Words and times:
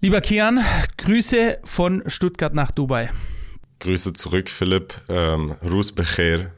Lieber 0.00 0.20
Kian, 0.20 0.60
Grüße 0.96 1.58
von 1.64 2.04
Stuttgart 2.06 2.54
nach 2.54 2.70
Dubai. 2.70 3.10
Grüße 3.80 4.12
zurück, 4.12 4.48
Philipp. 4.48 4.94
Ähm, 5.08 5.56
Rus 5.68 5.90
Becher. 5.90 6.52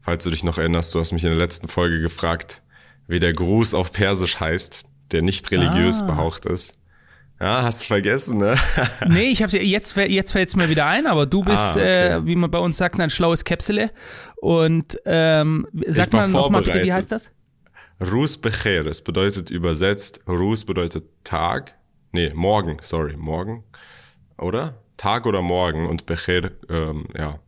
Falls 0.00 0.22
du 0.22 0.30
dich 0.30 0.44
noch 0.44 0.56
erinnerst, 0.56 0.94
du 0.94 1.00
hast 1.00 1.10
mich 1.10 1.24
in 1.24 1.30
der 1.30 1.38
letzten 1.38 1.68
Folge 1.68 2.00
gefragt, 2.00 2.62
wie 3.08 3.18
der 3.18 3.32
Gruß 3.32 3.74
auf 3.74 3.92
Persisch 3.92 4.38
heißt, 4.38 4.84
der 5.10 5.22
nicht 5.22 5.50
religiös 5.50 6.02
ah. 6.02 6.06
behaucht 6.06 6.46
ist. 6.46 6.74
Ja, 7.40 7.64
hast 7.64 7.80
du 7.80 7.86
vergessen, 7.86 8.38
ne? 8.38 8.54
nee, 9.08 9.30
ich 9.30 9.42
hab's 9.42 9.52
jetzt 9.52 9.96
jetzt 9.96 10.30
fällt's 10.30 10.54
mir 10.54 10.68
wieder 10.68 10.86
ein, 10.86 11.08
aber 11.08 11.26
du 11.26 11.42
bist, 11.42 11.58
ah, 11.58 11.72
okay. 11.72 12.08
äh, 12.08 12.26
wie 12.26 12.36
man 12.36 12.52
bei 12.52 12.58
uns 12.58 12.76
sagt, 12.76 13.00
ein 13.00 13.10
schlaues 13.10 13.44
Käpsele. 13.44 13.90
Und 14.36 14.96
ähm, 15.06 15.66
sag 15.88 16.12
mal 16.12 16.28
nochmal 16.28 16.62
bitte, 16.62 16.84
wie 16.84 16.92
heißt 16.92 17.10
das? 17.10 17.32
Rus 18.00 18.36
Becher. 18.36 18.86
Es 18.86 19.02
bedeutet 19.02 19.50
übersetzt, 19.50 20.20
Rus 20.28 20.64
bedeutet 20.64 21.04
Tag 21.24 21.75
Nee, 22.16 22.32
morgen, 22.34 22.78
sorry, 22.80 23.14
morgen. 23.14 23.62
Oder? 24.38 24.82
Tag 24.96 25.26
oder 25.26 25.42
morgen 25.42 25.86
und 25.86 26.06
Becher, 26.06 26.50
ähm, 26.70 27.08
ja, 27.14 27.40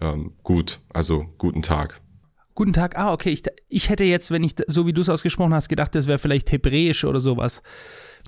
ähm, 0.00 0.32
gut, 0.42 0.80
also 0.94 1.26
guten 1.36 1.60
Tag. 1.60 2.00
Guten 2.54 2.72
Tag, 2.72 2.96
ah, 2.96 3.12
okay. 3.12 3.28
Ich, 3.28 3.42
ich 3.68 3.90
hätte 3.90 4.04
jetzt, 4.04 4.30
wenn 4.30 4.42
ich, 4.42 4.54
so 4.66 4.86
wie 4.86 4.94
du 4.94 5.02
es 5.02 5.10
ausgesprochen 5.10 5.52
hast, 5.52 5.68
gedacht, 5.68 5.94
das 5.94 6.06
wäre 6.06 6.18
vielleicht 6.18 6.50
hebräisch 6.50 7.04
oder 7.04 7.20
sowas. 7.20 7.62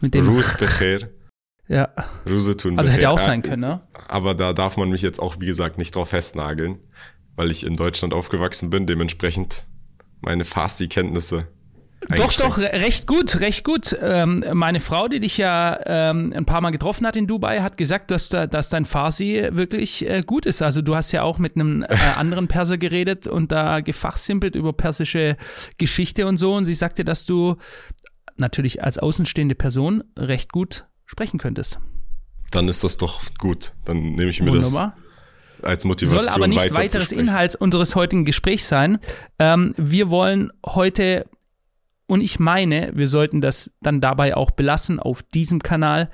Mit 0.02 0.12
dem 0.12 0.28
Rus 0.28 0.54
Becher. 0.58 1.08
ja. 1.68 1.88
Rusetun 2.28 2.78
Also 2.78 2.92
hätte 2.92 3.08
auch 3.08 3.18
sein 3.18 3.40
können, 3.40 3.62
ne? 3.62 3.80
Aber 4.06 4.34
da 4.34 4.52
darf 4.52 4.76
man 4.76 4.90
mich 4.90 5.00
jetzt 5.00 5.18
auch, 5.18 5.40
wie 5.40 5.46
gesagt, 5.46 5.78
nicht 5.78 5.96
drauf 5.96 6.10
festnageln, 6.10 6.78
weil 7.36 7.50
ich 7.50 7.64
in 7.64 7.74
Deutschland 7.74 8.12
aufgewachsen 8.12 8.68
bin, 8.68 8.86
dementsprechend 8.86 9.64
meine 10.20 10.44
Farsi-Kenntnisse 10.44 11.46
doch, 12.08 12.32
doch, 12.32 12.58
recht 12.58 13.06
gut, 13.06 13.40
recht 13.40 13.62
gut. 13.62 13.96
Ähm, 14.00 14.42
meine 14.54 14.80
Frau, 14.80 15.06
die 15.08 15.20
dich 15.20 15.36
ja 15.36 15.78
ähm, 15.84 16.32
ein 16.34 16.46
paar 16.46 16.60
Mal 16.60 16.70
getroffen 16.70 17.06
hat 17.06 17.14
in 17.16 17.26
Dubai, 17.26 17.60
hat 17.60 17.76
gesagt, 17.76 18.10
dass, 18.10 18.30
dass 18.30 18.70
dein 18.70 18.84
Farsi 18.84 19.48
wirklich 19.52 20.08
äh, 20.08 20.22
gut 20.24 20.46
ist. 20.46 20.62
Also 20.62 20.82
du 20.82 20.96
hast 20.96 21.12
ja 21.12 21.22
auch 21.22 21.38
mit 21.38 21.56
einem 21.56 21.82
äh, 21.82 21.96
anderen 22.16 22.48
Perser 22.48 22.78
geredet 22.78 23.26
und 23.26 23.52
da 23.52 23.80
gefachsimpelt 23.80 24.54
über 24.54 24.72
persische 24.72 25.36
Geschichte 25.78 26.26
und 26.26 26.38
so. 26.38 26.54
Und 26.54 26.64
sie 26.64 26.74
sagte, 26.74 27.04
dass 27.04 27.26
du 27.26 27.56
natürlich 28.36 28.82
als 28.82 28.98
außenstehende 28.98 29.54
Person 29.54 30.02
recht 30.18 30.52
gut 30.52 30.86
sprechen 31.06 31.38
könntest. 31.38 31.78
Dann 32.50 32.66
ist 32.68 32.82
das 32.82 32.96
doch 32.96 33.20
gut. 33.38 33.72
Dann 33.84 34.14
nehme 34.14 34.30
ich 34.30 34.40
mir 34.40 34.50
Wunderbar. 34.50 34.94
das 35.60 35.64
als 35.64 35.84
Motivation. 35.84 36.24
Soll 36.24 36.34
aber 36.34 36.48
nicht 36.48 36.74
weiteres 36.74 37.12
Inhalt 37.12 37.54
unseres 37.54 37.94
heutigen 37.94 38.24
Gesprächs 38.24 38.68
sein. 38.68 38.98
Ähm, 39.38 39.74
wir 39.76 40.10
wollen 40.10 40.50
heute 40.64 41.26
und 42.10 42.22
ich 42.22 42.40
meine, 42.40 42.90
wir 42.96 43.06
sollten 43.06 43.40
das 43.40 43.70
dann 43.80 44.00
dabei 44.00 44.36
auch 44.36 44.50
belassen 44.50 44.98
auf 44.98 45.22
diesem 45.22 45.62
Kanal. 45.62 46.10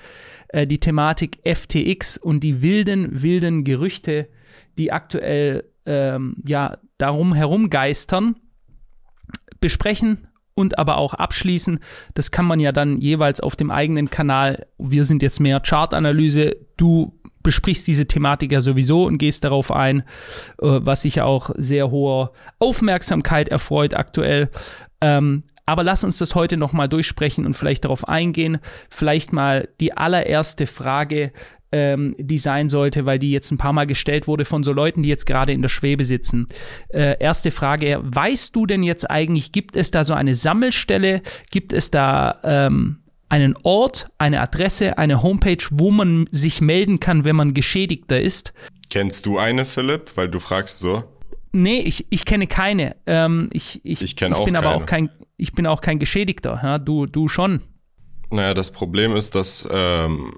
Äh, 0.49 0.67
die 0.67 0.77
Thematik 0.77 1.39
FTX 1.43 2.19
und 2.19 2.41
die 2.41 2.61
wilden, 2.61 3.23
wilden 3.23 3.65
Gerüchte, 3.65 4.29
die 4.77 4.93
aktuell 4.93 5.65
ähm, 5.87 6.37
ja 6.47 6.77
darum 6.99 7.33
herumgeistern, 7.33 8.37
besprechen 9.59 10.29
und 10.55 10.79
aber 10.79 10.99
auch 10.99 11.15
abschließen. 11.15 11.79
Das 12.13 12.31
kann 12.31 12.45
man 12.45 12.61
ja 12.61 12.73
dann 12.73 13.01
jeweils 13.01 13.41
auf 13.41 13.57
dem 13.57 13.71
eigenen 13.71 14.11
Kanal. 14.11 14.67
Wir 14.77 15.07
sind 15.07 15.23
jetzt 15.23 15.41
mehr 15.41 15.61
Chartanalyse. 15.61 16.59
Du 16.77 17.19
besprichst 17.43 17.87
diese 17.87 18.07
Thematik 18.07 18.53
ja 18.53 18.61
sowieso 18.61 19.07
und 19.07 19.17
gehst 19.17 19.45
darauf 19.45 19.73
ein, 19.73 20.01
äh, 20.01 20.05
was 20.61 21.01
sich 21.01 21.23
auch 21.23 21.53
sehr 21.57 21.91
hoher 21.91 22.33
Aufmerksamkeit 22.59 23.49
erfreut 23.49 23.95
aktuell. 23.95 24.51
Ähm, 25.01 25.45
aber 25.67 25.83
lass 25.83 26.05
uns 26.05 26.19
das 26.19 26.35
heute 26.35 26.57
nochmal 26.57 26.89
durchsprechen 26.89 27.45
und 27.45 27.55
vielleicht 27.55 27.85
darauf 27.85 28.09
eingehen. 28.09 28.59
Vielleicht 28.89 29.33
mal 29.33 29.69
die 29.81 29.97
allererste 29.97 30.67
Frage, 30.67 31.33
ähm, 31.73 32.15
die 32.19 32.39
sein 32.39 32.69
sollte, 32.69 33.05
weil 33.05 33.19
die 33.19 33.33
jetzt 33.33 33.51
ein 33.51 33.59
paar 33.59 33.73
Mal 33.73 33.87
gestellt 33.87 34.29
wurde 34.29 34.45
von 34.45 34.63
so 34.63 34.73
Leuten, 34.73 35.03
die 35.03 35.09
jetzt 35.09 35.27
gerade 35.27 35.53
in 35.53 35.63
der 35.63 35.69
Schwebe 35.69 36.05
sitzen. 36.05 36.47
Äh, 36.89 37.17
erste 37.19 37.51
Frage, 37.51 38.01
weißt 38.03 38.55
du 38.55 38.67
denn 38.67 38.85
jetzt 38.85 39.11
eigentlich, 39.11 39.51
gibt 39.51 39.77
es 39.77 39.91
da 39.91 40.05
so 40.05 40.15
eine 40.15 40.35
Sammelstelle? 40.35 41.23
Gibt 41.51 41.73
es 41.73 41.91
da 41.91 42.39
ähm, 42.45 43.03
einen 43.29 43.57
Ort, 43.65 44.07
eine 44.19 44.41
Adresse, 44.41 44.99
eine 44.99 45.23
Homepage, 45.23 45.65
wo 45.73 45.91
man 45.91 46.29
sich 46.31 46.61
melden 46.61 47.01
kann, 47.01 47.25
wenn 47.25 47.37
man 47.37 47.55
Geschädigter 47.55 48.21
ist? 48.21 48.53
Kennst 48.89 49.27
du 49.27 49.39
eine, 49.39 49.65
Philipp? 49.65 50.13
Weil 50.17 50.29
du 50.29 50.39
fragst 50.39 50.79
so. 50.79 51.05
Nee, 51.51 51.81
ich, 51.81 52.07
ich 52.11 52.25
kenne 52.25 52.47
keine. 52.47 52.97
Ähm, 53.07 53.49
ich 53.53 53.81
ich, 53.83 54.03
ich, 54.03 54.03
ich 54.03 54.17
bin 54.17 54.33
keine. 54.33 54.59
aber 54.59 54.77
auch 54.77 54.87
kein, 54.87 55.11
ich 55.37 55.53
bin 55.53 55.67
auch 55.67 55.81
kein 55.81 55.99
Geschädigter, 55.99 56.61
ja, 56.63 56.79
du, 56.79 57.07
du 57.07 57.29
schon. 57.29 57.63
Naja, 58.31 58.55
das 58.55 58.73
Problem 58.73 59.15
ist, 59.15 59.35
dass 59.35 59.69
ähm, 59.71 60.33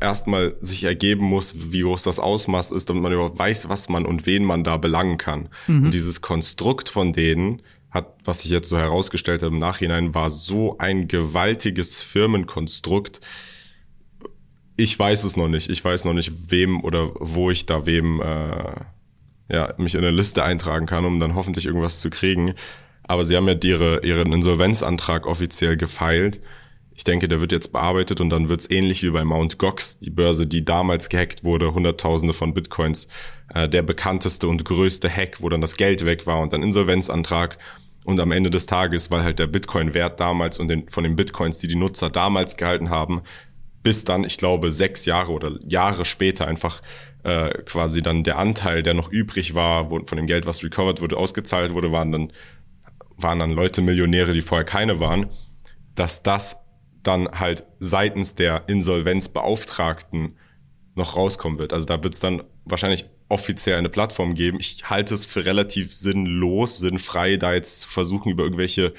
erstmal 0.00 0.56
sich 0.60 0.84
ergeben 0.84 1.24
muss, 1.24 1.72
wie 1.72 1.82
groß 1.82 2.02
das 2.02 2.18
Ausmaß 2.18 2.72
ist, 2.72 2.90
damit 2.90 3.02
man 3.02 3.12
überhaupt 3.12 3.38
weiß, 3.38 3.68
was 3.68 3.88
man 3.88 4.04
und 4.04 4.26
wen 4.26 4.44
man 4.44 4.64
da 4.64 4.76
belangen 4.76 5.16
kann. 5.16 5.48
Mhm. 5.66 5.84
Und 5.84 5.94
dieses 5.94 6.20
Konstrukt 6.20 6.88
von 6.88 7.12
denen 7.12 7.62
hat, 7.90 8.14
was 8.24 8.42
sich 8.42 8.50
jetzt 8.50 8.68
so 8.68 8.78
herausgestellt 8.78 9.42
hat 9.42 9.50
im 9.50 9.58
Nachhinein, 9.58 10.14
war 10.14 10.30
so 10.30 10.78
ein 10.78 11.08
gewaltiges 11.08 12.02
Firmenkonstrukt. 12.02 13.20
Ich 14.76 14.98
weiß 14.98 15.24
es 15.24 15.36
noch 15.36 15.48
nicht. 15.48 15.70
Ich 15.70 15.84
weiß 15.84 16.04
noch 16.04 16.14
nicht, 16.14 16.50
wem 16.50 16.82
oder 16.82 17.10
wo 17.18 17.50
ich 17.50 17.66
da 17.66 17.86
wem 17.86 18.20
äh, 18.20 18.74
ja, 19.50 19.74
mich 19.76 19.94
in 19.94 20.00
eine 20.00 20.10
Liste 20.10 20.42
eintragen 20.42 20.86
kann, 20.86 21.04
um 21.04 21.20
dann 21.20 21.34
hoffentlich 21.34 21.66
irgendwas 21.66 22.00
zu 22.00 22.10
kriegen. 22.10 22.54
Aber 23.12 23.26
sie 23.26 23.36
haben 23.36 23.46
ja 23.46 23.54
ihre, 23.62 24.02
ihren 24.06 24.32
Insolvenzantrag 24.32 25.26
offiziell 25.26 25.76
gefeilt. 25.76 26.40
Ich 26.94 27.04
denke, 27.04 27.28
der 27.28 27.42
wird 27.42 27.52
jetzt 27.52 27.70
bearbeitet 27.70 28.22
und 28.22 28.30
dann 28.30 28.48
wird 28.48 28.60
es 28.60 28.70
ähnlich 28.70 29.02
wie 29.02 29.10
bei 29.10 29.22
Mount 29.22 29.58
Gox, 29.58 29.98
die 29.98 30.08
Börse, 30.08 30.46
die 30.46 30.64
damals 30.64 31.10
gehackt 31.10 31.44
wurde, 31.44 31.74
Hunderttausende 31.74 32.32
von 32.32 32.54
Bitcoins, 32.54 33.08
äh, 33.52 33.68
der 33.68 33.82
bekannteste 33.82 34.48
und 34.48 34.64
größte 34.64 35.14
Hack, 35.14 35.42
wo 35.42 35.50
dann 35.50 35.60
das 35.60 35.76
Geld 35.76 36.06
weg 36.06 36.26
war 36.26 36.40
und 36.40 36.54
dann 36.54 36.62
Insolvenzantrag. 36.62 37.58
Und 38.04 38.18
am 38.18 38.32
Ende 38.32 38.48
des 38.48 38.64
Tages, 38.64 39.10
weil 39.10 39.22
halt 39.22 39.38
der 39.38 39.46
Bitcoin-Wert 39.46 40.18
damals 40.18 40.58
und 40.58 40.68
den, 40.68 40.88
von 40.88 41.04
den 41.04 41.14
Bitcoins, 41.14 41.58
die 41.58 41.68
die 41.68 41.76
Nutzer 41.76 42.08
damals 42.08 42.56
gehalten 42.56 42.88
haben, 42.88 43.20
bis 43.82 44.04
dann, 44.04 44.24
ich 44.24 44.38
glaube, 44.38 44.70
sechs 44.70 45.04
Jahre 45.04 45.32
oder 45.32 45.58
Jahre 45.68 46.06
später 46.06 46.46
einfach 46.46 46.80
äh, 47.24 47.50
quasi 47.66 48.00
dann 48.00 48.24
der 48.24 48.38
Anteil, 48.38 48.82
der 48.82 48.94
noch 48.94 49.10
übrig 49.10 49.54
war, 49.54 49.90
wo, 49.90 50.00
von 50.00 50.16
dem 50.16 50.26
Geld, 50.26 50.46
was 50.46 50.64
recovered 50.64 51.02
wurde, 51.02 51.18
ausgezahlt 51.18 51.74
wurde, 51.74 51.92
waren 51.92 52.10
dann 52.10 52.32
waren 53.22 53.38
dann 53.38 53.52
Leute 53.52 53.82
Millionäre, 53.82 54.32
die 54.32 54.40
vorher 54.40 54.64
keine 54.64 55.00
waren, 55.00 55.26
dass 55.94 56.22
das 56.22 56.56
dann 57.02 57.28
halt 57.28 57.64
seitens 57.80 58.34
der 58.34 58.64
Insolvenzbeauftragten 58.68 60.36
noch 60.94 61.16
rauskommen 61.16 61.58
wird. 61.58 61.72
Also 61.72 61.86
da 61.86 62.02
wird 62.02 62.14
es 62.14 62.20
dann 62.20 62.42
wahrscheinlich 62.64 63.06
offiziell 63.28 63.76
eine 63.76 63.88
Plattform 63.88 64.34
geben. 64.34 64.58
Ich 64.60 64.88
halte 64.90 65.14
es 65.14 65.26
für 65.26 65.44
relativ 65.44 65.92
sinnlos, 65.94 66.78
sinnfrei, 66.78 67.36
da 67.36 67.54
jetzt 67.54 67.82
zu 67.82 67.88
versuchen, 67.88 68.30
über 68.30 68.44
irgendwelche 68.44 68.92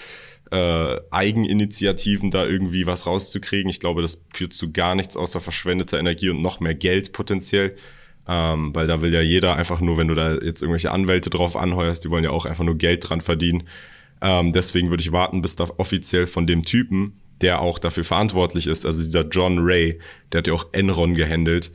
äh, 0.52 1.00
Eigeninitiativen 1.12 2.32
da 2.32 2.46
irgendwie 2.46 2.88
was 2.88 3.06
rauszukriegen. 3.06 3.70
Ich 3.70 3.80
glaube, 3.80 4.02
das 4.02 4.24
führt 4.34 4.54
zu 4.54 4.72
gar 4.72 4.96
nichts 4.96 5.16
außer 5.16 5.40
verschwendeter 5.40 6.00
Energie 6.00 6.30
und 6.30 6.42
noch 6.42 6.60
mehr 6.60 6.76
Geld 6.76 7.14
potenziell. 7.14 7.76
Ähm, 8.28 8.74
weil 8.74 8.88
da 8.88 9.02
will 9.02 9.14
ja 9.14 9.22
jeder 9.22 9.56
einfach 9.56 9.82
nur, 9.82 9.98
wenn 9.98 10.08
du 10.08 10.16
da 10.16 10.36
jetzt 10.36 10.62
irgendwelche 10.62 10.92
Anwälte 10.92 11.30
drauf 11.30 11.56
anheuerst, 11.58 12.06
die 12.06 12.10
wollen 12.10 12.24
ja 12.24 12.30
auch 12.30 12.46
einfach 12.46 12.64
nur 12.64 12.78
Geld 12.78 13.08
dran 13.08 13.22
verdienen. 13.22 13.64
Ähm, 14.24 14.54
deswegen 14.54 14.90
würde 14.90 15.02
ich 15.02 15.12
warten, 15.12 15.42
bis 15.42 15.58
da 15.58 15.66
offiziell 15.78 16.26
von 16.26 16.48
dem 16.48 16.64
Typen, 16.64 17.20
der 17.42 17.62
auch 17.62 17.78
dafür 17.78 18.06
verantwortlich 18.06 18.68
ist, 18.68 18.86
also 18.86 19.04
dieser 19.04 19.28
John 19.28 19.60
Ray, 19.60 20.00
der 20.32 20.40
hat 20.40 20.48
ja 20.48 20.54
auch 20.54 20.68
Enron 20.72 21.14
gehandelt, 21.14 21.72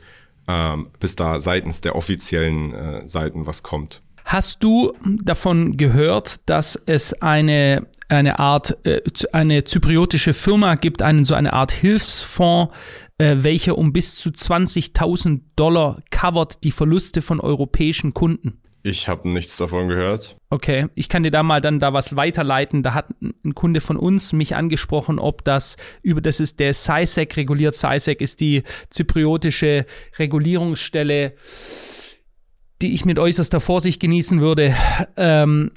ähm, 0.47 0.87
bis 0.99 1.15
da 1.15 1.39
seitens 1.39 1.81
der 1.81 1.95
offiziellen 1.95 2.73
äh, 2.73 3.07
Seiten 3.07 3.45
was 3.45 3.61
kommt. 3.61 4.01
Hast 4.25 4.63
du 4.63 4.93
davon 5.21 5.77
gehört, 5.77 6.39
dass 6.47 6.75
es 6.87 7.13
eine, 7.21 7.87
eine 8.09 8.39
Art, 8.39 8.77
äh, 8.83 9.01
eine 9.31 9.63
zypriotische 9.63 10.33
Firma 10.33 10.73
gibt, 10.73 11.03
einen, 11.03 11.25
so 11.25 11.35
eine 11.35 11.53
Art 11.53 11.71
Hilfsfonds, 11.71 12.73
äh, 13.19 13.37
welcher 13.41 13.77
um 13.77 13.93
bis 13.93 14.15
zu 14.15 14.29
20.000 14.29 15.41
Dollar 15.55 16.01
covert 16.09 16.63
die 16.63 16.71
Verluste 16.71 17.21
von 17.21 17.39
europäischen 17.39 18.15
Kunden? 18.15 18.59
Ich 18.81 19.07
habe 19.07 19.27
nichts 19.27 19.57
davon 19.57 19.89
gehört. 19.89 20.37
Okay, 20.49 20.87
ich 20.95 21.09
kann 21.09 21.23
dir 21.23 21.31
da 21.31 21.43
mal 21.43 21.59
dann 21.59 21.79
da 21.79 21.93
was 21.93 22.15
weiterleiten. 22.15 22.81
Da 22.81 22.93
hat 22.93 23.07
ein 23.21 23.53
Kunde 23.53 23.81
von 23.81 23.97
uns 23.97 24.31
mich 24.31 24.55
angesprochen, 24.55 25.19
ob 25.19 25.43
das 25.43 25.75
über 26.01 26.21
das 26.21 26.39
ist 26.39 26.59
der 26.59 26.73
CISEC 26.73 27.35
reguliert. 27.37 27.75
CISEC 27.75 28.21
ist 28.21 28.39
die 28.39 28.63
zypriotische 28.89 29.85
Regulierungsstelle, 30.17 31.33
die 32.81 32.93
ich 32.93 33.03
mit 33.03 33.19
äußerster 33.19 33.59
Vorsicht 33.59 33.99
genießen 33.99 34.39
würde. 34.39 34.73
Ähm, 35.17 35.71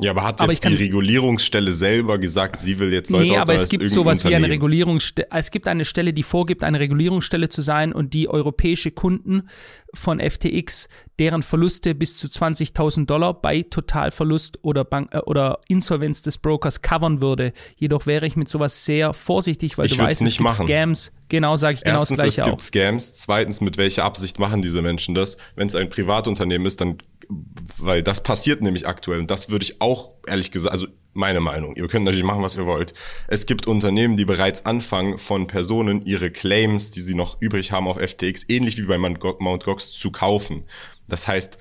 Ja, 0.00 0.12
aber 0.12 0.22
hat 0.22 0.40
jetzt 0.40 0.64
aber 0.64 0.76
die 0.76 0.82
Regulierungsstelle 0.82 1.72
selber 1.72 2.18
gesagt, 2.18 2.58
sie 2.60 2.78
will 2.78 2.92
jetzt 2.92 3.10
Leute 3.10 3.32
Nee, 3.32 3.38
aber 3.38 3.54
es 3.54 3.68
gibt 3.68 3.88
sowas 3.88 4.24
wie 4.24 4.34
eine 4.34 4.48
Regulierungsstelle. 4.48 5.28
Es 5.32 5.50
gibt 5.50 5.66
eine 5.66 5.84
Stelle, 5.84 6.12
die 6.12 6.22
vorgibt, 6.22 6.62
eine 6.62 6.78
Regulierungsstelle 6.78 7.48
zu 7.48 7.62
sein 7.62 7.92
und 7.92 8.14
die 8.14 8.28
europäische 8.28 8.92
Kunden 8.92 9.48
von 9.94 10.20
FTX, 10.20 10.88
deren 11.18 11.42
Verluste 11.42 11.96
bis 11.96 12.16
zu 12.16 12.28
20.000 12.28 13.06
Dollar 13.06 13.34
bei 13.34 13.62
Totalverlust 13.62 14.60
oder, 14.62 14.84
Bank 14.84 15.12
äh, 15.12 15.18
oder 15.18 15.60
Insolvenz 15.66 16.22
des 16.22 16.38
Brokers 16.38 16.80
covern 16.82 17.20
würde. 17.20 17.52
Jedoch 17.76 18.06
wäre 18.06 18.26
ich 18.26 18.36
mit 18.36 18.48
sowas 18.48 18.84
sehr 18.84 19.14
vorsichtig, 19.14 19.78
weil 19.78 19.86
ich 19.86 19.96
du 19.96 20.02
weißt, 20.02 20.20
nicht 20.20 20.32
es 20.32 20.36
gibt 20.36 20.44
machen. 20.48 20.66
Scams. 20.66 21.12
Genau, 21.28 21.56
sage 21.56 21.74
ich 21.74 21.84
genau 21.84 21.98
Erstens, 21.98 22.18
das 22.18 22.24
Gleiche 22.24 22.40
es 22.42 22.46
gibt 22.46 22.60
auch. 22.60 22.64
Scams. 22.64 23.12
Zweitens, 23.14 23.60
mit 23.60 23.76
welcher 23.76 24.04
Absicht 24.04 24.38
machen 24.38 24.62
diese 24.62 24.80
Menschen 24.80 25.14
das? 25.14 25.38
Wenn 25.56 25.66
es 25.66 25.74
ein 25.74 25.90
Privatunternehmen 25.90 26.66
ist, 26.66 26.80
dann 26.80 26.98
weil 27.28 28.02
das 28.02 28.22
passiert 28.22 28.62
nämlich 28.62 28.86
aktuell 28.86 29.20
und 29.20 29.30
das 29.30 29.50
würde 29.50 29.64
ich 29.64 29.80
auch 29.80 30.12
ehrlich 30.26 30.50
gesagt, 30.50 30.72
also 30.72 30.86
meine 31.12 31.40
Meinung, 31.40 31.74
ihr 31.74 31.88
könnt 31.88 32.04
natürlich 32.04 32.24
machen, 32.24 32.42
was 32.42 32.56
ihr 32.56 32.66
wollt. 32.66 32.94
Es 33.26 33.46
gibt 33.46 33.66
Unternehmen, 33.66 34.16
die 34.16 34.24
bereits 34.24 34.66
anfangen, 34.66 35.18
von 35.18 35.46
Personen 35.46 36.04
ihre 36.06 36.30
Claims, 36.30 36.92
die 36.92 37.00
sie 37.00 37.14
noch 37.14 37.40
übrig 37.40 37.72
haben 37.72 37.88
auf 37.88 37.98
FTX, 37.98 38.44
ähnlich 38.48 38.78
wie 38.78 38.86
bei 38.86 38.98
Mt. 38.98 39.18
Gox, 39.20 39.90
zu 39.90 40.12
kaufen. 40.12 40.64
Das 41.08 41.26
heißt, 41.26 41.58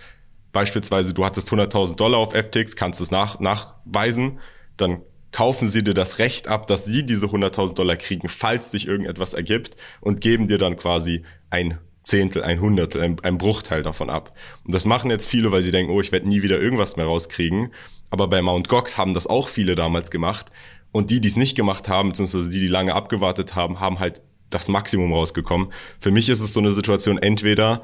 beispielsweise, 0.51 1.13
du 1.13 1.25
hattest 1.25 1.49
100.000 1.49 1.95
Dollar 1.95 2.19
auf 2.19 2.33
FTX, 2.33 2.75
kannst 2.75 3.01
es 3.01 3.09
nach, 3.09 3.39
nachweisen, 3.39 4.39
dann 4.77 5.01
kaufen 5.31 5.67
sie 5.67 5.83
dir 5.83 5.93
das 5.93 6.19
Recht 6.19 6.47
ab, 6.47 6.67
dass 6.67 6.85
sie 6.85 7.05
diese 7.05 7.27
100.000 7.27 7.73
Dollar 7.73 7.95
kriegen, 7.95 8.29
falls 8.29 8.71
sich 8.71 8.87
irgendetwas 8.87 9.33
ergibt 9.33 9.75
und 10.01 10.21
geben 10.21 10.47
dir 10.47 10.57
dann 10.57 10.77
quasi 10.77 11.23
ein 11.49 11.79
Zehntel, 12.07 12.44
ein 12.44 12.62
Hundertel, 12.62 13.01
ein, 13.01 13.19
ein 13.21 13.38
Bruchteil 13.38 13.83
davon 13.83 14.09
ab. 14.09 14.33
Und 14.65 14.74
das 14.74 14.86
machen 14.86 15.12
jetzt 15.12 15.27
viele, 15.27 15.51
weil 15.51 15.62
sie 15.62 15.71
denken, 15.71 15.92
oh, 15.92 16.00
ich 16.00 16.13
werde 16.13 16.27
nie 16.27 16.42
wieder 16.42 16.59
irgendwas 16.59 16.95
mehr 16.95 17.06
rauskriegen. 17.06 17.74
Aber 18.09 18.27
bei 18.30 18.42
Mount 18.42 18.69
Gox 18.69 18.98
haben 18.98 19.13
das 19.13 19.27
auch 19.27 19.50
viele 19.50 19.75
damals 19.75 20.09
gemacht. 20.09 20.48
Und 20.94 21.12
die, 21.12 21.19
die 21.19 21.27
es 21.27 21.36
nicht 21.36 21.56
gemacht 21.57 21.89
haben, 21.89 22.09
beziehungsweise 22.09 22.50
die, 22.50 22.62
die 22.62 22.68
lange 22.68 22.95
abgewartet 22.95 23.56
haben, 23.56 23.81
haben 23.81 24.00
halt 24.00 24.21
das 24.50 24.69
Maximum 24.69 25.12
rausgekommen. 25.12 25.68
Für 26.00 26.12
mich 26.12 26.30
ist 26.30 26.39
es 26.39 26.54
so 26.54 26.62
eine 26.62 26.71
Situation, 26.71 27.18
entweder, 27.18 27.83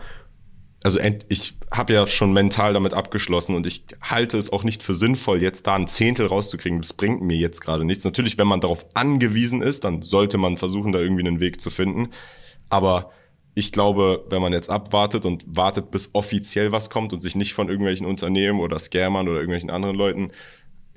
also 0.84 1.00
ich 1.28 1.56
habe 1.70 1.92
ja 1.92 2.08
schon 2.08 2.32
mental 2.32 2.72
damit 2.72 2.94
abgeschlossen 2.94 3.58
und 3.58 3.68
ich 3.68 3.84
halte 4.02 4.38
es 4.38 4.54
auch 4.54 4.64
nicht 4.64 4.84
für 4.84 4.96
sinnvoll, 4.96 5.42
jetzt 5.42 5.68
da 5.68 5.76
ein 5.76 5.88
Zehntel 5.88 6.28
rauszukriegen. 6.28 6.80
Das 6.80 6.94
bringt 6.94 7.22
mir 7.22 7.36
jetzt 7.36 7.60
gerade 7.60 7.84
nichts. 7.84 8.06
Natürlich, 8.06 8.38
wenn 8.38 8.48
man 8.48 8.62
darauf 8.62 8.86
angewiesen 8.94 9.62
ist, 9.62 9.84
dann 9.84 10.02
sollte 10.02 10.38
man 10.38 10.56
versuchen, 10.56 10.94
da 10.94 11.00
irgendwie 11.00 11.28
einen 11.28 11.42
Weg 11.42 11.60
zu 11.60 11.70
finden. 11.70 12.08
Aber 12.70 13.12
ich 13.56 13.72
glaube, 13.72 14.26
wenn 14.30 14.42
man 14.42 14.54
jetzt 14.54 14.70
abwartet 14.70 15.26
und 15.26 15.44
wartet, 15.48 15.92
bis 15.92 16.10
offiziell 16.14 16.72
was 16.72 16.90
kommt 16.90 17.14
und 17.14 17.22
sich 17.22 17.36
nicht 17.36 17.54
von 17.54 17.70
irgendwelchen 17.70 18.08
Unternehmen 18.08 18.60
oder 18.60 18.80
Scammern 18.80 19.28
oder 19.28 19.38
irgendwelchen 19.38 19.70
anderen 19.70 19.96
Leuten 19.96 20.32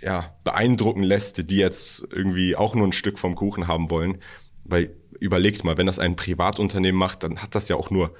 ja, 0.01 0.35
beeindrucken 0.45 1.03
lässt, 1.03 1.51
die 1.51 1.57
jetzt 1.57 2.07
irgendwie 2.11 2.57
auch 2.57 2.75
nur 2.75 2.87
ein 2.87 2.93
Stück 2.93 3.19
vom 3.19 3.35
Kuchen 3.35 3.67
haben 3.67 3.91
wollen. 3.91 4.19
Weil 4.65 4.95
überlegt 5.21 5.65
mal, 5.65 5.77
wenn 5.77 5.87
das 5.87 5.99
ein 5.99 6.17
Privatunternehmen 6.17 6.99
macht, 6.99 7.23
dann 7.23 7.43
hat 7.43 7.55
das 7.55 7.69
ja 7.69 7.77
auch 7.77 7.91
nur 7.91 8.15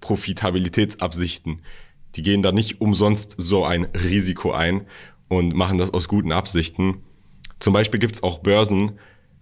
Profitabilitätsabsichten. 0.00 1.62
Die 2.16 2.22
gehen 2.22 2.42
da 2.42 2.52
nicht 2.52 2.80
umsonst 2.80 3.34
so 3.38 3.64
ein 3.64 3.84
Risiko 3.84 4.52
ein 4.52 4.86
und 5.28 5.54
machen 5.54 5.78
das 5.78 5.92
aus 5.92 6.08
guten 6.08 6.32
Absichten. 6.32 7.02
Zum 7.58 7.72
Beispiel 7.72 8.00
gibt's 8.00 8.22
auch 8.22 8.38
Börsen, 8.38 8.98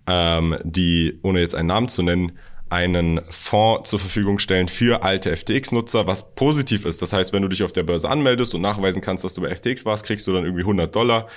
ähm, 0.06 0.56
die, 0.65 1.19
ohne 1.23 1.41
jetzt 1.41 1.55
einen 1.55 1.69
Namen 1.69 1.89
zu 1.89 2.03
nennen, 2.03 2.33
einen 2.72 3.20
Fonds 3.28 3.90
zur 3.90 3.98
Verfügung 3.98 4.38
stellen 4.38 4.66
für 4.66 5.02
alte 5.02 5.36
FTX-Nutzer, 5.36 6.06
was 6.06 6.34
positiv 6.34 6.86
ist. 6.86 7.02
Das 7.02 7.12
heißt, 7.12 7.34
wenn 7.34 7.42
du 7.42 7.48
dich 7.48 7.62
auf 7.62 7.72
der 7.72 7.82
Börse 7.82 8.08
anmeldest 8.08 8.54
und 8.54 8.62
nachweisen 8.62 9.02
kannst, 9.02 9.24
dass 9.24 9.34
du 9.34 9.42
bei 9.42 9.54
FTX 9.54 9.84
warst, 9.84 10.06
kriegst 10.06 10.26
du 10.26 10.32
dann 10.32 10.44
irgendwie 10.44 10.62
100 10.62 10.94
Dollar. 10.96 11.28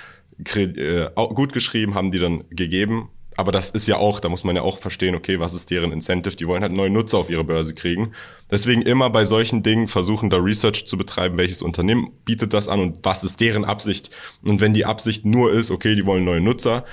Äh, 0.54 1.08
gut 1.14 1.52
geschrieben 1.52 1.94
haben 1.94 2.10
die 2.10 2.18
dann 2.18 2.44
gegeben. 2.50 3.10
Aber 3.36 3.52
das 3.52 3.68
ist 3.68 3.86
ja 3.86 3.98
auch, 3.98 4.20
da 4.20 4.30
muss 4.30 4.44
man 4.44 4.56
ja 4.56 4.62
auch 4.62 4.78
verstehen, 4.78 5.14
okay, 5.14 5.38
was 5.38 5.52
ist 5.52 5.70
deren 5.70 5.92
Incentive? 5.92 6.36
Die 6.36 6.46
wollen 6.46 6.62
halt 6.62 6.72
neue 6.72 6.88
Nutzer 6.88 7.18
auf 7.18 7.28
ihre 7.28 7.44
Börse 7.44 7.74
kriegen. 7.74 8.12
Deswegen 8.50 8.80
immer 8.80 9.10
bei 9.10 9.26
solchen 9.26 9.62
Dingen 9.62 9.88
versuchen, 9.88 10.30
da 10.30 10.38
Research 10.38 10.86
zu 10.86 10.96
betreiben, 10.96 11.36
welches 11.36 11.60
Unternehmen 11.60 12.12
bietet 12.24 12.54
das 12.54 12.66
an 12.66 12.80
und 12.80 12.98
was 13.02 13.24
ist 13.24 13.42
deren 13.42 13.66
Absicht. 13.66 14.08
Und 14.42 14.62
wenn 14.62 14.72
die 14.72 14.86
Absicht 14.86 15.26
nur 15.26 15.52
ist, 15.52 15.70
okay, 15.70 15.94
die 15.94 16.06
wollen 16.06 16.24
neue 16.24 16.40
Nutzer, 16.40 16.86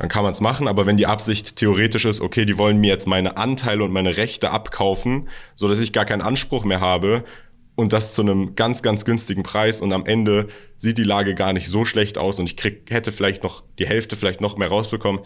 dann 0.00 0.08
kann 0.08 0.22
man 0.22 0.32
es 0.32 0.40
machen. 0.40 0.66
Aber 0.66 0.86
wenn 0.86 0.96
die 0.96 1.06
Absicht 1.06 1.56
theoretisch 1.56 2.06
ist, 2.06 2.22
okay, 2.22 2.46
die 2.46 2.56
wollen 2.56 2.80
mir 2.80 2.88
jetzt 2.88 3.06
meine 3.06 3.36
Anteile 3.36 3.84
und 3.84 3.92
meine 3.92 4.16
Rechte 4.16 4.50
abkaufen, 4.50 5.28
so 5.54 5.68
dass 5.68 5.78
ich 5.78 5.92
gar 5.92 6.06
keinen 6.06 6.22
Anspruch 6.22 6.64
mehr 6.64 6.80
habe 6.80 7.22
und 7.76 7.92
das 7.92 8.14
zu 8.14 8.22
einem 8.22 8.54
ganz, 8.56 8.82
ganz 8.82 9.04
günstigen 9.04 9.42
Preis 9.42 9.82
und 9.82 9.92
am 9.92 10.06
Ende 10.06 10.48
sieht 10.78 10.96
die 10.96 11.04
Lage 11.04 11.34
gar 11.34 11.52
nicht 11.52 11.68
so 11.68 11.84
schlecht 11.84 12.16
aus 12.16 12.38
und 12.38 12.46
ich 12.46 12.56
krieg, 12.56 12.90
hätte 12.90 13.12
vielleicht 13.12 13.42
noch 13.42 13.62
die 13.78 13.86
Hälfte 13.86 14.16
vielleicht 14.16 14.40
noch 14.40 14.56
mehr 14.56 14.68
rausbekommen, 14.68 15.20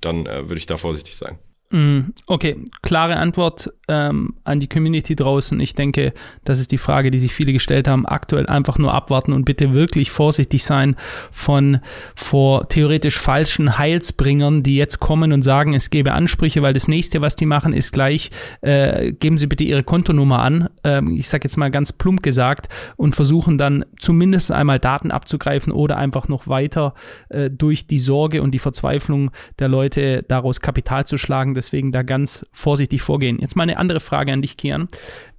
dann 0.00 0.24
äh, 0.24 0.48
würde 0.48 0.56
ich 0.56 0.66
da 0.66 0.78
vorsichtig 0.78 1.16
sein. 1.16 1.38
Mm, 1.74 2.12
okay, 2.28 2.56
klare 2.82 3.16
Antwort 3.16 3.72
ähm, 3.88 4.34
an 4.44 4.60
die 4.60 4.68
Community 4.68 5.16
draußen. 5.16 5.58
Ich 5.58 5.74
denke, 5.74 6.12
das 6.44 6.60
ist 6.60 6.70
die 6.70 6.78
Frage, 6.78 7.10
die 7.10 7.18
sich 7.18 7.34
viele 7.34 7.52
gestellt 7.52 7.88
haben. 7.88 8.06
Aktuell 8.06 8.46
einfach 8.46 8.78
nur 8.78 8.94
abwarten 8.94 9.32
und 9.32 9.44
bitte 9.44 9.74
wirklich 9.74 10.12
vorsichtig 10.12 10.62
sein 10.62 10.94
von 11.32 11.80
vor 12.14 12.68
theoretisch 12.68 13.18
falschen 13.18 13.76
Heilsbringern, 13.76 14.62
die 14.62 14.76
jetzt 14.76 15.00
kommen 15.00 15.32
und 15.32 15.42
sagen, 15.42 15.74
es 15.74 15.90
gebe 15.90 16.12
Ansprüche, 16.12 16.62
weil 16.62 16.74
das 16.74 16.86
nächste, 16.86 17.22
was 17.22 17.34
die 17.34 17.44
machen, 17.44 17.72
ist 17.72 17.92
gleich, 17.92 18.30
äh, 18.60 19.12
geben 19.12 19.36
Sie 19.36 19.48
bitte 19.48 19.64
Ihre 19.64 19.82
Kontonummer 19.82 20.38
an. 20.38 20.68
Ähm, 20.84 21.16
ich 21.16 21.28
sage 21.28 21.42
jetzt 21.42 21.56
mal 21.56 21.72
ganz 21.72 21.92
plump 21.92 22.22
gesagt 22.22 22.68
und 22.94 23.16
versuchen 23.16 23.58
dann 23.58 23.84
zumindest 23.98 24.52
einmal 24.52 24.78
Daten 24.78 25.10
abzugreifen 25.10 25.72
oder 25.72 25.96
einfach 25.96 26.28
noch 26.28 26.46
weiter 26.46 26.94
äh, 27.30 27.50
durch 27.50 27.88
die 27.88 27.98
Sorge 27.98 28.42
und 28.42 28.52
die 28.52 28.60
Verzweiflung 28.60 29.32
der 29.58 29.66
Leute 29.66 30.22
daraus 30.22 30.60
Kapital 30.60 31.04
zu 31.04 31.18
schlagen 31.18 31.54
deswegen 31.64 31.92
da 31.92 32.02
ganz 32.02 32.46
vorsichtig 32.52 33.02
vorgehen. 33.02 33.38
Jetzt 33.40 33.56
mal 33.56 33.64
eine 33.64 33.78
andere 33.78 34.00
Frage 34.00 34.32
an 34.32 34.42
dich, 34.42 34.56
Kian. 34.56 34.88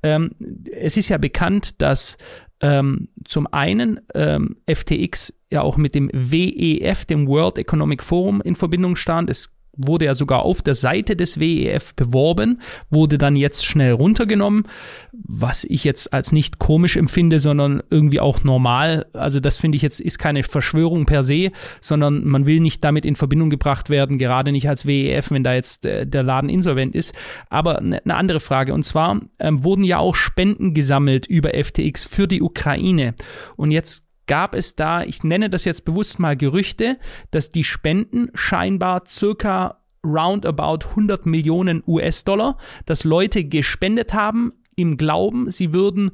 Ähm, 0.04 0.32
es 0.72 0.98
ist 0.98 1.10
ja 1.10 1.18
bekannt, 1.18 1.82
dass 1.82 2.18
ähm, 2.62 3.10
zum 3.26 3.48
einen 3.48 4.02
ähm, 4.14 4.58
FTX 4.70 5.34
ja 5.52 5.62
auch 5.62 5.78
mit 5.78 5.96
dem 5.96 6.10
WEF, 6.14 7.06
dem 7.06 7.28
World 7.28 7.58
Economic 7.58 8.04
Forum, 8.04 8.42
in 8.42 8.56
Verbindung 8.56 8.96
stand. 8.96 9.30
Es 9.30 9.55
wurde 9.78 10.06
ja 10.06 10.16
sogar 10.16 10.44
auf 10.44 10.62
der 10.62 10.76
Seite 10.76 11.16
des 11.16 11.40
WEF 11.40 11.96
beworben, 11.96 12.62
wurde 12.90 13.18
dann 13.18 13.36
jetzt 13.36 13.66
schnell 13.66 13.94
runtergenommen, 13.94 14.68
was 15.12 15.64
ich 15.64 15.84
jetzt 15.84 16.14
als 16.14 16.32
nicht 16.32 16.60
komisch 16.60 16.98
empfinde, 16.98 17.40
sondern 17.40 17.82
irgendwie 17.90 18.20
auch 18.20 18.44
normal. 18.44 19.06
Also 19.14 19.40
das 19.40 19.58
finde 19.58 19.76
ich 19.76 19.82
jetzt 19.82 20.00
ist 20.00 20.20
keine 20.20 20.44
Verschwörung 20.44 21.06
per 21.06 21.24
se, 21.24 21.52
sondern 21.82 22.26
man 22.26 22.46
will 22.46 22.60
nicht 22.60 22.84
damit 22.84 23.06
in 23.06 23.16
Verbindung 23.16 23.50
gebracht 23.50 23.90
werden, 23.90 24.18
gerade 24.18 24.52
nicht 24.52 24.70
als 24.70 24.86
WEF, 24.86 25.32
wenn 25.32 25.44
da 25.44 25.54
jetzt 25.54 25.86
äh, 25.86 26.06
der 26.06 26.24
Laden 26.24 26.50
insolvent 26.50 26.96
ist. 26.96 27.14
Aber 27.50 27.80
eine 27.80 28.02
ne 28.04 28.16
andere 28.16 28.40
Frage 28.40 28.74
und 28.74 28.84
zwar 28.84 29.22
ähm, 29.40 29.64
wurden 29.64 29.84
ja 29.84 30.00
auch 30.00 30.16
Spenden 30.16 30.74
gesammelt 30.74 31.26
über 31.28 31.52
FTX 31.52 32.06
für 32.06 32.28
die 32.28 32.42
Ukraine 32.42 33.16
und 33.56 33.72
jetzt 33.72 34.05
gab 34.28 34.54
es 34.54 34.76
da, 34.76 35.04
ich 35.04 35.24
nenne 35.24 35.50
das 35.50 35.66
jetzt 35.66 35.86
bewusst 35.86 36.20
mal 36.20 36.36
Gerüchte, 36.36 36.98
dass 37.32 37.52
die 37.52 37.64
Spenden 37.64 38.30
scheinbar 38.34 39.04
circa 39.08 39.82
roundabout 40.04 40.90
100 40.90 41.26
Millionen 41.26 41.84
US-Dollar, 41.86 42.58
dass 42.86 43.04
Leute 43.04 43.44
gespendet 43.46 44.14
haben 44.14 44.54
im 44.76 44.98
Glauben, 44.98 45.50
sie 45.50 45.74
würden 45.74 46.12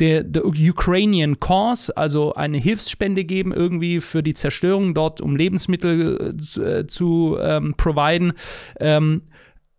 der, 0.00 0.24
der 0.24 0.44
Ukrainian 0.44 1.38
Cause, 1.38 1.96
also 1.96 2.34
eine 2.34 2.58
Hilfsspende 2.58 3.24
geben, 3.24 3.52
irgendwie 3.52 4.00
für 4.00 4.22
die 4.22 4.34
Zerstörung 4.34 4.94
dort, 4.94 5.20
um 5.20 5.36
Lebensmittel 5.36 6.34
äh, 6.58 6.86
zu, 6.86 7.36
äh, 7.38 7.56
ähm, 7.56 7.74
providen. 7.76 8.32
Ähm, 8.80 9.22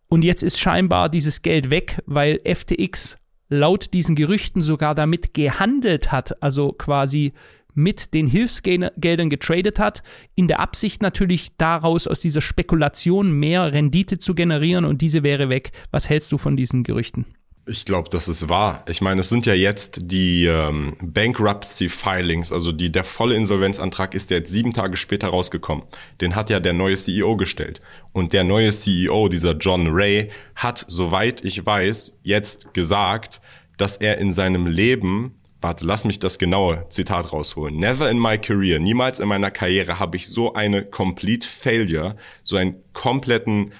und 0.07 0.23
jetzt 0.23 0.43
ist 0.43 0.59
scheinbar 0.59 1.09
dieses 1.09 1.41
Geld 1.41 1.69
weg, 1.69 2.01
weil 2.05 2.39
FTX 2.45 3.17
laut 3.49 3.93
diesen 3.93 4.15
Gerüchten 4.15 4.61
sogar 4.61 4.95
damit 4.95 5.33
gehandelt 5.33 6.11
hat, 6.11 6.41
also 6.41 6.71
quasi 6.71 7.33
mit 7.75 8.13
den 8.13 8.27
Hilfsgeldern 8.27 9.29
getradet 9.29 9.79
hat, 9.79 10.01
in 10.33 10.47
der 10.47 10.59
Absicht 10.59 11.01
natürlich 11.01 11.55
daraus 11.57 12.07
aus 12.07 12.21
dieser 12.21 12.41
Spekulation 12.41 13.31
mehr 13.31 13.71
Rendite 13.71 14.17
zu 14.17 14.33
generieren 14.33 14.85
und 14.85 15.01
diese 15.01 15.23
wäre 15.23 15.49
weg. 15.49 15.71
Was 15.91 16.09
hältst 16.09 16.31
du 16.31 16.37
von 16.37 16.57
diesen 16.57 16.83
Gerüchten? 16.83 17.25
Ich 17.67 17.85
glaube, 17.85 18.09
das 18.11 18.27
ist 18.27 18.47
wahr. 18.47 18.83
Ich 18.87 19.01
meine, 19.01 19.21
es 19.21 19.29
sind 19.29 19.47
ja 19.47 19.55
jetzt 19.55 19.99
die 20.03 20.45
ähm, 20.45 20.95
Bankruptcy-Filings, 21.01 22.51
also 22.51 22.71
die, 22.71 22.91
der 22.91 23.03
volle 23.03 23.35
Insolvenzantrag 23.35 24.13
ist 24.13 24.29
ja 24.29 24.37
jetzt 24.37 24.51
sieben 24.51 24.71
Tage 24.71 24.97
später 24.97 25.29
rausgekommen. 25.29 25.83
Den 26.21 26.35
hat 26.35 26.51
ja 26.51 26.59
der 26.59 26.73
neue 26.73 26.95
CEO 26.95 27.35
gestellt. 27.37 27.81
Und 28.11 28.33
der 28.33 28.43
neue 28.43 28.69
CEO, 28.69 29.29
dieser 29.29 29.53
John 29.53 29.87
Ray, 29.89 30.29
hat, 30.55 30.85
soweit 30.87 31.43
ich 31.43 31.65
weiß, 31.65 32.19
jetzt 32.21 32.75
gesagt, 32.75 33.41
dass 33.77 33.97
er 33.97 34.19
in 34.19 34.31
seinem 34.31 34.67
Leben 34.67 35.33
warte, 35.65 35.83
lass 35.83 36.05
mich 36.05 36.19
das 36.19 36.37
genaue 36.37 36.85
Zitat 36.89 37.33
rausholen. 37.33 37.75
Never 37.77 38.09
in 38.09 38.19
my 38.19 38.37
career, 38.37 38.77
niemals 38.79 39.19
in 39.19 39.27
meiner 39.27 39.49
Karriere 39.49 39.99
habe 39.99 40.15
ich 40.15 40.27
so 40.27 40.53
eine 40.53 40.85
complete 40.85 41.47
failure, 41.47 42.15
so 42.43 42.55
einen 42.55 42.75
kompletten, 42.93 43.71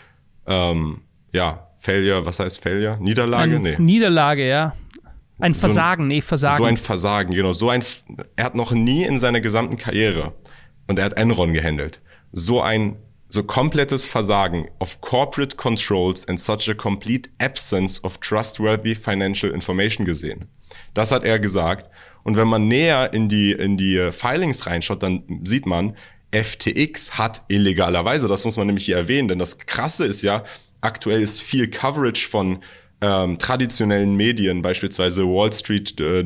ähm, 0.47 1.01
ja, 1.31 1.67
Failure, 1.77 2.25
was 2.25 2.39
heißt 2.39 2.59
Failure? 2.59 2.97
Niederlage? 2.99 3.57
Ein 3.57 3.61
nee. 3.61 3.75
Niederlage, 3.77 4.47
ja. 4.47 4.73
Ein 5.37 5.53
Versagen, 5.53 6.05
so 6.05 6.07
nee, 6.07 6.21
Versagen. 6.21 6.57
So 6.57 6.63
ein 6.63 6.77
Versagen, 6.77 7.35
genau. 7.35 7.53
So 7.53 7.69
ein, 7.69 7.83
er 8.35 8.45
hat 8.45 8.55
noch 8.55 8.71
nie 8.71 9.03
in 9.03 9.19
seiner 9.19 9.41
gesamten 9.41 9.77
Karriere 9.77 10.33
und 10.87 10.97
er 10.97 11.05
hat 11.05 11.13
Enron 11.13 11.53
gehandelt. 11.53 12.01
So 12.31 12.61
ein 12.61 12.97
so 13.35 13.43
komplettes 13.43 14.05
Versagen 14.07 14.67
of 14.79 14.99
corporate 15.01 15.55
controls 15.57 16.27
and 16.27 16.39
such 16.39 16.67
a 16.69 16.73
complete 16.73 17.29
absence 17.39 18.03
of 18.03 18.17
trustworthy 18.19 18.95
financial 18.95 19.51
information 19.51 20.05
gesehen. 20.05 20.45
Das 20.93 21.11
hat 21.11 21.23
er 21.23 21.37
gesagt. 21.39 21.89
Und 22.23 22.37
wenn 22.37 22.47
man 22.47 22.67
näher 22.67 23.13
in 23.13 23.29
die, 23.29 23.51
in 23.51 23.77
die 23.77 24.09
Filings 24.11 24.65
reinschaut, 24.65 25.03
dann 25.03 25.23
sieht 25.43 25.67
man, 25.67 25.95
FTX 26.33 27.17
hat 27.17 27.43
illegalerweise, 27.47 28.27
das 28.27 28.43
muss 28.45 28.57
man 28.57 28.65
nämlich 28.67 28.85
hier 28.85 28.97
erwähnen, 28.97 29.27
denn 29.27 29.39
das 29.39 29.59
Krasse 29.59 30.05
ist 30.05 30.21
ja, 30.23 30.43
aktuell 30.81 31.21
ist 31.21 31.41
viel 31.41 31.69
Coverage 31.69 32.27
von 32.27 32.59
ähm, 33.01 33.37
traditionellen 33.37 34.15
Medien, 34.15 34.61
beispielsweise 34.61 35.23
Wall 35.25 35.53
Street 35.53 35.99
äh, 36.01 36.25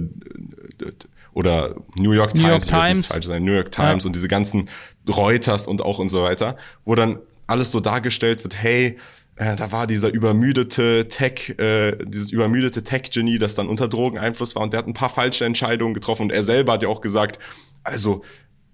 oder 1.34 1.76
New 1.96 2.12
York 2.14 2.36
New 2.36 2.42
Times, 2.44 2.70
York 2.70 2.86
Times. 2.86 3.08
sein, 3.26 3.44
New 3.44 3.54
York 3.54 3.72
Times 3.72 4.04
Ja. 4.04 4.08
und 4.08 4.16
diese 4.16 4.28
ganzen 4.28 4.70
Reuters 5.10 5.68
und 5.68 5.82
auch 5.82 6.00
und 6.00 6.10
so 6.10 6.24
weiter, 6.24 6.58
wo 6.86 6.96
dann 6.96 7.20
alles 7.48 7.72
so 7.72 7.80
dargestellt 7.80 8.44
wird, 8.44 8.56
hey, 8.56 8.98
äh, 9.36 9.56
da 9.56 9.72
war 9.72 9.88
dieser 9.88 10.10
übermüdete 10.10 11.08
Tech, 11.08 11.56
äh, 11.58 11.98
dieses 12.06 12.32
übermüdete 12.32 12.84
Tech-Genie, 12.84 13.40
das 13.40 13.56
dann 13.56 13.68
unter 13.68 13.88
Drogeneinfluss 13.88 14.56
war 14.56 14.64
und 14.64 14.74
der 14.74 14.80
hat 14.80 14.88
ein 14.88 14.94
paar 14.94 15.10
falsche 15.10 15.46
Entscheidungen 15.46 15.94
getroffen 15.94 16.24
und 16.24 16.32
er 16.32 16.44
selber 16.44 16.74
hat 16.74 16.84
ja 16.84 16.90
auch 16.90 17.02
gesagt, 17.02 17.40
also 17.84 18.22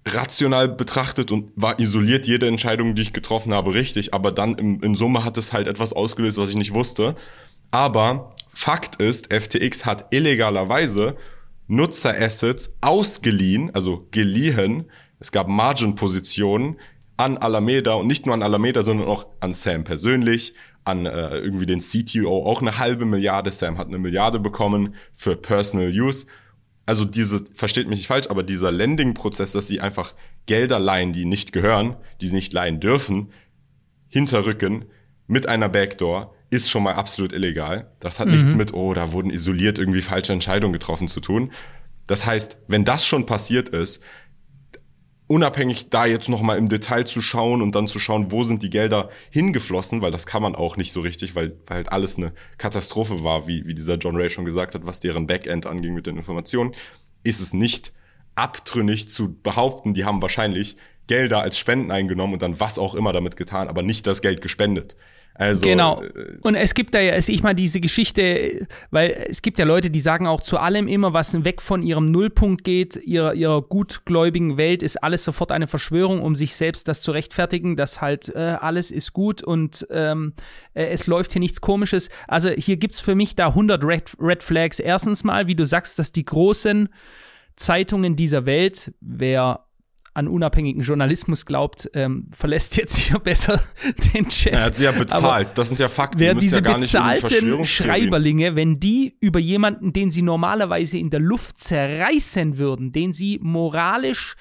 rational 0.06 0.68
betrachtet 0.68 1.32
und 1.32 1.50
war 1.56 1.78
isoliert 1.80 2.26
jede 2.26 2.46
Entscheidung, 2.46 2.94
die 2.94 3.02
ich 3.02 3.12
getroffen 3.12 3.52
habe, 3.52 3.74
richtig, 3.74 4.14
aber 4.14 4.30
dann 4.30 4.54
im, 4.56 4.82
in 4.82 4.94
Summe 4.94 5.24
hat 5.24 5.38
es 5.38 5.52
halt 5.52 5.66
etwas 5.66 5.92
ausgelöst, 5.92 6.38
was 6.38 6.50
ich 6.50 6.56
nicht 6.56 6.74
wusste. 6.74 7.16
Aber 7.70 8.34
Fakt 8.54 8.96
ist, 8.96 9.32
FTX 9.32 9.84
hat 9.84 10.06
illegalerweise 10.10 11.16
Nutzerassets 11.66 12.76
ausgeliehen, 12.80 13.74
also 13.74 14.06
geliehen. 14.12 14.86
Es 15.18 15.32
gab 15.32 15.48
Margin-Positionen 15.48 16.78
an 17.16 17.38
Alameda 17.38 17.94
und 17.94 18.06
nicht 18.06 18.26
nur 18.26 18.34
an 18.34 18.42
Alameda, 18.42 18.82
sondern 18.82 19.08
auch 19.08 19.26
an 19.40 19.52
Sam 19.52 19.84
persönlich, 19.84 20.54
an 20.84 21.06
äh, 21.06 21.38
irgendwie 21.38 21.66
den 21.66 21.80
CTO 21.80 22.44
auch 22.44 22.60
eine 22.60 22.78
halbe 22.78 23.06
Milliarde. 23.06 23.50
Sam 23.50 23.78
hat 23.78 23.88
eine 23.88 23.98
Milliarde 23.98 24.38
bekommen 24.38 24.94
für 25.14 25.36
Personal 25.36 25.88
Use. 25.88 26.26
Also 26.84 27.04
diese, 27.04 27.44
versteht 27.52 27.88
mich 27.88 28.00
nicht 28.00 28.06
falsch, 28.06 28.28
aber 28.28 28.42
dieser 28.42 28.70
Lending-Prozess, 28.70 29.52
dass 29.52 29.66
sie 29.66 29.80
einfach 29.80 30.14
Gelder 30.46 30.78
leihen, 30.78 31.12
die 31.12 31.24
nicht 31.24 31.52
gehören, 31.52 31.96
die 32.20 32.28
sie 32.28 32.34
nicht 32.34 32.52
leihen 32.52 32.78
dürfen, 32.78 33.32
hinterrücken 34.08 34.84
mit 35.26 35.48
einer 35.48 35.68
Backdoor, 35.68 36.34
ist 36.50 36.70
schon 36.70 36.84
mal 36.84 36.94
absolut 36.94 37.32
illegal. 37.32 37.90
Das 37.98 38.20
hat 38.20 38.28
nichts 38.28 38.54
mit, 38.54 38.72
oh, 38.72 38.94
da 38.94 39.10
wurden 39.10 39.30
isoliert 39.30 39.80
irgendwie 39.80 40.00
falsche 40.00 40.32
Entscheidungen 40.32 40.72
getroffen 40.72 41.08
zu 41.08 41.18
tun. 41.18 41.50
Das 42.06 42.24
heißt, 42.24 42.58
wenn 42.68 42.84
das 42.84 43.04
schon 43.04 43.26
passiert 43.26 43.68
ist, 43.70 44.02
unabhängig 45.26 45.90
da 45.90 46.06
jetzt 46.06 46.28
noch 46.28 46.42
mal 46.42 46.56
im 46.56 46.68
Detail 46.68 47.04
zu 47.04 47.20
schauen 47.20 47.62
und 47.62 47.74
dann 47.74 47.88
zu 47.88 47.98
schauen, 47.98 48.30
wo 48.30 48.44
sind 48.44 48.62
die 48.62 48.70
Gelder 48.70 49.10
hingeflossen, 49.30 50.00
weil 50.00 50.12
das 50.12 50.26
kann 50.26 50.42
man 50.42 50.54
auch 50.54 50.76
nicht 50.76 50.92
so 50.92 51.00
richtig, 51.00 51.34
weil, 51.34 51.56
weil 51.66 51.78
halt 51.78 51.92
alles 51.92 52.16
eine 52.16 52.32
Katastrophe 52.58 53.24
war, 53.24 53.48
wie, 53.48 53.66
wie 53.66 53.74
dieser 53.74 53.96
John 53.96 54.16
Ray 54.16 54.30
schon 54.30 54.44
gesagt 54.44 54.74
hat, 54.74 54.86
was 54.86 55.00
deren 55.00 55.26
Backend 55.26 55.66
anging 55.66 55.94
mit 55.94 56.06
den 56.06 56.16
Informationen, 56.16 56.74
ist 57.24 57.40
es 57.40 57.52
nicht 57.52 57.92
abtrünnig 58.36 59.08
zu 59.08 59.34
behaupten, 59.40 59.94
die 59.94 60.04
haben 60.04 60.22
wahrscheinlich 60.22 60.76
Gelder 61.08 61.42
als 61.42 61.58
Spenden 61.58 61.90
eingenommen 61.90 62.34
und 62.34 62.42
dann 62.42 62.60
was 62.60 62.78
auch 62.78 62.94
immer 62.94 63.12
damit 63.12 63.36
getan, 63.36 63.68
aber 63.68 63.82
nicht 63.82 64.06
das 64.06 64.22
Geld 64.22 64.42
gespendet. 64.42 64.96
Also, 65.38 65.66
genau. 65.66 66.02
äh, 66.02 66.38
Und 66.40 66.54
es 66.54 66.74
gibt 66.74 66.94
da 66.94 67.00
ja, 67.00 67.12
also 67.12 67.30
ich 67.30 67.42
meine, 67.42 67.56
diese 67.56 67.80
Geschichte, 67.80 68.66
weil 68.90 69.26
es 69.28 69.42
gibt 69.42 69.58
ja 69.58 69.66
Leute, 69.66 69.90
die 69.90 70.00
sagen 70.00 70.26
auch 70.26 70.40
zu 70.40 70.58
allem 70.58 70.88
immer, 70.88 71.12
was 71.12 71.44
weg 71.44 71.60
von 71.60 71.82
ihrem 71.82 72.06
Nullpunkt 72.06 72.64
geht, 72.64 72.96
ihrer, 72.96 73.34
ihrer 73.34 73.60
gutgläubigen 73.60 74.56
Welt, 74.56 74.82
ist 74.82 75.02
alles 75.02 75.24
sofort 75.24 75.52
eine 75.52 75.66
Verschwörung, 75.66 76.22
um 76.22 76.34
sich 76.34 76.56
selbst 76.56 76.88
das 76.88 77.02
zu 77.02 77.12
rechtfertigen, 77.12 77.76
dass 77.76 78.00
halt 78.00 78.34
äh, 78.34 78.56
alles 78.60 78.90
ist 78.90 79.12
gut 79.12 79.42
und 79.42 79.86
ähm, 79.90 80.32
äh, 80.72 80.86
es 80.86 81.06
läuft 81.06 81.32
hier 81.32 81.40
nichts 81.40 81.60
Komisches. 81.60 82.08
Also 82.28 82.48
hier 82.50 82.78
gibt's 82.78 83.00
für 83.00 83.14
mich 83.14 83.34
da 83.36 83.48
100 83.48 83.84
Red, 83.84 84.16
Red 84.18 84.42
Flags. 84.42 84.80
Erstens 84.80 85.22
mal, 85.22 85.46
wie 85.46 85.54
du 85.54 85.66
sagst, 85.66 85.98
dass 85.98 86.12
die 86.12 86.24
großen 86.24 86.88
Zeitungen 87.56 88.16
dieser 88.16 88.46
Welt, 88.46 88.92
wer 89.00 89.65
an 90.16 90.28
unabhängigen 90.28 90.82
Journalismus 90.82 91.44
glaubt, 91.44 91.90
ähm, 91.94 92.28
verlässt 92.32 92.76
jetzt 92.76 92.96
hier 92.96 93.18
besser 93.18 93.62
den 94.14 94.28
Chat. 94.28 94.52
er 94.54 94.64
hat 94.64 94.74
sie 94.74 94.84
ja 94.84 94.90
Aber- 94.90 95.00
bezahlt. 95.00 95.50
das 95.54 95.68
sind 95.68 95.78
ja 95.78 95.88
Fakten. 95.88 96.20
Wer 96.20 96.34
diese 96.34 96.56
ja 96.56 96.60
gar 96.62 96.78
nicht 96.78 96.94
in 96.94 97.02
die 97.02 97.20
bezahlten 97.20 97.64
Schreiberlinge, 97.66 98.56
wenn 98.56 98.80
die 98.80 99.16
über 99.20 99.38
jemanden, 99.38 99.92
den 99.92 100.10
sie 100.10 100.22
normalerweise 100.22 100.96
in 100.98 101.10
der 101.10 101.20
Luft 101.20 101.60
zerreißen 101.60 102.56
würden, 102.56 102.92
den 102.92 103.12
sie 103.12 103.38
moralisch 103.42 104.36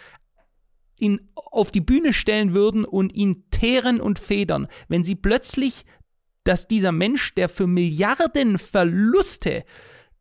in, 0.97 1.19
auf 1.35 1.71
die 1.71 1.81
Bühne 1.81 2.13
stellen 2.13 2.53
würden 2.53 2.85
und 2.85 3.13
ihn 3.13 3.43
teeren 3.51 3.99
und 3.99 4.17
federn, 4.17 4.67
wenn 4.87 5.03
sie 5.03 5.15
plötzlich, 5.15 5.83
dass 6.45 6.67
dieser 6.69 6.93
Mensch, 6.93 7.33
der 7.35 7.49
für 7.49 7.67
Milliarden 7.67 8.57
Verluste 8.57 9.65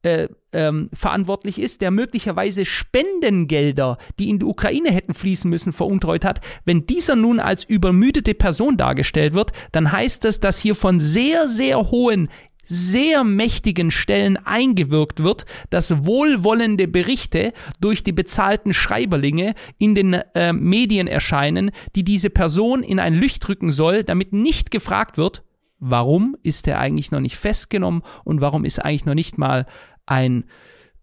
äh, 0.04 0.28
ähm, 0.52 0.90
verantwortlich 0.92 1.58
ist, 1.58 1.80
der 1.80 1.90
möglicherweise 1.90 2.64
Spendengelder, 2.64 3.98
die 4.18 4.28
in 4.28 4.38
die 4.38 4.44
Ukraine 4.44 4.92
hätten 4.92 5.14
fließen 5.14 5.50
müssen, 5.50 5.72
veruntreut 5.72 6.24
hat, 6.24 6.40
wenn 6.64 6.86
dieser 6.86 7.16
nun 7.16 7.40
als 7.40 7.64
übermüdete 7.64 8.34
Person 8.34 8.76
dargestellt 8.76 9.34
wird, 9.34 9.52
dann 9.72 9.90
heißt 9.90 10.24
das, 10.24 10.40
dass 10.40 10.60
hier 10.60 10.74
von 10.74 11.00
sehr, 11.00 11.48
sehr 11.48 11.90
hohen 11.90 12.28
sehr 12.66 13.24
mächtigen 13.24 13.90
Stellen 13.90 14.38
eingewirkt 14.38 15.22
wird, 15.22 15.44
dass 15.68 16.04
wohlwollende 16.06 16.88
Berichte 16.88 17.52
durch 17.80 18.02
die 18.02 18.12
bezahlten 18.12 18.72
Schreiberlinge 18.72 19.54
in 19.78 19.94
den 19.94 20.14
äh, 20.14 20.52
Medien 20.52 21.06
erscheinen, 21.06 21.70
die 21.94 22.04
diese 22.04 22.30
Person 22.30 22.82
in 22.82 22.98
ein 22.98 23.14
Licht 23.14 23.46
rücken 23.50 23.70
soll, 23.70 24.02
damit 24.02 24.32
nicht 24.32 24.70
gefragt 24.70 25.18
wird, 25.18 25.42
warum 25.78 26.36
ist 26.42 26.66
er 26.66 26.78
eigentlich 26.78 27.10
noch 27.10 27.20
nicht 27.20 27.36
festgenommen 27.36 28.02
und 28.24 28.40
warum 28.40 28.64
ist 28.64 28.82
eigentlich 28.82 29.04
noch 29.04 29.14
nicht 29.14 29.36
mal 29.36 29.66
ein 30.06 30.44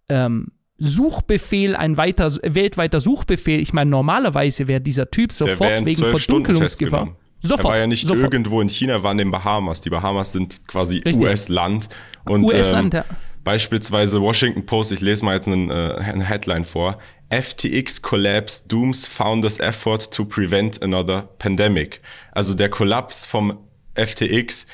ähm, 0.10 0.48
Suchbefehl, 0.77 1.75
ein 1.75 1.98
weiter, 1.98 2.31
weltweiter 2.41 3.00
Suchbefehl. 3.00 3.60
Ich 3.60 3.72
meine, 3.72 3.91
normalerweise 3.91 4.67
wäre 4.67 4.81
dieser 4.81 5.12
Typ 5.12 5.31
sofort 5.31 5.86
wegen 5.86 6.03
Verdunkelungsgefahr. 6.03 7.15
Sofort. 7.43 7.65
Er 7.65 7.70
war 7.70 7.77
ja 7.77 7.88
nicht 7.88 8.08
sofort. 8.08 8.34
irgendwo 8.34 8.62
in 8.62 8.70
China, 8.70 9.03
war 9.03 9.12
in 9.12 9.20
den 9.20 9.31
Bahamas. 9.31 9.81
Die 9.81 9.89
Bahamas 9.89 10.31
sind 10.31 10.67
quasi. 10.67 11.01
US-Land. 11.05 11.89
Und 12.25 12.43
US-Land, 12.43 12.93
ähm, 12.93 13.03
ja. 13.08 13.15
beispielsweise 13.43 14.22
Washington 14.22 14.65
Post, 14.65 14.91
ich 14.91 15.01
lese 15.01 15.25
mal 15.25 15.36
jetzt 15.36 15.48
einen, 15.48 15.70
äh, 15.70 15.96
eine 16.00 16.24
Headline 16.24 16.65
vor. 16.65 16.98
FTX 17.29 18.01
collapse 18.01 18.67
dooms 18.67 19.08
founders 19.08 19.60
effort 19.60 20.12
to 20.12 20.25
prevent 20.25 20.81
another 20.84 21.29
pandemic. 21.39 22.01
Also 22.31 22.53
der 22.53 22.70
Kollaps 22.70 23.25
vom 23.25 23.58
FTX 23.96 24.67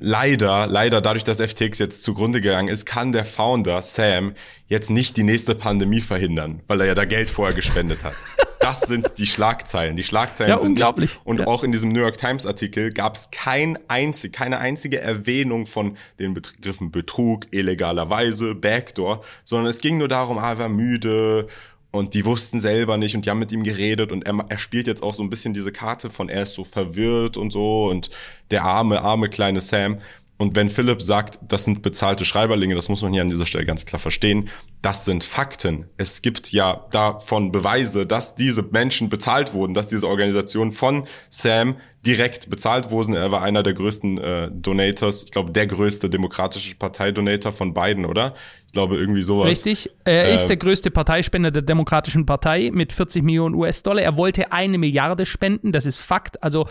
leider, 0.00 0.66
leider 0.66 1.00
dadurch, 1.00 1.24
dass 1.24 1.40
FTX 1.40 1.78
jetzt 1.78 2.02
zugrunde 2.02 2.40
gegangen 2.40 2.68
ist, 2.68 2.84
kann 2.86 3.12
der 3.12 3.24
Founder 3.24 3.82
Sam 3.82 4.34
jetzt 4.66 4.90
nicht 4.90 5.16
die 5.16 5.22
nächste 5.22 5.54
Pandemie 5.54 6.00
verhindern, 6.00 6.60
weil 6.66 6.80
er 6.80 6.86
ja 6.88 6.94
da 6.94 7.04
Geld 7.04 7.30
vorher 7.30 7.54
gespendet 7.54 8.02
hat. 8.04 8.14
Das 8.62 8.82
sind 8.82 9.16
die 9.16 9.26
Schlagzeilen. 9.26 9.96
Die 9.96 10.04
Schlagzeilen 10.04 10.50
Ja, 10.50 10.58
sind 10.58 10.68
unglaublich. 10.72 11.12
Nicht, 11.12 11.20
und 11.26 11.38
Ja. 11.40 11.46
auch 11.46 11.64
in 11.64 11.72
diesem 11.72 11.92
New 11.94 12.00
York 12.00 12.18
Times 12.18 12.44
Artikel 12.44 12.92
gab 12.92 13.16
es 13.16 13.30
kein 13.30 13.78
einzig, 13.88 14.34
keine 14.34 14.58
einzige 14.58 15.00
Erwähnung 15.00 15.66
von 15.66 15.96
den 16.18 16.34
Begriffen 16.34 16.90
Betrug, 16.90 17.46
illegalerweise, 17.52 18.54
Backdoor, 18.54 19.24
sondern 19.44 19.68
es 19.70 19.78
ging 19.78 19.96
nur 19.96 20.08
darum, 20.08 20.36
ah, 20.36 20.50
er 20.50 20.58
war 20.58 20.68
müde 20.68 21.46
und 21.92 22.14
die 22.14 22.24
wussten 22.24 22.60
selber 22.60 22.96
nicht 22.96 23.16
und 23.16 23.26
die 23.26 23.30
haben 23.30 23.38
mit 23.38 23.52
ihm 23.52 23.64
geredet 23.64 24.12
und 24.12 24.26
er, 24.26 24.44
er 24.48 24.58
spielt 24.58 24.86
jetzt 24.86 25.02
auch 25.02 25.14
so 25.14 25.22
ein 25.22 25.30
bisschen 25.30 25.54
diese 25.54 25.72
Karte 25.72 26.10
von 26.10 26.28
er 26.28 26.44
ist 26.44 26.54
so 26.54 26.64
verwirrt 26.64 27.36
und 27.36 27.50
so 27.50 27.86
und 27.86 28.10
der 28.50 28.64
arme, 28.64 29.02
arme 29.02 29.28
kleine 29.28 29.60
Sam. 29.60 30.00
Und 30.40 30.56
wenn 30.56 30.70
Philipp 30.70 31.02
sagt, 31.02 31.38
das 31.46 31.66
sind 31.66 31.82
bezahlte 31.82 32.24
Schreiberlinge, 32.24 32.74
das 32.74 32.88
muss 32.88 33.02
man 33.02 33.12
hier 33.12 33.20
an 33.20 33.28
dieser 33.28 33.44
Stelle 33.44 33.66
ganz 33.66 33.84
klar 33.84 34.00
verstehen, 34.00 34.48
das 34.80 35.04
sind 35.04 35.22
Fakten. 35.22 35.84
Es 35.98 36.22
gibt 36.22 36.50
ja 36.50 36.86
davon 36.92 37.52
Beweise, 37.52 38.06
dass 38.06 38.36
diese 38.36 38.62
Menschen 38.62 39.10
bezahlt 39.10 39.52
wurden, 39.52 39.74
dass 39.74 39.88
diese 39.88 40.08
Organisation 40.08 40.72
von 40.72 41.06
Sam 41.28 41.76
direkt 42.06 42.48
bezahlt 42.48 42.90
wurden. 42.90 43.12
Er 43.12 43.30
war 43.30 43.42
einer 43.42 43.62
der 43.62 43.74
größten 43.74 44.16
äh, 44.16 44.50
Donators, 44.50 45.24
ich 45.24 45.30
glaube 45.30 45.52
der 45.52 45.66
größte 45.66 46.08
demokratische 46.08 46.74
Parteidonator 46.74 47.52
von 47.52 47.74
beiden, 47.74 48.06
oder? 48.06 48.32
Ich 48.66 48.72
glaube 48.72 48.96
irgendwie 48.96 49.20
sowas. 49.20 49.46
Richtig. 49.46 49.90
Er 50.06 50.32
ist 50.32 50.44
Ähm, 50.44 50.48
der 50.48 50.56
größte 50.56 50.90
Parteispender 50.90 51.50
der 51.50 51.60
Demokratischen 51.60 52.24
Partei 52.24 52.70
mit 52.72 52.94
40 52.94 53.22
Millionen 53.22 53.54
US-Dollar. 53.54 54.02
Er 54.02 54.16
wollte 54.16 54.52
eine 54.52 54.78
Milliarde 54.78 55.26
spenden, 55.26 55.70
das 55.70 55.84
ist 55.84 55.98
Fakt. 55.98 56.42
Also 56.42 56.66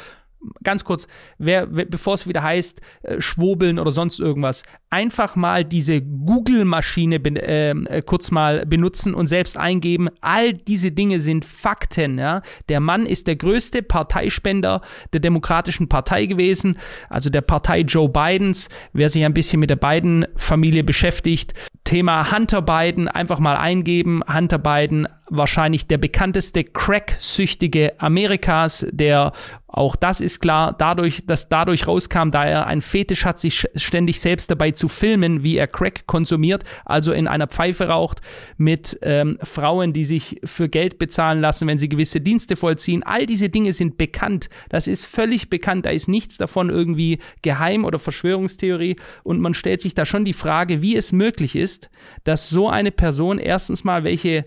ganz 0.63 0.83
kurz, 0.83 1.07
wer, 1.37 1.67
bevor 1.67 2.13
es 2.13 2.27
wieder 2.27 2.43
heißt, 2.43 2.81
äh, 3.03 3.21
schwobeln 3.21 3.79
oder 3.79 3.91
sonst 3.91 4.19
irgendwas, 4.19 4.63
einfach 4.89 5.35
mal 5.35 5.65
diese 5.65 6.01
Google-Maschine 6.01 7.15
ähm, 7.15 7.87
äh, 7.87 8.01
kurz 8.01 8.31
mal 8.31 8.65
benutzen 8.65 9.13
und 9.13 9.27
selbst 9.27 9.57
eingeben. 9.57 10.09
All 10.21 10.53
diese 10.53 10.91
Dinge 10.91 11.19
sind 11.19 11.45
Fakten. 11.45 12.17
Ja? 12.17 12.41
Der 12.69 12.79
Mann 12.79 13.05
ist 13.05 13.27
der 13.27 13.35
größte 13.35 13.83
Parteispender 13.83 14.81
der 15.13 15.19
Demokratischen 15.19 15.89
Partei 15.89 16.25
gewesen, 16.25 16.77
also 17.09 17.29
der 17.29 17.41
Partei 17.41 17.81
Joe 17.81 18.09
Bidens. 18.09 18.69
Wer 18.93 19.09
sich 19.09 19.25
ein 19.25 19.33
bisschen 19.33 19.59
mit 19.59 19.69
der 19.69 19.75
Biden-Familie 19.75 20.83
beschäftigt, 20.83 21.53
Thema 21.89 22.31
Hunter 22.31 22.61
Biden 22.61 23.07
einfach 23.07 23.39
mal 23.39 23.57
eingeben. 23.57 24.21
Hunter 24.31 24.59
Biden 24.59 25.07
wahrscheinlich 25.29 25.87
der 25.87 25.97
bekannteste 25.97 26.63
Crack-Süchtige 26.63 27.99
Amerikas, 27.99 28.85
der 28.91 29.33
auch 29.71 29.95
das 29.95 30.19
ist 30.19 30.39
klar, 30.39 30.73
dadurch, 30.75 31.27
dass 31.27 31.47
dadurch 31.47 31.87
rauskam, 31.87 32.31
da 32.31 32.43
er 32.43 32.65
ein 32.65 32.81
Fetisch 32.81 33.23
hat, 33.23 33.39
sich 33.39 33.67
ständig 33.75 34.19
selbst 34.19 34.49
dabei 34.49 34.71
zu 34.71 34.87
filmen, 34.87 35.43
wie 35.43 35.57
er 35.57 35.67
Crack 35.67 36.07
konsumiert, 36.07 36.63
also 36.85 37.13
in 37.13 37.27
einer 37.27 37.47
Pfeife 37.47 37.87
raucht, 37.87 38.21
mit 38.57 38.97
ähm, 39.03 39.37
Frauen, 39.43 39.93
die 39.93 40.05
sich 40.05 40.41
für 40.43 40.69
Geld 40.69 40.97
bezahlen 40.97 41.39
lassen, 41.39 41.67
wenn 41.67 41.77
sie 41.77 41.87
gewisse 41.87 42.19
Dienste 42.19 42.55
vollziehen. 42.55 43.03
All 43.03 43.27
diese 43.27 43.49
Dinge 43.49 43.71
sind 43.71 43.99
bekannt. 43.99 44.49
Das 44.69 44.87
ist 44.87 45.05
völlig 45.05 45.51
bekannt. 45.51 45.85
Da 45.85 45.91
ist 45.91 46.07
nichts 46.07 46.37
davon 46.37 46.71
irgendwie 46.71 47.19
geheim 47.43 47.85
oder 47.85 47.99
Verschwörungstheorie. 47.99 48.95
Und 49.23 49.39
man 49.39 49.53
stellt 49.53 49.81
sich 49.81 49.93
da 49.93 50.03
schon 50.05 50.25
die 50.25 50.33
Frage, 50.33 50.81
wie 50.81 50.95
es 50.95 51.11
möglich 51.11 51.55
ist, 51.55 51.91
dass 52.23 52.49
so 52.49 52.69
eine 52.69 52.91
Person 52.91 53.37
erstens 53.37 53.83
mal 53.83 54.03
welche 54.03 54.45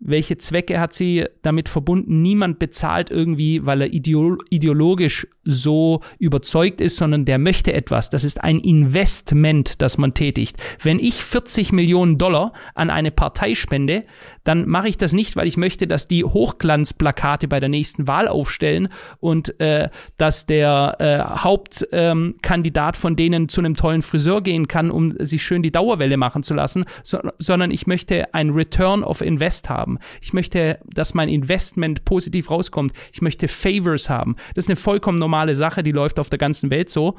welche 0.00 0.36
Zwecke 0.36 0.80
hat 0.80 0.92
sie 0.92 1.24
damit 1.42 1.68
verbunden? 1.68 2.20
Niemand 2.20 2.58
bezahlt 2.58 3.10
irgendwie, 3.10 3.64
weil 3.64 3.82
er 3.82 3.92
ideologisch 3.92 5.26
so 5.44 6.00
überzeugt 6.18 6.80
ist, 6.80 6.96
sondern 6.96 7.24
der 7.24 7.38
möchte 7.38 7.72
etwas. 7.72 8.10
Das 8.10 8.24
ist 8.24 8.42
ein 8.42 8.60
Investment, 8.60 9.80
das 9.80 9.96
man 9.98 10.14
tätigt. 10.14 10.56
Wenn 10.82 10.98
ich 10.98 11.14
40 11.14 11.72
Millionen 11.72 12.18
Dollar 12.18 12.52
an 12.74 12.90
eine 12.90 13.10
Partei 13.10 13.54
spende, 13.54 14.04
dann 14.44 14.68
mache 14.68 14.88
ich 14.88 14.96
das 14.96 15.12
nicht, 15.12 15.36
weil 15.36 15.46
ich 15.46 15.56
möchte, 15.56 15.86
dass 15.86 16.06
die 16.06 16.24
Hochglanzplakate 16.24 17.48
bei 17.48 17.60
der 17.60 17.68
nächsten 17.68 18.06
Wahl 18.06 18.28
aufstellen 18.28 18.88
und 19.18 19.58
äh, 19.60 19.88
dass 20.16 20.46
der 20.46 20.96
äh, 20.98 21.40
Hauptkandidat 21.40 22.96
ähm, 22.96 23.00
von 23.00 23.16
denen 23.16 23.48
zu 23.48 23.60
einem 23.60 23.74
tollen 23.74 24.02
Friseur 24.02 24.42
gehen 24.42 24.68
kann, 24.68 24.90
um 24.90 25.14
sich 25.18 25.42
schön 25.42 25.62
die 25.62 25.72
Dauerwelle 25.72 26.16
machen 26.16 26.42
zu 26.42 26.54
lassen, 26.54 26.84
so, 27.02 27.18
sondern 27.38 27.70
ich 27.70 27.86
möchte 27.86 28.32
ein 28.34 28.50
Return 28.50 29.02
of 29.02 29.20
Invest 29.20 29.70
haben. 29.70 29.98
Ich 30.20 30.32
möchte, 30.32 30.78
dass 30.84 31.14
mein 31.14 31.28
Investment 31.28 32.04
positiv 32.04 32.50
rauskommt. 32.50 32.92
Ich 33.12 33.22
möchte 33.22 33.48
Favors 33.48 34.10
haben. 34.10 34.36
Das 34.54 34.64
ist 34.64 34.70
eine 34.70 34.76
vollkommen 34.76 35.18
normale 35.18 35.54
Sache, 35.54 35.82
die 35.82 35.92
läuft 35.92 36.18
auf 36.18 36.28
der 36.28 36.38
ganzen 36.38 36.70
Welt 36.70 36.90
so. 36.90 37.16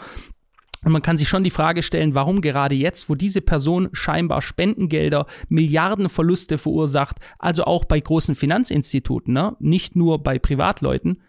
Und 0.85 0.91
man 0.91 1.01
kann 1.01 1.17
sich 1.17 1.27
schon 1.27 1.43
die 1.43 1.49
Frage 1.49 1.81
stellen, 1.81 2.13
warum 2.13 2.41
gerade 2.41 2.75
jetzt, 2.75 3.09
wo 3.09 3.15
diese 3.15 3.41
Person 3.41 3.89
scheinbar 3.91 4.43
Spendengelder, 4.43 5.25
Milliardenverluste 5.49 6.59
verursacht, 6.59 7.17
also 7.39 7.63
auch 7.63 7.85
bei 7.85 7.99
großen 7.99 8.35
Finanzinstituten, 8.35 9.33
ne? 9.33 9.55
nicht 9.59 9.95
nur 9.95 10.21
bei 10.21 10.37
Privatleuten, 10.37 11.23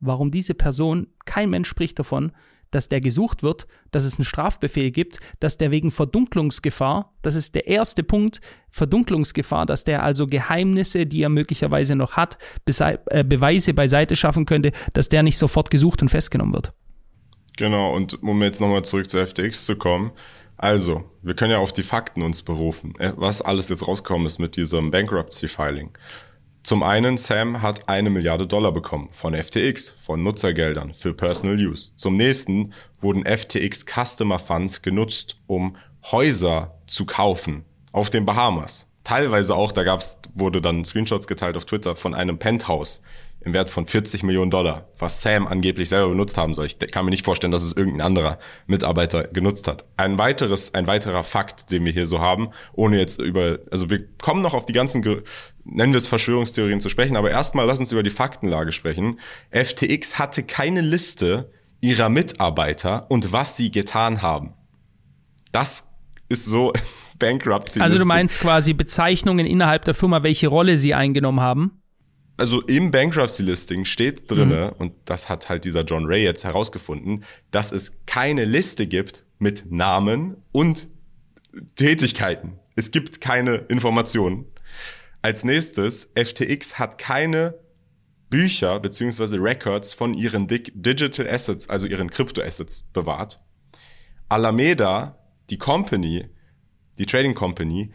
warum 0.00 0.30
diese 0.30 0.54
Person, 0.54 1.08
kein 1.26 1.50
Mensch 1.50 1.68
spricht 1.68 1.98
davon, 1.98 2.32
dass 2.70 2.88
der 2.88 3.02
gesucht 3.02 3.42
wird, 3.42 3.66
dass 3.90 4.04
es 4.04 4.18
einen 4.18 4.24
Strafbefehl 4.24 4.90
gibt, 4.90 5.20
dass 5.40 5.58
der 5.58 5.70
wegen 5.70 5.90
Verdunklungsgefahr, 5.90 7.12
das 7.20 7.34
ist 7.34 7.54
der 7.54 7.66
erste 7.66 8.02
Punkt, 8.02 8.40
Verdunklungsgefahr, 8.70 9.66
dass 9.66 9.84
der 9.84 10.02
also 10.02 10.26
Geheimnisse, 10.26 11.04
die 11.04 11.22
er 11.22 11.28
möglicherweise 11.28 11.96
noch 11.96 12.16
hat, 12.16 12.38
äh, 12.66 13.24
Beweise 13.24 13.74
beiseite 13.74 14.16
schaffen 14.16 14.46
könnte, 14.46 14.72
dass 14.94 15.10
der 15.10 15.22
nicht 15.22 15.36
sofort 15.36 15.70
gesucht 15.70 16.00
und 16.00 16.08
festgenommen 16.08 16.54
wird. 16.54 16.72
Genau, 17.56 17.94
und 17.94 18.22
um 18.22 18.42
jetzt 18.42 18.60
nochmal 18.60 18.82
zurück 18.82 19.08
zu 19.08 19.24
FTX 19.24 19.66
zu 19.66 19.76
kommen, 19.76 20.12
also, 20.62 21.02
wir 21.22 21.34
können 21.34 21.50
ja 21.50 21.58
auf 21.58 21.72
die 21.72 21.82
Fakten 21.82 22.22
uns 22.22 22.42
berufen, 22.42 22.94
äh, 23.00 23.12
was 23.16 23.42
alles 23.42 23.68
jetzt 23.68 23.88
rausgekommen 23.88 24.28
ist 24.28 24.38
mit 24.38 24.54
diesem 24.54 24.92
Bankruptcy-Filing. 24.92 25.90
Zum 26.62 26.84
einen, 26.84 27.18
Sam 27.18 27.60
hat 27.62 27.88
eine 27.88 28.10
Milliarde 28.10 28.46
Dollar 28.46 28.70
bekommen 28.70 29.08
von 29.10 29.34
FTX, 29.34 29.96
von 29.98 30.22
Nutzergeldern 30.22 30.94
für 30.94 31.12
Personal 31.12 31.56
Use. 31.56 31.90
Zum 31.96 32.16
nächsten 32.16 32.72
wurden 33.00 33.24
FTX 33.26 33.84
Customer 33.84 34.38
Funds 34.38 34.82
genutzt, 34.82 35.40
um 35.48 35.76
Häuser 36.12 36.78
zu 36.86 37.04
kaufen 37.06 37.64
auf 37.90 38.10
den 38.10 38.24
Bahamas. 38.24 38.88
Teilweise 39.02 39.56
auch, 39.56 39.72
da 39.72 39.82
gab's, 39.82 40.20
wurde 40.34 40.62
dann 40.62 40.84
Screenshots 40.84 41.26
geteilt 41.26 41.56
auf 41.56 41.64
Twitter 41.64 41.96
von 41.96 42.14
einem 42.14 42.38
Penthouse 42.38 43.02
im 43.44 43.52
Wert 43.52 43.70
von 43.70 43.86
40 43.86 44.22
Millionen 44.22 44.50
Dollar, 44.50 44.88
was 44.98 45.22
Sam 45.22 45.46
angeblich 45.46 45.88
selber 45.88 46.10
benutzt 46.10 46.36
haben 46.36 46.54
soll. 46.54 46.66
Ich 46.66 46.78
kann 46.78 47.04
mir 47.04 47.10
nicht 47.10 47.24
vorstellen, 47.24 47.50
dass 47.50 47.62
es 47.62 47.72
irgendein 47.72 48.06
anderer 48.06 48.38
Mitarbeiter 48.66 49.24
genutzt 49.24 49.68
hat. 49.68 49.84
Ein 49.96 50.18
weiteres, 50.18 50.74
ein 50.74 50.86
weiterer 50.86 51.22
Fakt, 51.22 51.70
den 51.70 51.84
wir 51.84 51.92
hier 51.92 52.06
so 52.06 52.20
haben, 52.20 52.50
ohne 52.72 52.98
jetzt 52.98 53.20
über, 53.20 53.58
also 53.70 53.90
wir 53.90 54.06
kommen 54.18 54.42
noch 54.42 54.54
auf 54.54 54.66
die 54.66 54.72
ganzen, 54.72 55.02
nennen 55.64 55.92
wir 55.92 55.98
es 55.98 56.08
Verschwörungstheorien 56.08 56.80
zu 56.80 56.88
sprechen, 56.88 57.16
aber 57.16 57.30
erstmal 57.30 57.66
lass 57.66 57.80
uns 57.80 57.92
über 57.92 58.02
die 58.02 58.10
Faktenlage 58.10 58.72
sprechen. 58.72 59.18
FTX 59.50 60.18
hatte 60.18 60.42
keine 60.42 60.80
Liste 60.80 61.50
ihrer 61.80 62.08
Mitarbeiter 62.08 63.06
und 63.10 63.32
was 63.32 63.56
sie 63.56 63.70
getan 63.70 64.22
haben. 64.22 64.54
Das 65.50 65.88
ist 66.28 66.46
so 66.46 66.72
Bankruptcy. 67.18 67.80
Also 67.80 67.98
du 67.98 68.04
meinst 68.04 68.40
quasi 68.40 68.72
Bezeichnungen 68.72 69.46
innerhalb 69.46 69.84
der 69.84 69.94
Firma, 69.94 70.22
welche 70.22 70.48
Rolle 70.48 70.76
sie 70.76 70.94
eingenommen 70.94 71.40
haben? 71.40 71.81
Also 72.42 72.60
im 72.62 72.90
Bankruptcy-Listing 72.90 73.84
steht 73.84 74.28
drinne, 74.28 74.72
mhm. 74.74 74.80
und 74.80 74.94
das 75.04 75.28
hat 75.28 75.48
halt 75.48 75.64
dieser 75.64 75.84
John 75.84 76.06
Ray 76.06 76.24
jetzt 76.24 76.42
herausgefunden, 76.42 77.24
dass 77.52 77.70
es 77.70 77.92
keine 78.04 78.44
Liste 78.44 78.88
gibt 78.88 79.22
mit 79.38 79.70
Namen 79.70 80.36
und 80.50 80.88
Tätigkeiten. 81.76 82.58
Es 82.74 82.90
gibt 82.90 83.20
keine 83.20 83.54
Informationen. 83.68 84.46
Als 85.22 85.44
nächstes, 85.44 86.12
FTX 86.16 86.80
hat 86.80 86.98
keine 86.98 87.54
Bücher 88.28 88.80
beziehungsweise 88.80 89.36
Records 89.36 89.94
von 89.94 90.12
ihren 90.12 90.48
Digital 90.48 91.28
Assets, 91.28 91.68
also 91.68 91.86
ihren 91.86 92.10
Crypto-Assets 92.10 92.88
bewahrt. 92.92 93.38
Alameda, 94.28 95.16
die 95.48 95.58
Company, 95.58 96.28
die 96.98 97.06
Trading 97.06 97.36
Company, 97.36 97.92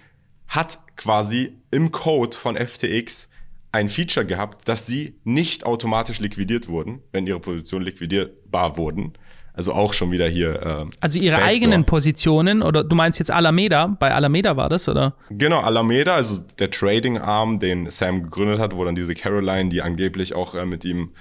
hat 0.48 0.80
quasi 0.96 1.58
im 1.70 1.92
Code 1.92 2.38
von 2.38 2.56
FTX 2.56 3.28
ein 3.71 3.89
Feature 3.89 4.25
gehabt, 4.25 4.67
dass 4.67 4.86
sie 4.86 5.15
nicht 5.23 5.65
automatisch 5.65 6.19
liquidiert 6.19 6.67
wurden, 6.67 7.01
wenn 7.12 7.27
ihre 7.27 7.39
Positionen 7.39 7.86
liquidierbar 7.86 8.77
wurden. 8.77 9.13
Also 9.53 9.73
auch 9.73 9.93
schon 9.93 10.12
wieder 10.12 10.27
hier. 10.27 10.62
Äh, 10.62 10.86
also 10.99 11.19
ihre 11.19 11.38
Backdoor. 11.38 11.49
eigenen 11.49 11.86
Positionen 11.86 12.62
oder 12.62 12.84
du 12.84 12.95
meinst 12.95 13.17
jetzt 13.17 13.32
Alameda? 13.32 13.88
Bei 13.99 14.13
Alameda 14.13 14.56
war 14.56 14.69
das 14.69 14.88
oder? 14.88 15.15
Genau 15.32 15.62
Alameda, 15.62 16.13
also 16.13 16.41
der 16.60 16.69
Trading 16.69 17.17
Arm, 17.17 17.60
den 17.60 17.89
Sam 17.89 18.21
gegründet 18.23 18.60
hat, 18.60 18.75
wo 18.75 18.86
dann 18.86 18.95
diese 18.95 19.15
Caroline, 19.15 19.69
die 19.69 19.82
angeblich 19.82 20.36
auch 20.36 20.53
äh, 20.53 20.65
mit 20.65 20.86
ihm 20.86 21.13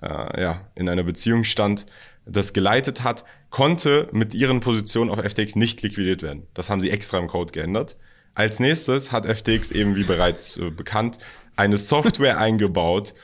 äh, 0.00 0.40
ja 0.40 0.62
in 0.74 0.88
einer 0.88 1.02
Beziehung 1.02 1.44
stand, 1.44 1.84
das 2.24 2.54
geleitet 2.54 3.04
hat, 3.04 3.24
konnte 3.50 4.08
mit 4.12 4.34
ihren 4.34 4.60
Positionen 4.60 5.10
auf 5.10 5.18
FTX 5.18 5.56
nicht 5.56 5.82
liquidiert 5.82 6.22
werden. 6.22 6.46
Das 6.54 6.70
haben 6.70 6.80
sie 6.80 6.90
extra 6.90 7.18
im 7.18 7.28
Code 7.28 7.52
geändert. 7.52 7.96
Als 8.34 8.58
nächstes 8.60 9.12
hat 9.12 9.26
FTX 9.26 9.70
eben 9.70 9.96
wie 9.96 10.04
bereits 10.04 10.56
äh, 10.56 10.70
bekannt 10.70 11.18
eine 11.56 11.76
Software 11.76 12.38
eingebaut, 12.38 13.14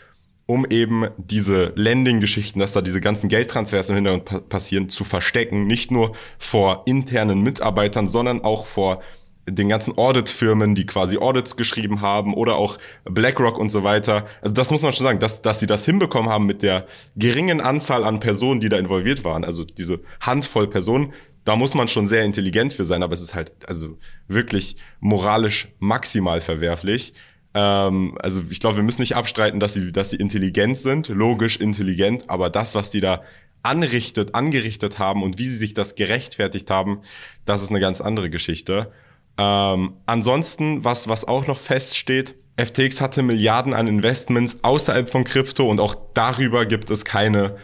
um 0.46 0.66
eben 0.70 1.08
diese 1.18 1.72
Landing-Geschichten, 1.76 2.58
dass 2.58 2.72
da 2.72 2.80
diese 2.80 3.02
ganzen 3.02 3.28
Geldtransfers 3.28 3.90
im 3.90 3.96
Hintergrund 3.96 4.48
passieren, 4.48 4.88
zu 4.88 5.04
verstecken. 5.04 5.66
Nicht 5.66 5.90
nur 5.90 6.12
vor 6.38 6.84
internen 6.86 7.42
Mitarbeitern, 7.42 8.08
sondern 8.08 8.42
auch 8.42 8.64
vor 8.64 9.02
den 9.50 9.68
ganzen 9.68 9.96
Audit-Firmen, 9.96 10.74
die 10.74 10.86
quasi 10.86 11.18
Audits 11.18 11.56
geschrieben 11.56 12.00
haben 12.00 12.34
oder 12.34 12.56
auch 12.56 12.78
BlackRock 13.04 13.58
und 13.58 13.70
so 13.70 13.82
weiter. 13.82 14.26
Also 14.40 14.54
das 14.54 14.70
muss 14.70 14.82
man 14.82 14.92
schon 14.92 15.04
sagen, 15.04 15.18
dass, 15.18 15.42
dass 15.42 15.60
sie 15.60 15.66
das 15.66 15.84
hinbekommen 15.84 16.30
haben 16.30 16.46
mit 16.46 16.62
der 16.62 16.86
geringen 17.16 17.60
Anzahl 17.60 18.04
an 18.04 18.20
Personen, 18.20 18.60
die 18.60 18.68
da 18.68 18.78
involviert 18.78 19.24
waren. 19.24 19.44
Also 19.44 19.64
diese 19.64 20.00
Handvoll 20.20 20.68
Personen, 20.68 21.12
da 21.44 21.56
muss 21.56 21.74
man 21.74 21.88
schon 21.88 22.06
sehr 22.06 22.24
intelligent 22.24 22.72
für 22.72 22.84
sein, 22.84 23.02
aber 23.02 23.14
es 23.14 23.22
ist 23.22 23.34
halt 23.34 23.52
also 23.66 23.96
wirklich 24.26 24.76
moralisch 25.00 25.68
maximal 25.78 26.40
verwerflich. 26.40 27.14
Ähm, 27.58 28.16
also 28.20 28.40
ich 28.50 28.60
glaube, 28.60 28.76
wir 28.76 28.84
müssen 28.84 29.02
nicht 29.02 29.16
abstreiten, 29.16 29.58
dass 29.58 29.74
sie, 29.74 29.90
dass 29.90 30.10
sie 30.10 30.16
intelligent 30.16 30.78
sind, 30.78 31.08
logisch 31.08 31.56
intelligent, 31.56 32.30
aber 32.30 32.50
das, 32.50 32.76
was 32.76 32.90
die 32.90 33.00
da 33.00 33.22
anrichtet, 33.64 34.36
angerichtet 34.36 35.00
haben 35.00 35.24
und 35.24 35.38
wie 35.38 35.46
sie 35.46 35.56
sich 35.56 35.74
das 35.74 35.96
gerechtfertigt 35.96 36.70
haben, 36.70 37.00
das 37.44 37.62
ist 37.62 37.70
eine 37.70 37.80
ganz 37.80 38.00
andere 38.00 38.30
Geschichte. 38.30 38.92
Ähm, 39.36 39.94
ansonsten, 40.06 40.84
was, 40.84 41.08
was 41.08 41.26
auch 41.26 41.48
noch 41.48 41.58
feststeht, 41.58 42.36
FTX 42.56 43.00
hatte 43.00 43.22
Milliarden 43.22 43.74
an 43.74 43.88
Investments 43.88 44.58
außerhalb 44.62 45.10
von 45.10 45.24
Krypto 45.24 45.68
und 45.68 45.80
auch 45.80 45.96
darüber 46.14 46.64
gibt 46.64 46.90
es 46.90 47.04
keine 47.04 47.56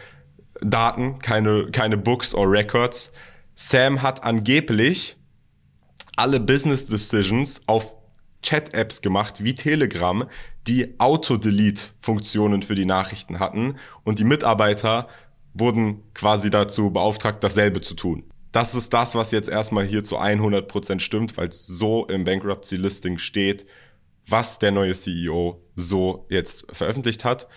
Daten, 0.61 1.19
keine, 1.19 1.67
keine 1.71 1.97
Books 1.97 2.35
or 2.35 2.51
Records. 2.51 3.13
Sam 3.55 4.01
hat 4.01 4.23
angeblich 4.23 5.15
alle 6.17 6.41
Business 6.41 6.85
Decisions 6.85 7.61
auf 7.67 7.93
Chat-Apps 8.45 9.01
gemacht 9.01 9.43
wie 9.43 9.55
Telegram, 9.55 10.25
die 10.67 10.99
Auto-Delete-Funktionen 10.99 12.61
für 12.61 12.75
die 12.75 12.85
Nachrichten 12.85 13.39
hatten 13.39 13.75
und 14.03 14.19
die 14.19 14.23
Mitarbeiter 14.23 15.09
wurden 15.53 16.03
quasi 16.13 16.49
dazu 16.49 16.91
beauftragt, 16.91 17.43
dasselbe 17.43 17.81
zu 17.81 17.95
tun. 17.95 18.23
Das 18.51 18.75
ist 18.75 18.93
das, 18.93 19.15
was 19.15 19.31
jetzt 19.31 19.49
erstmal 19.49 19.85
hier 19.85 20.03
zu 20.03 20.17
100% 20.17 20.99
stimmt, 20.99 21.35
weil 21.37 21.49
es 21.49 21.67
so 21.67 22.05
im 22.05 22.23
Bankruptcy-Listing 22.23 23.17
steht, 23.17 23.65
was 24.27 24.59
der 24.59 24.71
neue 24.71 24.93
CEO 24.93 25.61
so 25.75 26.25
jetzt 26.29 26.65
veröffentlicht 26.71 27.25
hat. 27.25 27.47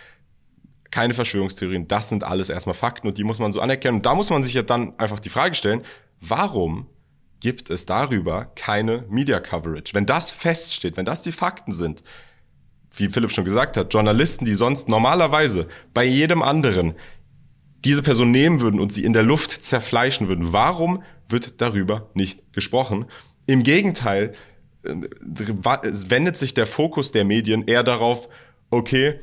Keine 0.91 1.15
Verschwörungstheorien, 1.15 1.87
das 1.87 2.09
sind 2.09 2.25
alles 2.25 2.49
erstmal 2.49 2.75
Fakten 2.75 3.09
und 3.09 3.19
die 3.19 3.25
muss 3.25 3.39
man 3.39 3.53
so 3.53 3.61
anerkennen. 3.61 3.99
Und 3.99 4.07
da 4.07 4.15
muss 4.15 4.31
man 4.31 4.43
sich 4.43 4.55
ja 4.55 4.63
dann 4.63 4.99
einfach 4.99 5.21
die 5.21 5.29
Frage 5.29 5.55
stellen, 5.55 5.83
warum 6.21 6.87
gibt 7.41 7.71
es 7.71 7.87
darüber 7.87 8.47
keine 8.57 9.05
Media 9.09 9.41
Coverage. 9.41 9.95
Wenn 9.95 10.07
das 10.07 10.31
feststeht, 10.31 10.97
wenn 10.97 11.07
das 11.07 11.21
die 11.21 11.33
Fakten 11.33 11.73
sind, 11.73 12.03
wie 12.97 13.09
Philipp 13.09 13.31
schon 13.31 13.45
gesagt 13.45 13.77
hat, 13.77 13.93
Journalisten, 13.93 14.45
die 14.45 14.55
sonst 14.55 14.89
normalerweise 14.89 15.69
bei 15.95 16.05
jedem 16.05 16.43
anderen 16.43 16.95
diese 17.85 18.03
Person 18.03 18.31
nehmen 18.31 18.61
würden 18.61 18.81
und 18.81 18.93
sie 18.93 19.05
in 19.05 19.13
der 19.13 19.23
Luft 19.23 19.51
zerfleischen 19.51 20.29
würden. 20.29 20.53
Warum 20.53 21.03
wird 21.29 21.61
darüber 21.61 22.11
nicht 22.15 22.53
gesprochen? 22.53 23.07
Im 23.47 23.63
Gegenteil, 23.63 24.33
äh, 24.83 24.95
wendet 26.09 26.37
sich 26.37 26.55
der 26.55 26.67
Fokus 26.67 27.13
der 27.13 27.25
Medien 27.25 27.67
eher 27.67 27.85
darauf, 27.85 28.29
okay, 28.71 29.21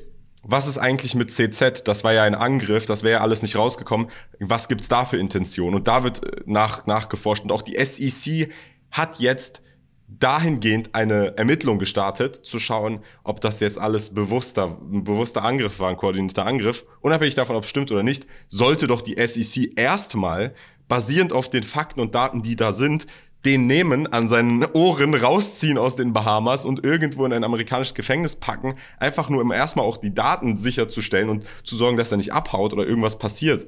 was 0.47 0.67
ist 0.67 0.77
eigentlich 0.77 1.15
mit 1.15 1.31
CZ? 1.31 1.87
Das 1.87 2.03
war 2.03 2.13
ja 2.13 2.23
ein 2.23 2.35
Angriff, 2.35 2.85
das 2.85 3.03
wäre 3.03 3.13
ja 3.13 3.21
alles 3.21 3.41
nicht 3.41 3.55
rausgekommen. 3.55 4.07
Was 4.39 4.67
gibt's 4.67 4.87
da 4.87 5.03
für 5.03 5.17
Intention? 5.17 5.73
Und 5.73 5.87
da 5.87 6.03
wird 6.03 6.23
äh, 6.23 6.41
nach, 6.45 6.85
nachgeforscht. 6.85 7.43
Und 7.43 7.51
auch 7.51 7.63
die 7.63 7.83
SEC 7.83 8.51
hat 8.91 9.19
jetzt 9.19 9.63
dahingehend 10.07 10.93
eine 10.93 11.35
Ermittlung 11.35 11.79
gestartet, 11.79 12.35
zu 12.35 12.59
schauen, 12.59 12.99
ob 13.23 13.41
das 13.41 13.59
jetzt 13.59 13.79
alles 13.79 14.13
bewusster, 14.13 14.77
ein 14.79 15.03
bewusster 15.03 15.43
Angriff 15.43 15.79
war, 15.79 15.89
ein 15.89 15.97
koordinierter 15.97 16.45
Angriff. 16.45 16.85
Unabhängig 17.01 17.33
davon, 17.33 17.55
ob 17.55 17.63
es 17.63 17.69
stimmt 17.69 17.91
oder 17.91 18.03
nicht, 18.03 18.27
sollte 18.47 18.85
doch 18.85 19.01
die 19.01 19.15
SEC 19.25 19.77
erstmal, 19.77 20.53
basierend 20.87 21.33
auf 21.33 21.49
den 21.49 21.63
Fakten 21.63 21.99
und 21.99 22.13
Daten, 22.13 22.43
die 22.43 22.55
da 22.55 22.71
sind, 22.71 23.07
den 23.45 23.67
nehmen, 23.67 24.07
an 24.07 24.27
seinen 24.27 24.65
Ohren 24.73 25.13
rausziehen 25.13 25.77
aus 25.77 25.95
den 25.95 26.13
Bahamas 26.13 26.65
und 26.65 26.83
irgendwo 26.83 27.25
in 27.25 27.33
ein 27.33 27.43
amerikanisches 27.43 27.93
Gefängnis 27.93 28.35
packen, 28.35 28.75
einfach 28.99 29.29
nur 29.29 29.41
um 29.41 29.51
erstmal 29.51 29.85
auch 29.85 29.97
die 29.97 30.13
Daten 30.13 30.57
sicherzustellen 30.57 31.29
und 31.29 31.45
zu 31.63 31.75
sorgen, 31.75 31.97
dass 31.97 32.11
er 32.11 32.17
nicht 32.17 32.33
abhaut 32.33 32.73
oder 32.73 32.85
irgendwas 32.85 33.19
passiert. 33.19 33.67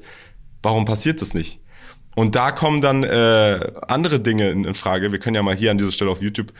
Warum 0.63 0.85
passiert 0.85 1.21
das 1.21 1.33
nicht? 1.33 1.61
Und 2.15 2.35
da 2.35 2.51
kommen 2.51 2.81
dann 2.81 3.03
äh, 3.03 3.71
andere 3.87 4.19
Dinge 4.19 4.49
in, 4.49 4.65
in 4.65 4.73
Frage. 4.73 5.11
Wir 5.11 5.19
können 5.19 5.35
ja 5.35 5.43
mal 5.43 5.55
hier 5.55 5.69
an 5.69 5.77
dieser 5.77 5.91
Stelle 5.91 6.09
auf 6.09 6.19
YouTube, 6.19 6.51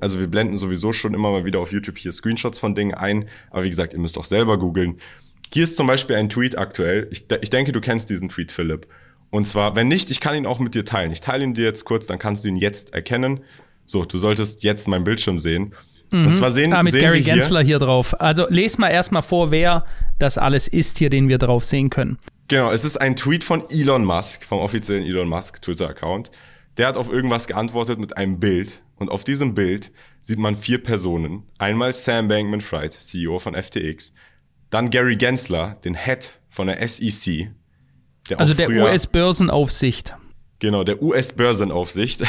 also 0.00 0.18
wir 0.18 0.26
blenden 0.26 0.58
sowieso 0.58 0.92
schon 0.92 1.14
immer 1.14 1.30
mal 1.30 1.44
wieder 1.44 1.60
auf 1.60 1.70
YouTube 1.70 1.96
hier 1.96 2.10
Screenshots 2.10 2.58
von 2.58 2.74
Dingen 2.74 2.92
ein. 2.92 3.28
Aber 3.50 3.62
wie 3.62 3.70
gesagt, 3.70 3.94
ihr 3.94 4.00
müsst 4.00 4.18
auch 4.18 4.24
selber 4.24 4.58
googeln. 4.58 4.98
Hier 5.54 5.62
ist 5.62 5.76
zum 5.76 5.86
Beispiel 5.86 6.16
ein 6.16 6.28
Tweet 6.28 6.58
aktuell. 6.58 7.06
Ich, 7.12 7.26
ich 7.40 7.50
denke, 7.50 7.70
du 7.70 7.80
kennst 7.80 8.10
diesen 8.10 8.28
Tweet, 8.28 8.50
Philipp. 8.50 8.88
Und 9.30 9.46
zwar, 9.46 9.76
wenn 9.76 9.88
nicht, 9.88 10.10
ich 10.10 10.20
kann 10.20 10.34
ihn 10.34 10.46
auch 10.46 10.58
mit 10.58 10.74
dir 10.74 10.84
teilen. 10.84 11.12
Ich 11.12 11.20
teile 11.20 11.44
ihn 11.44 11.54
dir 11.54 11.64
jetzt 11.64 11.84
kurz, 11.84 12.06
dann 12.06 12.18
kannst 12.18 12.44
du 12.44 12.48
ihn 12.48 12.56
jetzt 12.56 12.94
erkennen. 12.94 13.40
So, 13.84 14.04
du 14.04 14.18
solltest 14.18 14.62
jetzt 14.62 14.88
meinen 14.88 15.04
Bildschirm 15.04 15.38
sehen. 15.38 15.74
Mhm. 16.10 16.26
Und 16.26 16.34
zwar 16.34 16.50
sehen, 16.50 16.72
ah, 16.72 16.82
mit 16.82 16.92
sehen 16.92 17.02
Gary 17.02 17.24
wir 17.24 17.34
Gensler 17.34 17.62
hier 17.62 17.78
drauf. 17.78 18.18
Also 18.20 18.46
les 18.48 18.78
mal 18.78 18.88
erstmal 18.88 19.22
vor, 19.22 19.50
wer 19.50 19.84
das 20.18 20.38
alles 20.38 20.68
ist 20.68 20.98
hier, 20.98 21.10
den 21.10 21.28
wir 21.28 21.38
drauf 21.38 21.64
sehen 21.64 21.90
können. 21.90 22.18
Genau, 22.48 22.70
es 22.70 22.84
ist 22.84 22.96
ein 22.96 23.16
Tweet 23.16 23.42
von 23.42 23.68
Elon 23.70 24.04
Musk, 24.04 24.44
vom 24.44 24.60
offiziellen 24.60 25.04
Elon 25.04 25.28
Musk 25.28 25.60
Twitter-Account. 25.62 26.30
Der 26.76 26.86
hat 26.86 26.96
auf 26.96 27.08
irgendwas 27.08 27.46
geantwortet 27.48 27.98
mit 27.98 28.16
einem 28.16 28.38
Bild. 28.38 28.82
Und 28.96 29.10
auf 29.10 29.24
diesem 29.24 29.54
Bild 29.54 29.90
sieht 30.22 30.38
man 30.38 30.54
vier 30.54 30.82
Personen. 30.82 31.44
Einmal 31.58 31.92
Sam 31.92 32.28
Bankman-Fried, 32.28 32.92
CEO 32.92 33.38
von 33.38 33.60
FTX. 33.60 34.12
Dann 34.70 34.90
Gary 34.90 35.16
Gensler, 35.16 35.76
den 35.84 35.94
Head 35.94 36.38
von 36.48 36.68
der 36.68 36.86
SEC. 36.86 37.50
Der 38.28 38.40
also 38.40 38.54
der 38.54 38.68
US-Börsenaufsicht. 38.68 40.16
Genau, 40.58 40.84
der 40.84 41.02
US-Börsenaufsicht. 41.02 42.22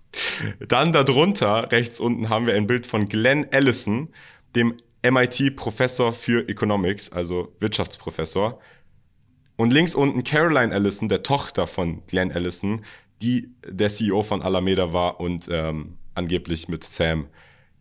Dann 0.68 0.92
darunter, 0.92 1.70
rechts 1.72 2.00
unten, 2.00 2.28
haben 2.28 2.46
wir 2.46 2.54
ein 2.54 2.66
Bild 2.66 2.86
von 2.86 3.06
Glenn 3.06 3.50
Ellison, 3.52 4.08
dem 4.54 4.76
MIT-Professor 5.02 6.12
für 6.12 6.48
Economics, 6.48 7.12
also 7.12 7.54
Wirtschaftsprofessor. 7.60 8.60
Und 9.56 9.72
links 9.72 9.94
unten 9.94 10.24
Caroline 10.24 10.72
Ellison, 10.72 11.08
der 11.08 11.22
Tochter 11.22 11.66
von 11.66 12.04
Glenn 12.06 12.30
Ellison, 12.30 12.84
die 13.22 13.54
der 13.66 13.88
CEO 13.88 14.22
von 14.22 14.42
Alameda 14.42 14.92
war 14.92 15.20
und 15.20 15.48
ähm, 15.50 15.96
angeblich 16.14 16.68
mit 16.68 16.84
Sam 16.84 17.28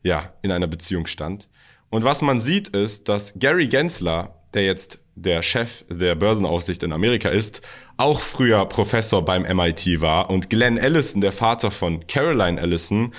ja 0.03 0.33
in 0.41 0.51
einer 0.51 0.67
Beziehung 0.67 1.07
stand. 1.07 1.49
Und 1.89 2.03
was 2.03 2.21
man 2.21 2.39
sieht 2.39 2.69
ist, 2.69 3.09
dass 3.09 3.37
Gary 3.39 3.67
Gensler, 3.67 4.41
der 4.53 4.65
jetzt 4.65 4.99
der 5.15 5.41
Chef 5.41 5.85
der 5.89 6.15
Börsenaufsicht 6.15 6.83
in 6.83 6.91
Amerika 6.91 7.29
ist, 7.29 7.61
auch 7.97 8.19
früher 8.19 8.65
Professor 8.65 9.23
beim 9.23 9.43
MIT 9.43 10.01
war 10.01 10.29
und 10.29 10.49
Glenn 10.49 10.77
Ellison, 10.77 11.21
der 11.21 11.31
Vater 11.31 11.71
von 11.71 12.05
Caroline 12.07 12.59
Ellison, 12.59 13.13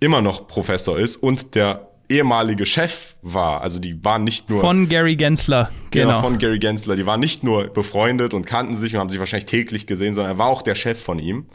immer 0.00 0.22
noch 0.22 0.48
Professor 0.48 0.98
ist 0.98 1.16
und 1.16 1.54
der 1.54 1.88
ehemalige 2.08 2.66
Chef 2.66 3.14
war. 3.22 3.60
Also 3.62 3.78
die 3.78 4.04
waren 4.04 4.24
nicht 4.24 4.50
nur. 4.50 4.60
Von 4.60 4.88
Gary 4.88 5.16
Gensler, 5.16 5.70
genau. 5.90 6.08
genau. 6.08 6.20
Von 6.20 6.38
Gary 6.38 6.58
Gensler. 6.58 6.96
Die 6.96 7.06
waren 7.06 7.20
nicht 7.20 7.44
nur 7.44 7.68
befreundet 7.68 8.34
und 8.34 8.46
kannten 8.46 8.74
sich 8.74 8.94
und 8.94 9.00
haben 9.00 9.10
sich 9.10 9.18
wahrscheinlich 9.18 9.46
täglich 9.46 9.86
gesehen, 9.86 10.14
sondern 10.14 10.34
er 10.34 10.38
war 10.38 10.48
auch 10.48 10.62
der 10.62 10.74
Chef 10.74 11.00
von 11.00 11.18
ihm. 11.18 11.46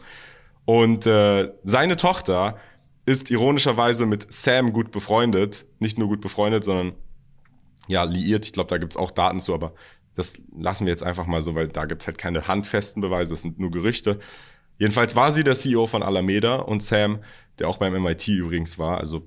Und 0.64 1.06
äh, 1.06 1.50
seine 1.64 1.96
Tochter 1.96 2.56
ist 3.06 3.30
ironischerweise 3.30 4.04
mit 4.04 4.30
Sam 4.30 4.72
gut 4.72 4.90
befreundet. 4.90 5.66
Nicht 5.78 5.98
nur 5.98 6.08
gut 6.08 6.20
befreundet, 6.20 6.64
sondern 6.64 6.92
ja, 7.88 8.04
liiert. 8.04 8.44
Ich 8.44 8.52
glaube, 8.52 8.70
da 8.70 8.78
gibt's 8.78 8.96
auch 8.96 9.10
Daten 9.10 9.40
zu, 9.40 9.54
aber 9.54 9.74
das 10.14 10.42
lassen 10.56 10.86
wir 10.86 10.92
jetzt 10.92 11.02
einfach 11.02 11.26
mal 11.26 11.42
so, 11.42 11.54
weil 11.54 11.68
da 11.68 11.84
gibt's 11.84 12.06
halt 12.06 12.18
keine 12.18 12.48
handfesten 12.48 13.00
Beweise, 13.00 13.30
das 13.30 13.42
sind 13.42 13.58
nur 13.58 13.70
Gerüchte. 13.70 14.18
Jedenfalls 14.78 15.16
war 15.16 15.32
sie 15.32 15.44
der 15.44 15.54
CEO 15.54 15.86
von 15.86 16.02
Alameda 16.02 16.56
und 16.56 16.82
Sam, 16.82 17.18
der 17.58 17.68
auch 17.68 17.78
beim 17.78 18.00
MIT 18.00 18.28
übrigens 18.28 18.78
war, 18.78 18.98
also 18.98 19.26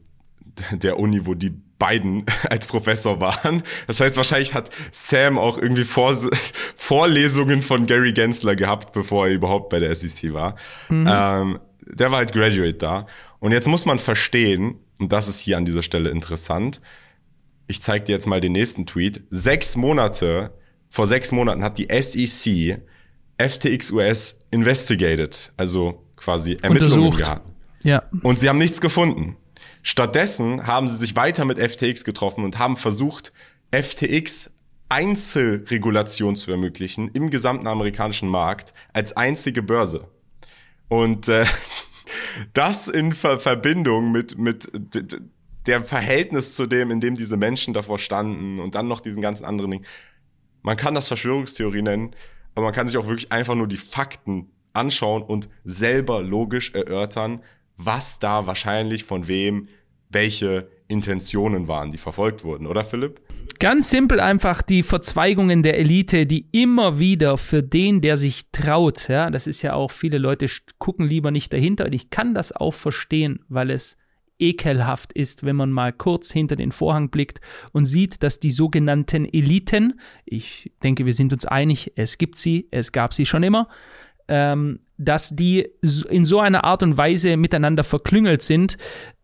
der 0.71 0.99
Uni, 0.99 1.25
wo 1.25 1.33
die 1.33 1.53
beiden 1.77 2.25
als 2.49 2.67
Professor 2.67 3.19
waren. 3.19 3.63
Das 3.87 3.99
heißt, 3.99 4.17
wahrscheinlich 4.17 4.53
hat 4.53 4.69
Sam 4.91 5.37
auch 5.37 5.57
irgendwie 5.57 5.83
Vor 5.83 6.15
Vorlesungen 6.75 7.61
von 7.61 7.87
Gary 7.87 8.13
Gensler 8.13 8.55
gehabt, 8.55 8.93
bevor 8.93 9.27
er 9.27 9.33
überhaupt 9.33 9.69
bei 9.69 9.79
der 9.79 9.93
SEC 9.95 10.33
war. 10.33 10.55
Mhm. 10.89 11.07
Ähm, 11.09 11.59
der 11.85 12.11
war 12.11 12.19
halt 12.19 12.33
Graduate 12.33 12.73
da. 12.73 13.07
Und 13.39 13.51
jetzt 13.51 13.67
muss 13.67 13.85
man 13.85 13.99
verstehen, 13.99 14.75
und 14.99 15.11
das 15.11 15.27
ist 15.27 15.39
hier 15.39 15.57
an 15.57 15.65
dieser 15.65 15.83
Stelle 15.83 16.09
interessant, 16.09 16.81
ich 17.71 17.81
zeige 17.81 18.05
dir 18.05 18.11
jetzt 18.11 18.27
mal 18.27 18.41
den 18.41 18.51
nächsten 18.51 18.85
Tweet. 18.85 19.23
Sechs 19.29 19.75
Monate, 19.75 20.51
vor 20.89 21.07
sechs 21.07 21.31
Monaten 21.31 21.63
hat 21.63 21.77
die 21.77 21.87
SEC 21.89 22.81
FTX 23.39 23.91
US 23.91 24.39
investigated, 24.51 25.53
also 25.57 26.05
quasi 26.17 26.57
Ermittlungen 26.61 27.15
gehabt. 27.17 27.49
Ja. 27.83 28.03
Und 28.21 28.37
sie 28.37 28.49
haben 28.49 28.59
nichts 28.59 28.81
gefunden. 28.81 29.37
Stattdessen 29.83 30.67
haben 30.67 30.87
sie 30.87 30.97
sich 30.97 31.15
weiter 31.15 31.45
mit 31.45 31.57
FTX 31.57 32.03
getroffen 32.03 32.43
und 32.43 32.59
haben 32.59 32.77
versucht, 32.77 33.31
FTX 33.71 34.51
Einzelregulation 34.89 36.35
zu 36.35 36.51
ermöglichen 36.51 37.09
im 37.13 37.31
gesamten 37.31 37.67
amerikanischen 37.67 38.27
Markt 38.27 38.73
als 38.91 39.15
einzige 39.15 39.63
Börse. 39.63 40.09
Und 40.89 41.29
äh, 41.29 41.45
das 42.53 42.89
in 42.89 43.13
Ver 43.13 43.39
Verbindung 43.39 44.11
mit, 44.11 44.37
mit 44.37 44.69
der 45.65 45.83
Verhältnis 45.83 46.55
zu 46.55 46.65
dem, 46.65 46.91
in 46.91 47.01
dem 47.01 47.15
diese 47.15 47.37
Menschen 47.37 47.73
davor 47.73 47.99
standen 47.99 48.59
und 48.59 48.75
dann 48.75 48.87
noch 48.87 48.99
diesen 48.99 49.21
ganzen 49.21 49.45
anderen 49.45 49.71
Dingen. 49.71 49.85
Man 50.63 50.77
kann 50.77 50.95
das 50.95 51.07
Verschwörungstheorie 51.07 51.81
nennen, 51.81 52.15
aber 52.55 52.65
man 52.65 52.73
kann 52.73 52.87
sich 52.87 52.97
auch 52.97 53.07
wirklich 53.07 53.31
einfach 53.31 53.55
nur 53.55 53.67
die 53.67 53.77
Fakten 53.77 54.51
anschauen 54.73 55.21
und 55.21 55.49
selber 55.63 56.21
logisch 56.21 56.73
erörtern, 56.73 57.41
was 57.77 58.19
da 58.19 58.47
wahrscheinlich 58.47 59.03
von 59.03 59.27
wem 59.27 59.67
welche 60.09 60.69
Intentionen 60.87 61.69
waren, 61.69 61.91
die 61.91 61.97
verfolgt 61.97 62.43
wurden, 62.43 62.67
oder 62.67 62.83
Philipp? 62.83 63.21
Ganz 63.59 63.89
simpel 63.89 64.19
einfach 64.19 64.61
die 64.61 64.83
Verzweigungen 64.83 65.63
der 65.63 65.79
Elite, 65.79 66.25
die 66.25 66.47
immer 66.51 66.99
wieder 66.99 67.37
für 67.37 67.63
den, 67.63 68.01
der 68.01 68.17
sich 68.17 68.51
traut, 68.51 69.07
ja, 69.07 69.29
das 69.29 69.47
ist 69.47 69.61
ja 69.61 69.73
auch, 69.73 69.91
viele 69.91 70.17
Leute 70.17 70.47
gucken 70.79 71.07
lieber 71.07 71.31
nicht 71.31 71.53
dahinter 71.53 71.85
und 71.85 71.93
ich 71.93 72.09
kann 72.09 72.33
das 72.33 72.51
auch 72.51 72.73
verstehen, 72.73 73.39
weil 73.47 73.69
es 73.69 73.97
ekelhaft 74.41 75.13
ist, 75.13 75.45
wenn 75.45 75.55
man 75.55 75.71
mal 75.71 75.93
kurz 75.93 76.31
hinter 76.31 76.55
den 76.55 76.71
Vorhang 76.71 77.09
blickt 77.09 77.39
und 77.71 77.85
sieht, 77.85 78.23
dass 78.23 78.39
die 78.39 78.51
sogenannten 78.51 79.25
Eliten, 79.25 79.99
ich 80.25 80.71
denke, 80.83 81.05
wir 81.05 81.13
sind 81.13 81.31
uns 81.31 81.45
einig, 81.45 81.93
es 81.95 82.17
gibt 82.17 82.37
sie, 82.37 82.67
es 82.71 82.91
gab 82.91 83.13
sie 83.13 83.25
schon 83.25 83.43
immer, 83.43 83.67
ähm, 84.27 84.79
dass 84.97 85.35
die 85.35 85.67
in 86.09 86.25
so 86.25 86.39
einer 86.39 86.63
Art 86.63 86.83
und 86.83 86.97
Weise 86.97 87.37
miteinander 87.37 87.83
verklüngelt 87.83 88.41
sind, 88.43 88.77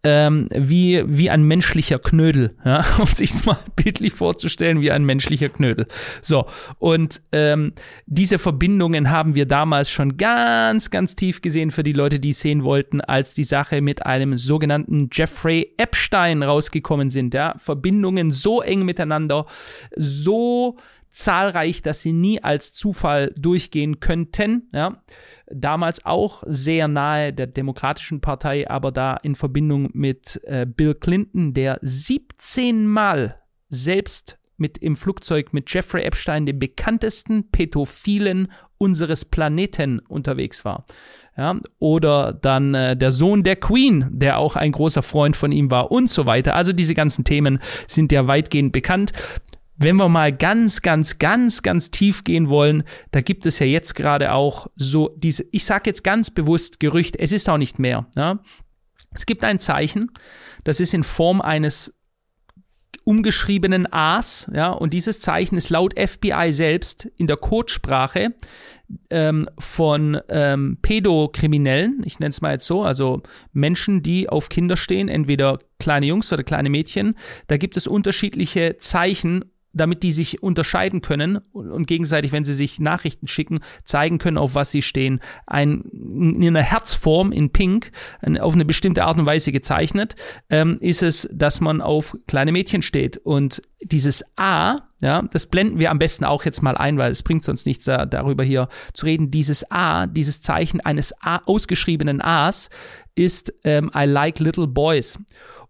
ähm, 0.10 0.48
wie, 0.56 1.04
wie 1.06 1.30
ein 1.30 1.44
menschlicher 1.44 2.00
Knödel, 2.00 2.56
ja? 2.64 2.86
um 3.00 3.08
sich 3.08 3.46
mal 3.46 3.58
bildlich 3.76 4.14
vorzustellen, 4.14 4.80
wie 4.80 4.90
ein 4.90 5.04
menschlicher 5.04 5.50
Knödel. 5.50 5.86
So, 6.22 6.46
und 6.80 7.22
ähm, 7.34 7.74
diese 8.06 8.40
Verbindungen 8.40 9.10
haben 9.10 9.36
wir 9.36 9.46
damals 9.46 9.92
schon 9.92 10.16
ganz, 10.16 10.92
ganz 10.92 11.16
tief 11.18 11.42
gesehen 11.42 11.72
für 11.72 11.84
die 11.84 11.92
Leute, 11.92 12.20
die 12.20 12.32
sehen 12.32 12.64
wollten, 12.64 13.02
als 13.02 13.34
die 13.34 13.44
Sache 13.44 13.82
mit 13.82 14.06
einem 14.06 14.38
sogenannten 14.38 15.10
Jeffrey 15.12 15.74
Epstein 15.76 16.42
rausgekommen 16.42 17.10
sind. 17.10 17.34
Ja? 17.34 17.56
Verbindungen 17.58 18.32
so 18.32 18.62
eng 18.62 18.86
miteinander, 18.86 19.46
so 19.98 20.78
zahlreich, 21.10 21.82
dass 21.82 22.02
sie 22.02 22.14
nie 22.14 22.44
als 22.44 22.74
Zufall 22.74 23.34
durchgehen 23.38 24.00
könnten. 24.00 24.70
Ja. 24.74 25.02
Damals 25.50 26.06
auch 26.06 26.44
sehr 26.48 26.88
nahe 26.88 27.34
der 27.34 27.48
Demokratischen 27.48 28.22
Partei, 28.22 28.70
aber 28.70 28.92
da 28.92 29.16
in 29.18 29.36
Verbindung 29.36 29.90
mit 29.94 30.42
äh, 30.44 30.66
Bill 30.66 30.96
Clinton, 30.96 31.54
der 31.54 31.80
17 31.82 32.86
Mal 32.86 33.42
selbst 33.70 34.38
mit 34.58 34.80
im 34.80 34.96
Flugzeug 34.96 35.54
mit 35.54 35.72
Jeffrey 35.72 36.04
Epstein, 36.04 36.46
dem 36.46 36.60
bekanntesten 36.60 37.50
Pädophilen 37.52 38.52
unseres 38.80 39.26
Planeten, 39.26 40.00
unterwegs 40.00 40.66
war. 40.66 40.86
Ja, 41.38 41.60
oder 41.78 42.34
dann 42.34 42.74
äh, 42.74 42.98
der 42.98 43.12
Sohn 43.12 43.44
der 43.44 43.56
Queen, 43.56 44.08
der 44.10 44.40
auch 44.40 44.56
ein 44.56 44.72
großer 44.72 45.04
Freund 45.04 45.38
von 45.38 45.52
ihm 45.52 45.70
war 45.70 45.92
und 45.92 46.10
so 46.10 46.26
weiter. 46.26 46.56
Also 46.56 46.74
diese 46.74 46.96
ganzen 46.96 47.26
Themen 47.26 47.60
sind 47.88 48.12
ja 48.12 48.26
weitgehend 48.26 48.72
bekannt. 48.72 49.14
Wenn 49.78 49.96
wir 49.98 50.10
mal 50.10 50.34
ganz, 50.34 50.82
ganz, 50.82 51.20
ganz, 51.20 51.62
ganz 51.62 51.92
tief 51.92 52.24
gehen 52.24 52.50
wollen, 52.50 52.84
da 53.12 53.22
gibt 53.22 53.46
es 53.46 53.60
ja 53.60 53.66
jetzt 53.66 53.94
gerade 53.94 54.34
auch 54.34 54.68
so 54.76 55.16
diese, 55.18 55.46
ich 55.52 55.66
sage 55.66 55.84
jetzt 55.86 56.04
ganz 56.04 56.32
bewusst 56.32 56.80
Gerücht, 56.80 57.16
es 57.18 57.32
ist 57.32 57.50
auch 57.50 57.58
nicht 57.58 57.78
mehr. 57.78 58.08
Ja? 58.16 58.40
Es 59.14 59.26
gibt 59.26 59.44
ein 59.44 59.60
Zeichen, 59.60 60.12
das 60.64 60.80
ist 60.80 60.94
in 60.94 61.04
Form 61.04 61.42
eines 61.42 61.94
umgeschriebenen 63.04 63.88
A's, 63.92 64.52
ja, 64.54 64.70
und 64.70 64.94
dieses 64.94 65.22
Zeichen 65.22 65.56
ist 65.56 65.70
laut 65.70 65.98
FBI 65.98 66.52
selbst 66.52 67.06
in 67.16 67.28
der 67.28 67.38
Codesprache 67.38 68.34
ähm, 69.10 69.48
von 69.58 70.20
ähm, 70.28 70.78
Pädokriminellen, 70.82 72.02
ich 72.06 72.20
nenne 72.20 72.32
es 72.32 72.42
mal 72.42 72.54
jetzt 72.54 72.68
so, 72.68 72.84
also 72.84 73.22
Menschen, 73.54 74.04
die 74.04 74.28
auf 74.28 74.50
Kinder 74.50 74.76
stehen, 74.76 75.08
entweder 75.08 75.60
kleine 75.80 76.06
Jungs 76.06 76.34
oder 76.34 76.44
kleine 76.44 76.70
Mädchen, 76.70 77.16
da 77.48 77.56
gibt 77.56 77.78
es 77.78 77.88
unterschiedliche 77.88 78.78
Zeichen, 78.78 79.46
damit 79.78 80.04
die 80.04 80.12
sich 80.12 80.44
unterscheiden 80.44 81.02
können 81.02 81.38
und 81.54 81.88
gegenseitig, 81.88 82.32
wenn 82.32 82.46
sie 82.46 82.54
sich 82.54 82.80
Nachrichten 82.80 83.28
schicken, 83.28 83.60
zeigen 83.84 84.18
können, 84.18 84.38
auf 84.38 84.56
was 84.56 84.72
sie 84.72 84.82
stehen. 84.82 85.20
Ein, 85.46 85.82
in 85.82 86.48
einer 86.48 86.64
Herzform 86.64 87.32
in 87.32 87.52
Pink, 87.52 87.92
auf 88.40 88.54
eine 88.54 88.66
bestimmte 88.66 89.06
Art 89.06 89.18
und 89.18 89.26
Weise 89.26 89.52
gezeichnet, 89.52 90.16
ähm, 90.50 90.78
ist 90.80 91.04
es, 91.04 91.30
dass 91.32 91.62
man 91.62 91.82
auf 91.82 92.18
kleine 92.28 92.52
Mädchen 92.52 92.82
steht. 92.82 93.18
Und 93.18 93.62
dieses 93.82 94.24
A, 94.36 94.80
ja, 95.02 95.22
das 95.32 95.46
blenden 95.46 95.80
wir 95.80 95.92
am 95.92 96.00
besten 96.00 96.26
auch 96.26 96.44
jetzt 96.46 96.62
mal 96.62 96.76
ein, 96.76 96.98
weil 96.98 97.12
es 97.12 97.24
bringt 97.24 97.44
sonst 97.44 97.66
nichts 97.66 97.86
da, 97.86 98.06
darüber 98.06 98.44
hier 98.44 98.70
zu 98.94 99.06
reden. 99.06 99.32
Dieses 99.32 99.70
A, 99.72 100.08
dieses 100.08 100.42
Zeichen 100.42 100.82
eines 100.82 101.14
A, 101.22 101.38
ausgeschriebenen 101.46 102.22
A's 102.22 102.70
ist 103.16 103.54
ähm, 103.64 103.92
I 103.96 104.06
like 104.06 104.40
little 104.40 104.68
boys. 104.68 105.20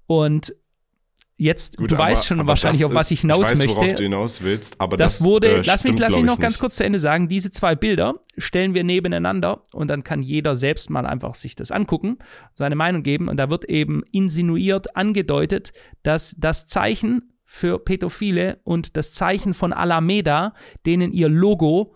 Und 0.06 0.54
Jetzt, 1.40 1.78
Gut, 1.78 1.92
du 1.92 1.96
aber, 1.96 2.06
weißt 2.06 2.26
schon 2.26 2.46
wahrscheinlich, 2.48 2.84
auf 2.84 2.96
was 2.96 3.12
ich 3.12 3.22
hinaus 3.22 3.46
ich 3.46 3.52
weiß, 3.52 3.60
möchte. 3.60 3.76
Worauf 3.76 3.94
du 3.94 4.04
hinaus 4.04 4.42
willst, 4.42 4.82
aber 4.82 4.98
das, 4.98 5.20
das 5.20 5.28
wurde, 5.28 5.48
äh, 5.48 5.62
lass 5.64 5.84
mich, 5.84 5.98
lass 6.00 6.12
mich 6.12 6.24
noch 6.24 6.40
ganz 6.40 6.58
kurz 6.58 6.78
zu 6.78 6.84
Ende 6.84 6.98
sagen. 6.98 7.30
Diese 7.30 7.52
zwei 7.52 7.76
Bilder 7.76 8.16
stellen 8.40 8.74
wir 8.74 8.84
nebeneinander 8.84 9.62
und 9.72 9.88
dann 9.90 10.04
kann 10.04 10.24
jeder 10.24 10.56
selbst 10.56 10.90
mal 10.90 11.06
einfach 11.06 11.36
sich 11.36 11.56
das 11.56 11.70
angucken, 11.70 12.18
seine 12.56 12.76
Meinung 12.76 13.04
geben 13.04 13.28
und 13.28 13.38
da 13.38 13.52
wird 13.52 13.66
eben 13.66 14.02
insinuiert, 14.12 14.96
angedeutet, 14.96 15.74
dass 16.02 16.36
das 16.40 16.66
Zeichen 16.66 17.34
für 17.46 17.78
Pädophile 17.78 18.60
und 18.64 18.98
das 18.98 19.14
Zeichen 19.14 19.54
von 19.54 19.74
Alameda, 19.74 20.56
denen 20.88 21.14
ihr 21.14 21.30
Logo 21.30 21.96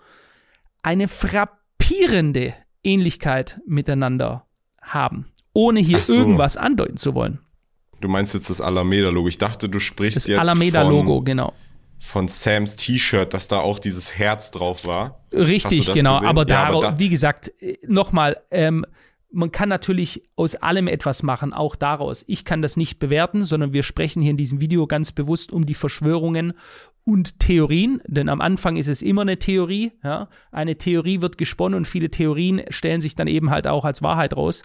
eine 0.83 1.07
frappierende 1.07 2.53
Ähnlichkeit 2.83 3.59
miteinander 3.65 4.45
haben, 4.83 5.31
ohne 5.53 5.79
hier 5.79 6.03
so. 6.03 6.13
irgendwas 6.13 6.57
andeuten 6.57 6.97
zu 6.97 7.15
wollen. 7.15 7.39
Du 8.01 8.07
meinst 8.07 8.33
jetzt 8.33 8.49
das 8.49 8.61
Alameda-Logo. 8.61 9.27
Ich 9.27 9.37
dachte, 9.37 9.69
du 9.69 9.79
sprichst 9.79 10.17
das 10.17 10.27
jetzt 10.27 10.39
Alameda-Logo, 10.39 11.21
genau. 11.21 11.53
Von 11.99 12.27
Sams 12.27 12.75
T-Shirt, 12.75 13.33
dass 13.33 13.47
da 13.47 13.59
auch 13.59 13.77
dieses 13.77 14.17
Herz 14.17 14.49
drauf 14.51 14.87
war. 14.87 15.23
Richtig, 15.31 15.93
genau. 15.93 16.15
Gesehen? 16.15 16.27
Aber, 16.27 16.47
ja, 16.47 16.63
aber 16.63 16.81
da, 16.81 16.99
wie 16.99 17.09
gesagt, 17.09 17.53
nochmal, 17.87 18.37
ähm, 18.49 18.85
man 19.31 19.51
kann 19.51 19.69
natürlich 19.69 20.23
aus 20.35 20.55
allem 20.55 20.87
etwas 20.87 21.23
machen, 21.23 21.53
auch 21.53 21.75
daraus. 21.75 22.25
Ich 22.27 22.43
kann 22.43 22.61
das 22.61 22.75
nicht 22.75 22.99
bewerten, 22.99 23.43
sondern 23.45 23.71
wir 23.71 23.83
sprechen 23.83 24.21
hier 24.21 24.31
in 24.31 24.37
diesem 24.37 24.59
Video 24.59 24.87
ganz 24.87 25.11
bewusst 25.11 25.51
um 25.51 25.65
die 25.65 25.75
Verschwörungen 25.75 26.53
und 27.03 27.39
Theorien, 27.39 28.01
denn 28.07 28.29
am 28.29 28.41
Anfang 28.41 28.77
ist 28.77 28.87
es 28.87 29.01
immer 29.01 29.21
eine 29.21 29.37
Theorie. 29.37 29.91
Ja? 30.03 30.27
Eine 30.51 30.77
Theorie 30.77 31.21
wird 31.21 31.37
gesponnen 31.37 31.77
und 31.77 31.85
viele 31.85 32.09
Theorien 32.09 32.61
stellen 32.69 33.01
sich 33.01 33.15
dann 33.15 33.27
eben 33.27 33.49
halt 33.49 33.67
auch 33.67 33.85
als 33.85 34.01
Wahrheit 34.01 34.35
raus. 34.35 34.63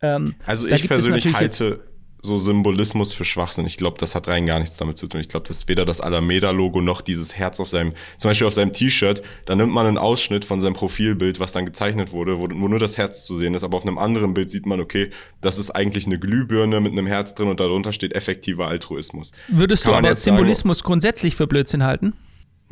Ähm, 0.00 0.34
also 0.46 0.68
ich 0.68 0.86
persönlich 0.88 1.34
halte 1.34 1.82
so 2.24 2.38
Symbolismus 2.38 3.12
für 3.12 3.24
Schwachsinn. 3.24 3.66
Ich 3.66 3.76
glaube, 3.76 3.98
das 3.98 4.14
hat 4.14 4.28
rein 4.28 4.46
gar 4.46 4.58
nichts 4.58 4.76
damit 4.78 4.96
zu 4.96 5.06
tun. 5.06 5.20
Ich 5.20 5.28
glaube, 5.28 5.46
das 5.46 5.58
ist 5.58 5.68
weder 5.68 5.84
das 5.84 6.00
Alameda-Logo 6.00 6.80
noch 6.80 7.02
dieses 7.02 7.36
Herz 7.36 7.60
auf 7.60 7.68
seinem, 7.68 7.92
zum 8.16 8.30
Beispiel 8.30 8.46
auf 8.46 8.54
seinem 8.54 8.72
T-Shirt. 8.72 9.22
Da 9.44 9.54
nimmt 9.54 9.72
man 9.72 9.86
einen 9.86 9.98
Ausschnitt 9.98 10.44
von 10.44 10.60
seinem 10.60 10.72
Profilbild, 10.72 11.38
was 11.38 11.52
dann 11.52 11.66
gezeichnet 11.66 12.12
wurde, 12.12 12.38
wo, 12.38 12.46
nur 12.46 12.78
das 12.78 12.96
Herz 12.96 13.26
zu 13.26 13.36
sehen 13.36 13.54
ist. 13.54 13.62
Aber 13.62 13.76
auf 13.76 13.86
einem 13.86 13.98
anderen 13.98 14.32
Bild 14.32 14.48
sieht 14.48 14.64
man, 14.64 14.80
okay, 14.80 15.10
das 15.42 15.58
ist 15.58 15.70
eigentlich 15.70 16.06
eine 16.06 16.18
Glühbirne 16.18 16.80
mit 16.80 16.92
einem 16.92 17.06
Herz 17.06 17.34
drin 17.34 17.48
und 17.48 17.60
darunter 17.60 17.92
steht 17.92 18.14
effektiver 18.14 18.68
Altruismus. 18.68 19.32
Würdest 19.48 19.84
Kann 19.84 19.92
du 19.92 19.98
aber 19.98 20.14
Symbolismus 20.14 20.78
sagen, 20.78 20.86
grundsätzlich 20.86 21.36
für 21.36 21.46
Blödsinn 21.46 21.84
halten? 21.84 22.14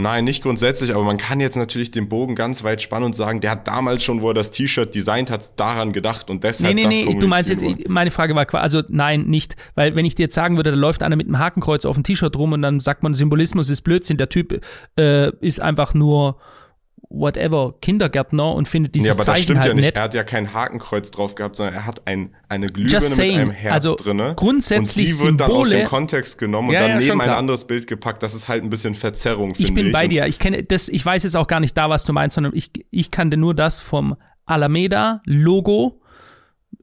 Nein, 0.02 0.24
nicht 0.24 0.42
grundsätzlich, 0.42 0.94
aber 0.94 1.04
man 1.04 1.16
kann 1.16 1.40
jetzt 1.40 1.56
natürlich 1.56 1.90
den 1.90 2.08
Bogen 2.08 2.34
ganz 2.34 2.64
weit 2.64 2.82
spannen 2.82 3.06
und 3.06 3.16
sagen, 3.16 3.40
der 3.40 3.52
hat 3.52 3.68
damals 3.68 4.02
schon, 4.02 4.20
wo 4.20 4.28
er 4.28 4.34
das 4.34 4.50
T-Shirt 4.50 4.94
designt 4.94 5.30
hat, 5.30 5.58
daran 5.58 5.92
gedacht 5.92 6.28
und 6.28 6.44
deshalb 6.44 6.74
nee, 6.74 6.86
nee, 6.86 7.04
das 7.04 7.14
nee, 7.14 7.20
du 7.20 7.26
meinst 7.26 7.48
jetzt, 7.48 7.62
ich, 7.62 7.88
meine 7.88 8.10
Frage 8.10 8.34
war 8.34 8.44
quasi, 8.44 8.62
also 8.62 8.82
nein, 8.88 9.22
nicht, 9.22 9.56
weil 9.74 9.94
wenn 9.96 10.04
ich 10.04 10.14
dir 10.14 10.24
jetzt 10.24 10.34
sagen 10.34 10.56
würde, 10.56 10.70
da 10.70 10.76
läuft 10.76 11.02
einer 11.02 11.16
mit 11.16 11.26
einem 11.26 11.38
Hakenkreuz 11.38 11.84
auf 11.84 11.94
dem 11.96 12.04
T-Shirt 12.04 12.36
rum 12.36 12.52
und 12.52 12.62
dann 12.62 12.80
sagt 12.80 13.02
man, 13.02 13.14
Symbolismus 13.14 13.70
ist 13.70 13.82
Blödsinn, 13.82 14.16
der 14.16 14.28
Typ 14.28 14.60
äh, 14.98 15.30
ist 15.40 15.60
einfach 15.60 15.94
nur 15.94 16.36
whatever, 17.12 17.74
Kindergärtner 17.80 18.54
und 18.54 18.68
findet 18.68 18.94
dieses 18.94 19.08
ja, 19.08 19.14
aber 19.14 19.22
Zeichen 19.22 19.34
das 19.34 19.42
stimmt 19.42 19.58
halt 19.60 19.68
ja 19.68 19.74
nicht. 19.74 19.84
Nett. 19.84 19.98
Er 19.98 20.04
hat 20.04 20.14
ja 20.14 20.24
kein 20.24 20.52
Hakenkreuz 20.52 21.10
drauf 21.10 21.34
gehabt, 21.34 21.56
sondern 21.56 21.74
er 21.74 21.86
hat 21.86 22.06
ein, 22.06 22.34
eine 22.48 22.68
Glühbirne 22.68 23.08
mit 23.08 23.20
einem 23.20 23.50
Herz 23.50 23.74
also 23.74 23.96
drinne. 23.96 24.34
Grundsätzlich 24.36 25.12
und 25.12 25.18
die 25.18 25.24
wird 25.24 25.40
dann 25.40 25.50
aus 25.50 25.70
dem 25.70 25.86
Kontext 25.86 26.38
genommen 26.38 26.68
und 26.68 26.74
ja, 26.74 26.80
dann 26.80 26.90
ja, 26.92 26.98
neben 26.98 27.20
ein 27.20 27.30
anderes 27.30 27.66
Bild 27.66 27.86
gepackt. 27.86 28.22
Das 28.22 28.34
ist 28.34 28.48
halt 28.48 28.62
ein 28.62 28.70
bisschen 28.70 28.94
Verzerrung, 28.94 29.54
Ich 29.58 29.74
bin 29.74 29.86
ich. 29.86 29.92
bei 29.92 30.08
dir. 30.08 30.26
Ich 30.26 30.38
kenne 30.38 30.62
das, 30.62 30.88
ich 30.88 31.04
weiß 31.04 31.22
jetzt 31.22 31.36
auch 31.36 31.46
gar 31.46 31.60
nicht 31.60 31.76
da, 31.76 31.90
was 31.90 32.04
du 32.04 32.12
meinst, 32.12 32.34
sondern 32.34 32.54
ich, 32.56 32.70
ich 32.90 33.10
kannte 33.10 33.36
nur 33.36 33.54
das 33.54 33.80
vom 33.80 34.16
Alameda-Logo 34.46 36.02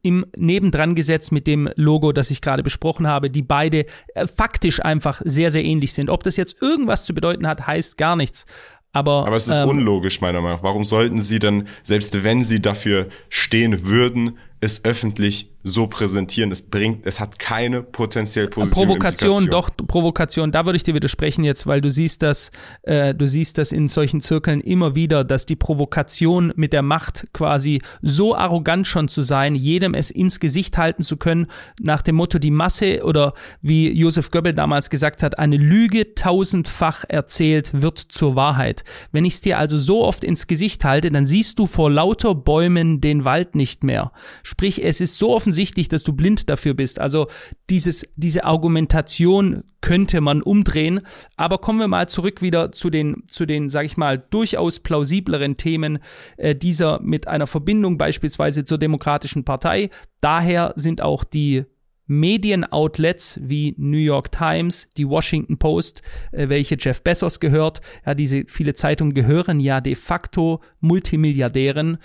im 0.02 0.26
nebendran 0.38 0.96
gesetzt 0.96 1.32
mit 1.32 1.48
dem 1.48 1.70
Logo, 1.76 2.12
das 2.12 2.32
ich 2.32 2.42
gerade 2.42 2.64
besprochen 2.64 3.08
habe, 3.08 3.30
die 3.30 3.42
beide 3.42 3.86
äh, 4.14 4.28
faktisch 4.28 4.84
einfach 4.84 5.22
sehr, 5.26 5.52
sehr 5.52 5.64
ähnlich 5.64 5.94
sind. 5.94 6.10
Ob 6.10 6.24
das 6.24 6.38
jetzt 6.38 6.62
irgendwas 6.62 7.06
zu 7.06 7.14
bedeuten 7.14 7.48
hat, 7.48 7.68
heißt 7.68 7.98
gar 7.98 8.16
nichts. 8.16 8.46
Aber, 8.92 9.26
Aber 9.26 9.36
es 9.36 9.48
ist 9.48 9.60
ähm, 9.60 9.70
unlogisch, 9.70 10.20
meiner 10.22 10.42
Meinung 10.42 10.58
nach. 10.58 10.64
Warum 10.64 10.84
sollten 10.84 11.22
sie 11.22 11.40
denn, 11.40 11.68
selbst 11.84 12.24
wenn 12.24 12.44
sie 12.44 12.62
dafür 12.62 13.08
stehen 13.30 13.86
würden, 13.86 14.38
es 14.62 14.84
öffentlich 14.84 15.52
so 15.64 15.88
präsentieren. 15.88 16.52
Es 16.52 16.62
bringt, 16.62 17.06
es 17.06 17.20
hat 17.20 17.38
keine 17.38 17.84
potenziell 17.84 18.48
positive 18.48 18.86
Provokation, 18.86 19.48
doch 19.48 19.70
Provokation. 19.76 20.52
Da 20.52 20.66
würde 20.66 20.78
ich 20.78 20.84
dir 20.84 20.94
widersprechen 20.94 21.44
jetzt, 21.44 21.68
weil 21.68 21.82
du 21.82 21.90
siehst 21.90 22.22
das, 22.22 22.52
äh, 22.84 23.14
du 23.14 23.28
siehst 23.28 23.58
das 23.58 23.72
in 23.72 23.90
solchen 23.90 24.22
Zirkeln 24.22 24.62
immer 24.62 24.96
wieder, 24.96 25.24
dass 25.24 25.46
die 25.46 25.58
Provokation 25.58 26.54
mit 26.56 26.72
der 26.72 26.82
Macht 26.82 27.28
quasi 27.34 27.82
so 28.02 28.36
arrogant 28.36 28.88
schon 28.88 29.10
zu 29.10 29.22
sein, 29.22 29.54
jedem 29.54 29.94
es 29.94 30.12
ins 30.12 30.40
Gesicht 30.40 30.78
halten 30.78 31.04
zu 31.04 31.18
können, 31.18 31.48
nach 31.82 32.02
dem 32.02 32.16
Motto 32.16 32.40
die 32.40 32.52
Masse 32.52 33.04
oder 33.04 33.34
wie 33.62 33.92
Josef 33.92 34.32
Goebbels 34.32 34.56
damals 34.56 34.90
gesagt 34.90 35.24
hat, 35.24 35.40
eine 35.40 35.58
Lüge 35.58 36.16
tausendfach 36.16 37.04
erzählt 37.08 37.82
wird 37.82 38.00
zur 38.00 38.36
Wahrheit. 38.36 38.84
Wenn 39.12 39.26
ich 39.26 39.36
es 39.36 39.42
dir 39.42 39.58
also 39.58 39.78
so 39.78 40.06
oft 40.06 40.24
ins 40.24 40.48
Gesicht 40.48 40.86
halte, 40.86 41.10
dann 41.12 41.28
siehst 41.28 41.60
du 41.60 41.68
vor 41.68 41.92
lauter 41.92 42.34
Bäumen 42.34 43.02
den 43.02 43.26
Wald 43.26 43.56
nicht 43.56 43.84
mehr. 43.84 44.12
Sprich, 44.44 44.84
es 44.84 45.02
ist 45.02 45.18
so 45.18 45.30
offensichtlich, 45.50 45.90
dass 45.90 46.04
du 46.04 46.14
blind 46.14 46.48
dafür 46.48 46.76
bist. 46.76 47.00
Also 47.00 47.28
dieses, 47.72 48.08
diese 48.16 48.44
Argumentation 48.44 49.64
könnte 49.82 50.22
man 50.22 50.44
umdrehen. 50.44 51.02
Aber 51.38 51.58
kommen 51.58 51.80
wir 51.80 51.88
mal 51.88 52.08
zurück 52.08 52.44
wieder 52.44 52.72
zu 52.72 52.92
den, 52.92 53.24
zu 53.32 53.48
den, 53.48 53.68
sag 53.70 53.86
ich 53.86 53.98
mal, 53.98 54.20
durchaus 54.30 54.80
plausibleren 54.80 55.56
Themen 55.56 55.98
äh, 56.38 56.54
dieser 56.54 57.02
mit 57.02 57.28
einer 57.28 57.48
Verbindung 57.48 57.98
beispielsweise 57.98 58.64
zur 58.64 58.78
Demokratischen 58.78 59.44
Partei. 59.44 59.90
Daher 60.22 60.74
sind 60.76 61.02
auch 61.02 61.24
die 61.24 61.66
Medienoutlets 62.06 63.40
wie 63.42 63.74
New 63.78 63.98
York 63.98 64.32
Times, 64.32 64.88
die 64.98 65.08
Washington 65.08 65.58
Post, 65.58 66.04
äh, 66.32 66.48
welche 66.50 66.78
Jeff 66.80 67.02
Bezos 67.04 67.40
gehört, 67.40 67.82
ja, 68.06 68.14
diese 68.14 68.44
viele 68.48 68.76
Zeitungen 68.76 69.16
gehören 69.16 69.60
ja 69.60 69.82
de 69.82 69.96
facto 69.96 70.62
Multimilliardären, 70.80 71.98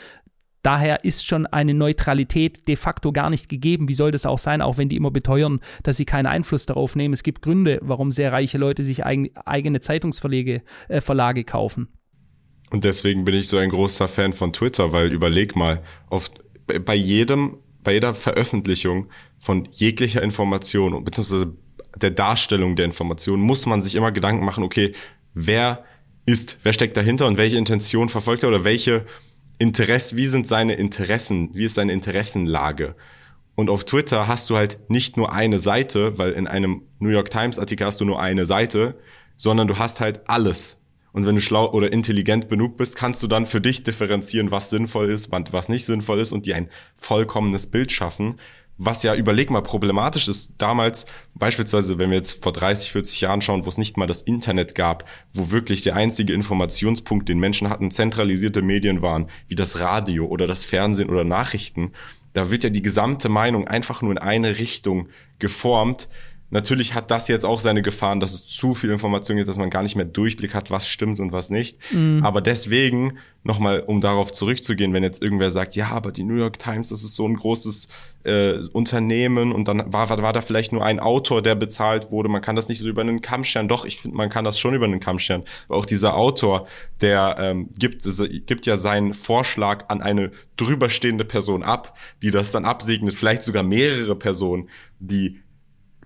Daher 0.64 1.04
ist 1.04 1.26
schon 1.26 1.44
eine 1.44 1.74
Neutralität 1.74 2.66
de 2.68 2.76
facto 2.76 3.12
gar 3.12 3.28
nicht 3.28 3.50
gegeben. 3.50 3.86
Wie 3.86 3.94
soll 3.94 4.10
das 4.10 4.24
auch 4.24 4.38
sein, 4.38 4.62
auch 4.62 4.78
wenn 4.78 4.88
die 4.88 4.96
immer 4.96 5.10
beteuern, 5.10 5.60
dass 5.82 5.98
sie 5.98 6.06
keinen 6.06 6.24
Einfluss 6.24 6.64
darauf 6.64 6.96
nehmen? 6.96 7.12
Es 7.12 7.22
gibt 7.22 7.42
Gründe, 7.42 7.78
warum 7.82 8.10
sehr 8.10 8.32
reiche 8.32 8.56
Leute 8.56 8.82
sich 8.82 9.04
eigen, 9.04 9.28
eigene 9.44 9.82
Zeitungsverlage 9.82 10.62
äh, 10.88 11.02
Verlage 11.02 11.44
kaufen. 11.44 11.88
Und 12.70 12.84
deswegen 12.84 13.26
bin 13.26 13.34
ich 13.34 13.48
so 13.48 13.58
ein 13.58 13.68
großer 13.68 14.08
Fan 14.08 14.32
von 14.32 14.54
Twitter, 14.54 14.92
weil 14.94 15.12
überleg 15.12 15.54
mal, 15.54 15.82
oft 16.08 16.32
bei 16.66 16.94
jedem, 16.94 17.58
bei 17.82 17.92
jeder 17.92 18.14
Veröffentlichung 18.14 19.08
von 19.38 19.68
jeglicher 19.70 20.22
Information 20.22 21.04
beziehungsweise 21.04 21.52
der 22.00 22.10
Darstellung 22.10 22.74
der 22.74 22.86
Information 22.86 23.38
muss 23.38 23.66
man 23.66 23.82
sich 23.82 23.94
immer 23.96 24.12
Gedanken 24.12 24.46
machen, 24.46 24.64
okay, 24.64 24.94
wer 25.34 25.84
ist, 26.24 26.58
wer 26.62 26.72
steckt 26.72 26.96
dahinter 26.96 27.26
und 27.26 27.36
welche 27.36 27.58
Intention 27.58 28.08
verfolgt 28.08 28.44
er 28.44 28.48
oder 28.48 28.64
welche 28.64 29.04
Interesse, 29.58 30.16
wie 30.16 30.26
sind 30.26 30.48
seine 30.48 30.74
Interessen, 30.74 31.50
wie 31.54 31.64
ist 31.64 31.74
seine 31.74 31.92
Interessenlage? 31.92 32.94
Und 33.54 33.70
auf 33.70 33.84
Twitter 33.84 34.26
hast 34.26 34.50
du 34.50 34.56
halt 34.56 34.78
nicht 34.88 35.16
nur 35.16 35.32
eine 35.32 35.58
Seite, 35.58 36.18
weil 36.18 36.32
in 36.32 36.46
einem 36.46 36.82
New 36.98 37.10
York 37.10 37.30
Times 37.30 37.58
Artikel 37.58 37.86
hast 37.86 38.00
du 38.00 38.04
nur 38.04 38.20
eine 38.20 38.46
Seite. 38.46 38.96
sondern 39.36 39.68
du 39.68 39.78
hast 39.78 40.00
halt 40.00 40.28
alles. 40.28 40.80
Und 41.12 41.26
wenn 41.26 41.36
du 41.36 41.40
schlau 41.40 41.70
oder 41.72 41.92
intelligent 41.92 42.48
genug 42.48 42.76
bist, 42.76 42.96
kannst 42.96 43.22
du 43.22 43.28
dann 43.28 43.46
für 43.46 43.60
dich 43.60 43.84
differenzieren, 43.84 44.50
was 44.50 44.70
sinnvoll 44.70 45.10
ist, 45.10 45.30
was 45.30 45.68
nicht 45.68 45.84
sinnvoll 45.84 46.20
ist 46.20 46.32
und 46.32 46.46
dir 46.46 46.56
ein 46.56 46.68
vollkommenes 46.96 47.68
Bild 47.68 47.92
schaffen. 47.92 48.36
Was 48.76 49.02
ja, 49.04 49.14
überleg 49.14 49.50
mal, 49.50 49.62
problematisch 49.62 50.26
ist 50.26 50.54
damals, 50.58 51.06
beispielsweise, 51.34 51.98
wenn 51.98 52.10
wir 52.10 52.16
jetzt 52.16 52.42
vor 52.42 52.52
30, 52.52 52.90
40 52.90 53.20
Jahren 53.20 53.40
schauen, 53.40 53.64
wo 53.64 53.68
es 53.68 53.78
nicht 53.78 53.96
mal 53.96 54.06
das 54.06 54.22
Internet 54.22 54.74
gab, 54.74 55.04
wo 55.32 55.50
wirklich 55.50 55.82
der 55.82 55.94
einzige 55.94 56.32
Informationspunkt, 56.32 57.28
den 57.28 57.38
Menschen 57.38 57.70
hatten, 57.70 57.90
zentralisierte 57.90 58.62
Medien 58.62 59.00
waren, 59.00 59.28
wie 59.46 59.54
das 59.54 59.78
Radio 59.78 60.26
oder 60.26 60.46
das 60.46 60.64
Fernsehen 60.64 61.08
oder 61.08 61.24
Nachrichten. 61.24 61.92
Da 62.32 62.50
wird 62.50 62.64
ja 62.64 62.70
die 62.70 62.82
gesamte 62.82 63.28
Meinung 63.28 63.68
einfach 63.68 64.02
nur 64.02 64.10
in 64.10 64.18
eine 64.18 64.58
Richtung 64.58 65.08
geformt, 65.38 66.08
Natürlich 66.54 66.94
hat 66.94 67.10
das 67.10 67.26
jetzt 67.26 67.44
auch 67.44 67.58
seine 67.58 67.82
Gefahren, 67.82 68.20
dass 68.20 68.32
es 68.32 68.46
zu 68.46 68.74
viel 68.74 68.90
Information 68.90 69.36
gibt, 69.36 69.48
dass 69.48 69.58
man 69.58 69.70
gar 69.70 69.82
nicht 69.82 69.96
mehr 69.96 70.04
Durchblick 70.04 70.54
hat, 70.54 70.70
was 70.70 70.86
stimmt 70.86 71.18
und 71.18 71.32
was 71.32 71.50
nicht. 71.50 71.78
Mhm. 71.92 72.20
Aber 72.22 72.40
deswegen, 72.40 73.18
nochmal, 73.42 73.80
um 73.80 74.00
darauf 74.00 74.30
zurückzugehen, 74.30 74.92
wenn 74.92 75.02
jetzt 75.02 75.20
irgendwer 75.20 75.50
sagt, 75.50 75.74
ja, 75.74 75.88
aber 75.88 76.12
die 76.12 76.22
New 76.22 76.36
York 76.36 76.60
Times, 76.60 76.90
das 76.90 77.02
ist 77.02 77.16
so 77.16 77.26
ein 77.26 77.34
großes 77.34 77.88
äh, 78.24 78.58
Unternehmen 78.72 79.52
und 79.52 79.68
dann 79.68 79.92
war, 79.92 80.08
war, 80.10 80.22
war 80.22 80.32
da 80.32 80.40
vielleicht 80.40 80.72
nur 80.72 80.84
ein 80.84 80.98
Autor, 80.98 81.42
der 81.42 81.54
bezahlt 81.54 82.10
wurde. 82.10 82.28
Man 82.28 82.42
kann 82.42 82.56
das 82.56 82.68
nicht 82.68 82.80
so 82.80 82.88
über 82.88 83.02
einen 83.02 83.20
Kammstern. 83.20 83.68
Doch, 83.68 83.84
ich 83.84 83.98
finde, 84.00 84.16
man 84.16 84.30
kann 84.30 84.44
das 84.44 84.58
schon 84.58 84.74
über 84.74 84.86
einen 84.86 85.00
Kammstern. 85.00 85.44
Aber 85.68 85.78
auch 85.78 85.86
dieser 85.86 86.16
Autor, 86.16 86.66
der 87.00 87.36
ähm, 87.38 87.68
gibt, 87.78 88.02
gibt 88.46 88.66
ja 88.66 88.76
seinen 88.76 89.14
Vorschlag 89.14 89.84
an 89.88 90.00
eine 90.00 90.30
drüberstehende 90.56 91.24
Person 91.24 91.62
ab, 91.62 91.96
die 92.22 92.30
das 92.30 92.50
dann 92.52 92.64
absegnet, 92.64 93.14
vielleicht 93.14 93.42
sogar 93.42 93.62
mehrere 93.62 94.16
Personen, 94.16 94.68
die 94.98 95.40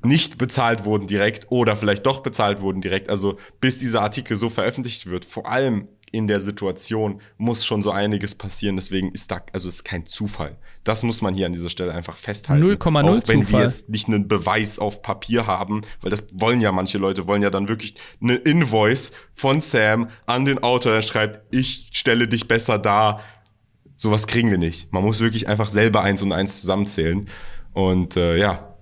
nicht 0.04 0.38
bezahlt 0.38 0.84
wurden 0.84 1.06
direkt 1.06 1.50
oder 1.50 1.76
vielleicht 1.76 2.06
doch 2.06 2.20
bezahlt 2.20 2.60
wurden 2.60 2.80
direkt. 2.80 3.08
Also 3.08 3.36
bis 3.60 3.78
dieser 3.78 4.02
Artikel 4.02 4.36
so 4.36 4.48
veröffentlicht 4.48 5.06
wird, 5.06 5.24
vor 5.24 5.50
allem 5.50 5.88
in 6.12 6.26
der 6.26 6.40
Situation 6.40 7.20
muss 7.36 7.64
schon 7.64 7.82
so 7.82 7.90
einiges 7.90 8.34
passieren. 8.34 8.76
Deswegen 8.76 9.10
ist 9.12 9.30
da, 9.30 9.42
also 9.52 9.68
es 9.68 9.76
ist 9.76 9.84
kein 9.84 10.06
Zufall. 10.06 10.58
Das 10.84 11.02
muss 11.02 11.20
man 11.20 11.34
hier 11.34 11.46
an 11.46 11.52
dieser 11.52 11.70
Stelle 11.70 11.92
einfach 11.92 12.16
festhalten. 12.16 12.64
0,0 12.64 13.04
Auch 13.04 13.28
wenn 13.28 13.42
Zufall. 13.42 13.60
wir 13.60 13.60
jetzt 13.62 13.88
nicht 13.88 14.08
einen 14.08 14.28
Beweis 14.28 14.78
auf 14.78 15.02
Papier 15.02 15.46
haben, 15.46 15.82
weil 16.00 16.10
das 16.10 16.26
wollen 16.32 16.60
ja 16.60 16.72
manche 16.72 16.98
Leute, 16.98 17.26
wollen 17.26 17.42
ja 17.42 17.50
dann 17.50 17.68
wirklich 17.68 17.94
eine 18.20 18.36
Invoice 18.36 19.12
von 19.32 19.60
Sam 19.60 20.08
an 20.26 20.44
den 20.44 20.62
Autor, 20.62 20.92
der 20.92 21.02
schreibt, 21.02 21.54
ich 21.54 21.90
stelle 21.92 22.28
dich 22.28 22.48
besser 22.48 22.78
dar. 22.78 23.20
Sowas 23.96 24.26
kriegen 24.26 24.50
wir 24.50 24.58
nicht. 24.58 24.92
Man 24.92 25.02
muss 25.02 25.20
wirklich 25.20 25.48
einfach 25.48 25.68
selber 25.68 26.02
eins 26.02 26.22
und 26.22 26.32
eins 26.32 26.60
zusammenzählen. 26.60 27.28
Und 27.72 28.16
äh, 28.16 28.36
ja, 28.36 28.76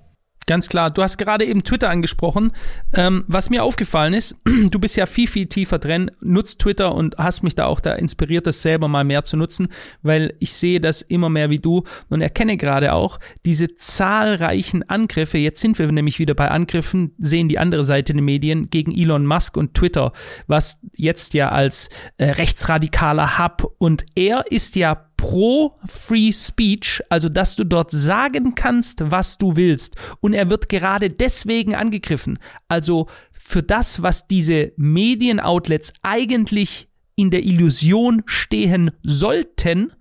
Ganz 0.48 0.68
klar. 0.68 0.90
Du 0.90 1.02
hast 1.02 1.18
gerade 1.18 1.44
eben 1.44 1.64
Twitter 1.64 1.90
angesprochen. 1.90 2.52
Ähm, 2.94 3.24
was 3.26 3.50
mir 3.50 3.64
aufgefallen 3.64 4.14
ist, 4.14 4.40
du 4.70 4.78
bist 4.78 4.96
ja 4.96 5.06
viel, 5.06 5.26
viel 5.26 5.46
tiefer 5.46 5.80
drin, 5.80 6.12
nutzt 6.20 6.60
Twitter 6.60 6.94
und 6.94 7.18
hast 7.18 7.42
mich 7.42 7.56
da 7.56 7.66
auch 7.66 7.80
da 7.80 7.94
inspiriert, 7.94 8.46
das 8.46 8.62
selber 8.62 8.86
mal 8.86 9.02
mehr 9.02 9.24
zu 9.24 9.36
nutzen, 9.36 9.68
weil 10.02 10.34
ich 10.38 10.52
sehe 10.52 10.80
das 10.80 11.02
immer 11.02 11.28
mehr 11.30 11.50
wie 11.50 11.58
du 11.58 11.82
und 12.10 12.20
erkenne 12.20 12.56
gerade 12.56 12.92
auch 12.92 13.18
diese 13.44 13.74
zahlreichen 13.74 14.88
Angriffe. 14.88 15.38
Jetzt 15.38 15.60
sind 15.60 15.80
wir 15.80 15.90
nämlich 15.90 16.20
wieder 16.20 16.34
bei 16.34 16.48
Angriffen, 16.48 17.12
sehen 17.18 17.48
die 17.48 17.58
andere 17.58 17.82
Seite 17.82 18.12
der 18.12 18.22
Medien 18.22 18.70
gegen 18.70 18.96
Elon 18.96 19.26
Musk 19.26 19.56
und 19.56 19.74
Twitter, 19.74 20.12
was 20.46 20.80
jetzt 20.94 21.34
ja 21.34 21.48
als 21.48 21.88
äh, 22.18 22.30
rechtsradikaler 22.30 23.40
Hub 23.40 23.74
und 23.78 24.06
er 24.14 24.44
ist 24.48 24.76
ja 24.76 25.06
pro 25.26 25.76
Free 25.84 26.30
Speech, 26.32 27.02
also 27.08 27.28
dass 27.28 27.56
du 27.56 27.64
dort 27.64 27.90
sagen 27.90 28.54
kannst, 28.54 29.10
was 29.10 29.38
du 29.38 29.56
willst. 29.56 29.96
Und 30.20 30.34
er 30.34 30.50
wird 30.50 30.68
gerade 30.68 31.10
deswegen 31.10 31.74
angegriffen. 31.74 32.38
Also 32.68 33.08
für 33.32 33.64
das, 33.64 34.02
was 34.02 34.28
diese 34.28 34.72
Medienoutlets 34.76 35.94
eigentlich 36.02 36.86
in 37.16 37.32
der 37.32 37.42
Illusion 37.42 38.22
stehen 38.26 38.92
sollten, 39.02 39.92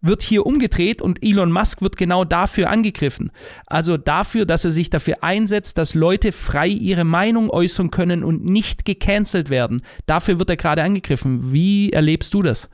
wird 0.00 0.22
hier 0.22 0.46
umgedreht 0.46 1.02
und 1.02 1.24
Elon 1.24 1.50
Musk 1.50 1.82
wird 1.82 1.96
genau 1.96 2.24
dafür 2.24 2.70
angegriffen. 2.70 3.32
Also 3.66 3.96
dafür, 3.96 4.46
dass 4.46 4.64
er 4.64 4.70
sich 4.70 4.90
dafür 4.90 5.24
einsetzt, 5.24 5.76
dass 5.76 5.94
Leute 5.94 6.30
frei 6.30 6.68
ihre 6.68 7.04
Meinung 7.04 7.50
äußern 7.50 7.90
können 7.90 8.22
und 8.22 8.44
nicht 8.44 8.84
gecancelt 8.84 9.50
werden. 9.50 9.82
Dafür 10.06 10.38
wird 10.38 10.50
er 10.50 10.56
gerade 10.56 10.84
angegriffen. 10.84 11.52
Wie 11.52 11.90
erlebst 11.90 12.32
du 12.32 12.42
das? 12.42 12.70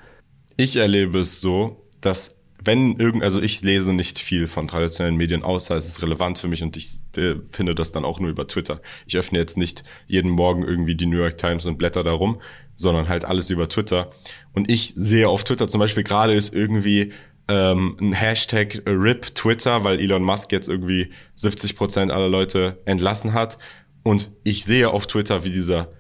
Ich 0.61 0.75
erlebe 0.75 1.21
es 1.21 1.41
so, 1.41 1.87
dass 2.01 2.41
wenn 2.65 2.99
irgend, 2.99 3.23
also 3.23 3.41
ich 3.41 3.63
lese 3.63 3.93
nicht 3.93 4.19
viel 4.19 4.49
von 4.49 4.67
traditionellen 4.67 5.17
Medien, 5.17 5.45
außer 5.45 5.77
es 5.77 5.87
ist 5.87 6.03
relevant 6.03 6.39
für 6.39 6.49
mich 6.49 6.65
und 6.65 6.77
ich 6.77 6.99
äh, 7.17 7.37
finde 7.49 7.77
das 7.77 7.93
dann 7.93 8.05
auch 8.05 8.19
nur 8.19 8.29
über 8.29 8.49
Twitter. 8.49 8.83
Ich 9.07 9.17
öffne 9.17 9.39
jetzt 9.39 9.57
nicht 9.57 9.85
jeden 10.09 10.33
Morgen 10.33 10.65
irgendwie 10.65 10.97
die 10.97 11.07
New 11.07 11.19
York 11.19 11.39
Times 11.39 11.65
und 11.65 11.79
blätter 11.79 12.03
da 12.03 12.11
rum, 12.11 12.41
sondern 12.75 13.09
halt 13.09 13.25
alles 13.25 13.51
über 13.51 13.69
Twitter. 13.69 14.11
Und 14.53 14.69
ich 14.69 14.95
sehe 14.97 15.29
auf 15.29 15.45
Twitter 15.45 15.69
zum 15.69 15.79
Beispiel 15.79 16.03
gerade 16.03 16.35
ist 16.35 16.53
irgendwie 16.53 17.13
ähm, 17.47 17.97
ein 18.01 18.13
Hashtag 18.13 18.83
RIP 18.85 19.37
Twitter, 19.37 19.85
weil 19.85 20.01
Elon 20.01 20.25
Musk 20.25 20.51
jetzt 20.51 20.69
irgendwie 20.69 21.13
70 21.37 21.77
Prozent 21.77 22.11
aller 22.11 22.29
Leute 22.29 22.83
entlassen 22.85 23.33
hat. 23.33 23.59
Und 24.03 24.33
ich 24.43 24.65
sehe 24.65 24.91
auf 24.91 25.07
Twitter, 25.07 25.45
wie 25.45 25.51
dieser 25.51 25.93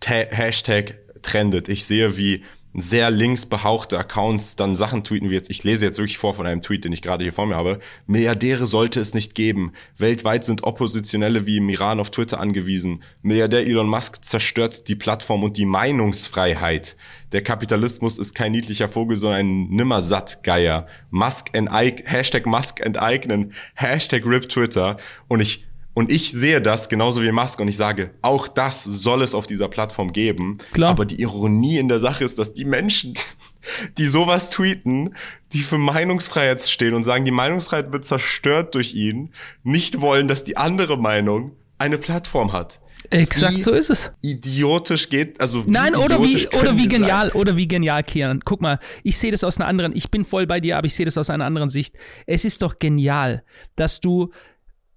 Ta 0.00 0.14
Hashtag 0.14 0.98
trendet. 1.22 1.68
Ich 1.68 1.84
sehe, 1.84 2.16
wie 2.16 2.42
sehr 2.74 3.10
links 3.10 3.46
behauchte 3.46 3.98
Accounts 3.98 4.56
dann 4.56 4.74
Sachen 4.74 5.04
tweeten 5.04 5.30
wie 5.30 5.34
jetzt, 5.34 5.50
ich 5.50 5.64
lese 5.64 5.84
jetzt 5.84 5.98
wirklich 5.98 6.18
vor 6.18 6.34
von 6.34 6.46
einem 6.46 6.62
Tweet, 6.62 6.84
den 6.84 6.92
ich 6.92 7.02
gerade 7.02 7.22
hier 7.24 7.32
vor 7.32 7.46
mir 7.46 7.56
habe, 7.56 7.80
Milliardäre 8.06 8.66
sollte 8.66 9.00
es 9.00 9.14
nicht 9.14 9.34
geben. 9.34 9.72
Weltweit 9.98 10.44
sind 10.44 10.64
Oppositionelle 10.64 11.46
wie 11.46 11.58
im 11.58 11.68
Iran 11.68 12.00
auf 12.00 12.10
Twitter 12.10 12.40
angewiesen. 12.40 13.02
Milliardär 13.22 13.66
Elon 13.66 13.88
Musk 13.88 14.24
zerstört 14.24 14.88
die 14.88 14.96
Plattform 14.96 15.42
und 15.42 15.56
die 15.56 15.66
Meinungsfreiheit. 15.66 16.96
Der 17.32 17.42
Kapitalismus 17.42 18.18
ist 18.18 18.34
kein 18.34 18.52
niedlicher 18.52 18.88
Vogel, 18.88 19.16
sondern 19.16 19.40
ein 19.40 19.68
Nimmersattgeier. 19.68 20.86
Musk 21.10 21.50
enteignen, 21.52 22.06
Hashtag 22.06 22.46
Musk 22.46 22.80
enteignen, 22.80 23.52
Hashtag 23.74 24.24
RIP 24.26 24.48
Twitter. 24.48 24.96
Und 25.28 25.40
ich 25.40 25.66
und 25.94 26.10
ich 26.10 26.32
sehe 26.32 26.62
das 26.62 26.88
genauso 26.88 27.22
wie 27.22 27.32
Musk 27.32 27.60
und 27.60 27.68
ich 27.68 27.76
sage, 27.76 28.14
auch 28.22 28.48
das 28.48 28.82
soll 28.84 29.22
es 29.22 29.34
auf 29.34 29.46
dieser 29.46 29.68
Plattform 29.68 30.12
geben. 30.12 30.58
Klar. 30.72 30.90
Aber 30.90 31.04
die 31.04 31.20
Ironie 31.20 31.78
in 31.78 31.88
der 31.88 31.98
Sache 31.98 32.24
ist, 32.24 32.38
dass 32.38 32.54
die 32.54 32.64
Menschen, 32.64 33.14
die 33.98 34.06
sowas 34.06 34.50
tweeten, 34.50 35.14
die 35.52 35.60
für 35.60 35.78
Meinungsfreiheit 35.78 36.62
stehen 36.62 36.94
und 36.94 37.04
sagen, 37.04 37.24
die 37.24 37.30
Meinungsfreiheit 37.30 37.92
wird 37.92 38.04
zerstört 38.04 38.74
durch 38.74 38.94
ihn, 38.94 39.32
nicht 39.62 40.00
wollen, 40.00 40.28
dass 40.28 40.44
die 40.44 40.56
andere 40.56 40.96
Meinung 40.96 41.52
eine 41.78 41.98
Plattform 41.98 42.52
hat. 42.52 42.80
Exakt, 43.10 43.56
wie 43.56 43.60
so 43.60 43.72
ist 43.72 43.90
es. 43.90 44.12
Idiotisch 44.22 45.08
geht, 45.08 45.40
also 45.40 45.64
Nein, 45.66 45.94
oder 45.94 46.22
wie 46.22 46.46
oder 46.48 46.76
wie 46.76 46.88
genial 46.88 47.28
sein? 47.28 47.40
oder 47.40 47.56
wie 47.56 47.68
genial 47.68 48.02
Kian. 48.02 48.40
Guck 48.44 48.62
mal, 48.62 48.78
ich 49.02 49.18
sehe 49.18 49.30
das 49.30 49.44
aus 49.44 49.58
einer 49.58 49.68
anderen, 49.68 49.94
ich 49.94 50.10
bin 50.10 50.24
voll 50.24 50.46
bei 50.46 50.60
dir, 50.60 50.78
aber 50.78 50.86
ich 50.86 50.94
sehe 50.94 51.04
das 51.04 51.18
aus 51.18 51.28
einer 51.28 51.44
anderen 51.44 51.68
Sicht. 51.68 51.94
Es 52.26 52.44
ist 52.44 52.62
doch 52.62 52.78
genial, 52.78 53.44
dass 53.76 54.00
du 54.00 54.30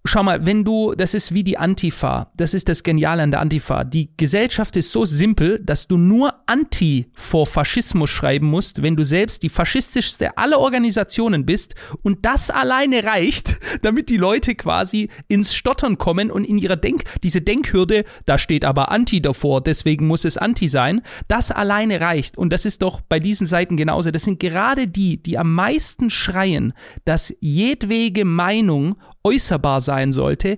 schau 0.06 0.24
mal, 0.24 0.46
wenn 0.46 0.64
du, 0.64 0.94
das 0.94 1.14
ist 1.14 1.34
wie 1.34 1.44
die 1.44 1.58
Antifa, 1.58 2.32
das 2.36 2.54
ist 2.54 2.70
das 2.70 2.84
Geniale 2.84 3.24
an 3.24 3.32
der 3.32 3.42
Antifa. 3.42 3.84
Die 3.84 4.10
Gesellschaft 4.18 4.76
ist 4.78 4.92
so 4.92 5.06
simpel, 5.06 5.60
dass 5.60 5.88
du 5.88 5.98
nur 5.98 6.34
Anti 6.46 7.08
vor 7.14 7.46
Faschismus 7.46 8.10
schreiben 8.10 8.48
musst, 8.48 8.82
wenn 8.82 8.96
du 8.96 9.04
selbst 9.04 9.44
die 9.44 9.50
faschistischste 9.50 10.38
aller 10.38 10.60
Organisationen 10.60 11.46
bist 11.46 11.76
und 12.04 12.26
das 12.26 12.50
alleine 12.50 13.04
reicht, 13.04 13.58
damit 13.82 14.10
die 14.10 14.18
Leute 14.18 14.56
quasi 14.56 15.10
ins 15.28 15.56
Stottern 15.56 15.98
kommen 15.98 16.30
und 16.30 16.44
in 16.44 16.58
ihrer 16.58 16.78
Denk, 16.78 17.04
diese 17.24 17.42
Denkhürde, 17.42 18.06
da 18.26 18.38
steht 18.38 18.64
aber 18.64 18.92
Anti 18.92 19.22
davor, 19.22 19.62
deswegen 19.62 20.08
muss 20.08 20.26
es 20.26 20.38
Anti 20.38 20.68
sein, 20.68 21.02
das 21.28 21.52
alleine 21.52 22.00
reicht. 22.00 22.38
Und 22.38 22.54
das 22.54 22.66
ist 22.66 22.82
doch 22.82 23.02
bei 23.02 23.20
diesen 23.20 23.48
Seiten 23.48 23.76
genauso. 23.76 24.12
Das 24.12 24.24
sind 24.24 24.40
gerade 24.40 24.88
die, 24.88 25.18
die 25.22 25.38
am 25.38 25.54
meisten 25.54 26.10
schreien, 26.10 26.74
dass 27.06 27.36
jedwege 27.40 28.26
Meinung 28.26 28.98
äußerbar 29.26 29.82
sein 29.82 30.12
sollte, 30.12 30.58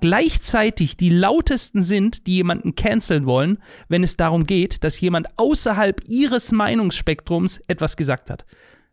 gleichzeitig 0.00 0.96
die 0.96 1.10
lautesten 1.10 1.82
sind, 1.82 2.26
die 2.26 2.36
jemanden 2.36 2.76
canceln 2.76 3.26
wollen, 3.26 3.58
wenn 3.88 4.04
es 4.04 4.16
darum 4.16 4.46
geht, 4.46 4.84
dass 4.84 5.00
jemand 5.00 5.26
außerhalb 5.36 6.00
ihres 6.06 6.52
Meinungsspektrums 6.52 7.60
etwas 7.66 7.96
gesagt 7.96 8.30
hat. 8.30 8.46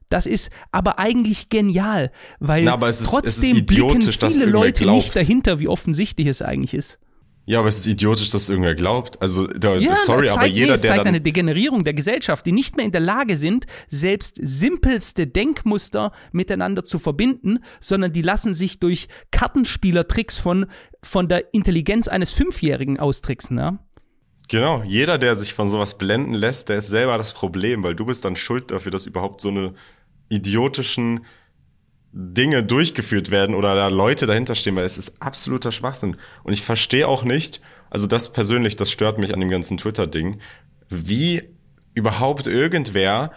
Das 0.09 0.25
ist 0.25 0.51
aber 0.71 0.99
eigentlich 0.99 1.49
genial, 1.49 2.11
weil 2.39 2.63
Na, 2.65 2.87
ist, 2.87 3.05
trotzdem 3.05 3.65
blicken 3.65 4.01
viele 4.01 4.45
Leute 4.45 4.85
nicht 4.85 5.15
dahinter, 5.15 5.59
wie 5.59 5.67
offensichtlich 5.67 6.27
es 6.27 6.41
eigentlich 6.41 6.73
ist. 6.73 6.99
Ja, 7.45 7.59
aber 7.59 7.67
es 7.67 7.79
ist 7.79 7.87
idiotisch, 7.87 8.29
dass 8.29 8.47
irgendwer 8.47 8.75
glaubt. 8.75 9.21
Also, 9.21 9.47
da, 9.47 9.75
ja, 9.75 9.95
sorry, 9.97 10.27
zeigt, 10.27 10.37
aber 10.37 10.47
jeder, 10.47 10.67
nee, 10.67 10.73
es 10.75 10.81
zeigt 10.81 10.99
der 10.99 11.05
eine 11.05 11.19
Degenerierung 11.19 11.83
der 11.83 11.93
Gesellschaft, 11.93 12.45
die 12.45 12.53
nicht 12.53 12.77
mehr 12.77 12.85
in 12.85 12.93
der 12.93 13.01
Lage 13.01 13.35
sind, 13.35 13.65
selbst 13.87 14.39
simpelste 14.41 15.27
Denkmuster 15.27 16.13
miteinander 16.31 16.85
zu 16.85 16.99
verbinden, 16.99 17.59
sondern 17.81 18.13
die 18.13 18.21
lassen 18.21 18.53
sich 18.53 18.79
durch 18.79 19.09
Kartenspielertricks 19.31 20.37
von, 20.37 20.67
von 21.01 21.27
der 21.27 21.53
Intelligenz 21.53 22.07
eines 22.07 22.31
Fünfjährigen 22.31 22.97
austricksen, 22.99 23.57
ja? 23.57 23.79
Genau, 24.47 24.83
jeder, 24.83 25.17
der 25.17 25.35
sich 25.35 25.53
von 25.53 25.67
sowas 25.67 25.97
blenden 25.97 26.33
lässt, 26.33 26.69
der 26.69 26.77
ist 26.77 26.87
selber 26.87 27.17
das 27.17 27.33
Problem, 27.33 27.83
weil 27.83 27.95
du 27.95 28.05
bist 28.05 28.23
dann 28.23 28.35
schuld 28.35 28.71
dafür, 28.71 28.91
dass 28.91 29.05
überhaupt 29.05 29.41
so 29.41 29.49
eine 29.49 29.73
idiotischen 30.29 31.25
Dinge 32.13 32.63
durchgeführt 32.63 33.31
werden 33.31 33.55
oder 33.55 33.75
da 33.75 33.87
Leute 33.87 34.27
dahinter 34.27 34.53
stehen, 34.53 34.75
weil 34.75 34.85
es 34.85 34.99
ist 34.99 35.19
absoluter 35.21 35.71
Schwachsinn. 35.71 36.15
Und 36.43 36.53
ich 36.53 36.61
verstehe 36.61 37.07
auch 37.07 37.23
nicht, 37.23 37.59
also 37.89 38.05
das 38.05 38.31
persönlich, 38.31 38.75
das 38.75 38.91
stört 38.91 39.17
mich 39.17 39.33
an 39.33 39.39
dem 39.39 39.49
ganzen 39.49 39.77
Twitter-Ding, 39.77 40.39
wie 40.89 41.41
überhaupt 41.95 42.45
irgendwer 42.45 43.31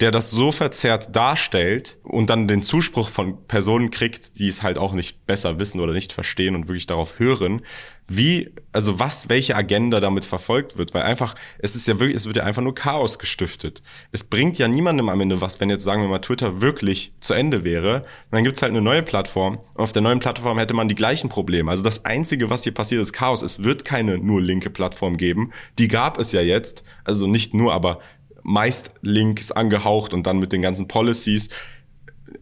der 0.00 0.10
das 0.10 0.30
so 0.30 0.50
verzerrt 0.50 1.14
darstellt 1.14 1.98
und 2.02 2.28
dann 2.28 2.48
den 2.48 2.62
Zuspruch 2.62 3.08
von 3.08 3.46
Personen 3.46 3.90
kriegt, 3.90 4.38
die 4.38 4.48
es 4.48 4.62
halt 4.62 4.76
auch 4.76 4.92
nicht 4.92 5.26
besser 5.26 5.58
wissen 5.60 5.80
oder 5.80 5.92
nicht 5.92 6.12
verstehen 6.12 6.56
und 6.56 6.68
wirklich 6.68 6.86
darauf 6.86 7.18
hören, 7.18 7.62
wie, 8.06 8.50
also 8.72 8.98
was, 8.98 9.28
welche 9.28 9.56
Agenda 9.56 9.98
damit 9.98 10.26
verfolgt 10.26 10.76
wird, 10.76 10.92
weil 10.92 11.02
einfach, 11.02 11.34
es 11.58 11.74
ist 11.74 11.88
ja 11.88 11.98
wirklich, 11.98 12.16
es 12.16 12.26
wird 12.26 12.36
ja 12.36 12.42
einfach 12.42 12.60
nur 12.60 12.74
Chaos 12.74 13.18
gestiftet. 13.18 13.82
Es 14.12 14.24
bringt 14.24 14.58
ja 14.58 14.68
niemandem 14.68 15.08
am 15.08 15.20
Ende 15.20 15.40
was, 15.40 15.58
wenn 15.60 15.70
jetzt 15.70 15.84
sagen 15.84 16.02
wir 16.02 16.08
mal 16.08 16.18
Twitter 16.18 16.60
wirklich 16.60 17.14
zu 17.20 17.32
Ende 17.32 17.64
wäre, 17.64 18.04
dann 18.30 18.44
gibt's 18.44 18.60
halt 18.60 18.72
eine 18.72 18.82
neue 18.82 19.02
Plattform 19.02 19.58
und 19.74 19.82
auf 19.82 19.92
der 19.92 20.02
neuen 20.02 20.20
Plattform 20.20 20.58
hätte 20.58 20.74
man 20.74 20.88
die 20.88 20.94
gleichen 20.94 21.30
Probleme. 21.30 21.70
Also 21.70 21.82
das 21.82 22.04
Einzige, 22.04 22.50
was 22.50 22.64
hier 22.64 22.74
passiert, 22.74 23.00
ist 23.00 23.14
Chaos. 23.14 23.42
Es 23.42 23.64
wird 23.64 23.86
keine 23.86 24.18
nur 24.18 24.42
linke 24.42 24.68
Plattform 24.68 25.16
geben. 25.16 25.52
Die 25.78 25.88
gab 25.88 26.18
es 26.18 26.32
ja 26.32 26.42
jetzt, 26.42 26.84
also 27.04 27.26
nicht 27.26 27.54
nur, 27.54 27.72
aber 27.72 28.00
meist 28.44 28.92
links 29.00 29.50
angehaucht 29.50 30.14
und 30.14 30.26
dann 30.26 30.38
mit 30.38 30.52
den 30.52 30.62
ganzen 30.62 30.86
Policies. 30.86 31.48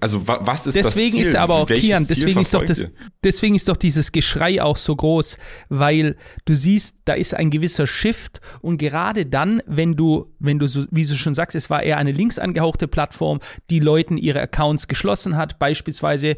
Also 0.00 0.26
was 0.26 0.66
ist 0.66 0.74
deswegen 0.74 1.09
das 1.09 1.14
Ziel? 1.14 1.26
ist 1.26 1.36
aber 1.36 1.57
auch 1.57 1.66
Kian, 1.66 2.07
deswegen 2.09 2.40
ist 2.40 2.55
doch 2.55 2.62
das, 2.62 2.84
deswegen 3.22 3.55
ist 3.55 3.68
doch 3.68 3.76
dieses 3.76 4.11
Geschrei 4.11 4.62
auch 4.62 4.76
so 4.76 4.96
groß, 4.96 5.38
weil 5.68 6.16
du 6.44 6.55
siehst, 6.55 6.96
da 7.05 7.12
ist 7.14 7.34
ein 7.34 7.50
gewisser 7.50 7.86
Shift 7.86 8.40
und 8.62 8.78
gerade 8.78 9.26
dann, 9.26 9.62
wenn 9.66 9.94
du, 9.94 10.28
wenn 10.38 10.59
du 10.59 10.66
so, 10.66 10.84
wie 10.90 11.05
du 11.05 11.14
schon 11.14 11.34
sagst, 11.34 11.55
es 11.55 11.68
war 11.68 11.82
eher 11.82 11.98
eine 11.98 12.12
links 12.12 12.38
angehauchte 12.38 12.88
Plattform, 12.88 13.40
die 13.70 13.80
Leuten 13.80 14.16
ihre 14.16 14.40
Accounts 14.40 14.88
geschlossen 14.88 15.36
hat, 15.36 15.59
beispielsweise 15.59 16.36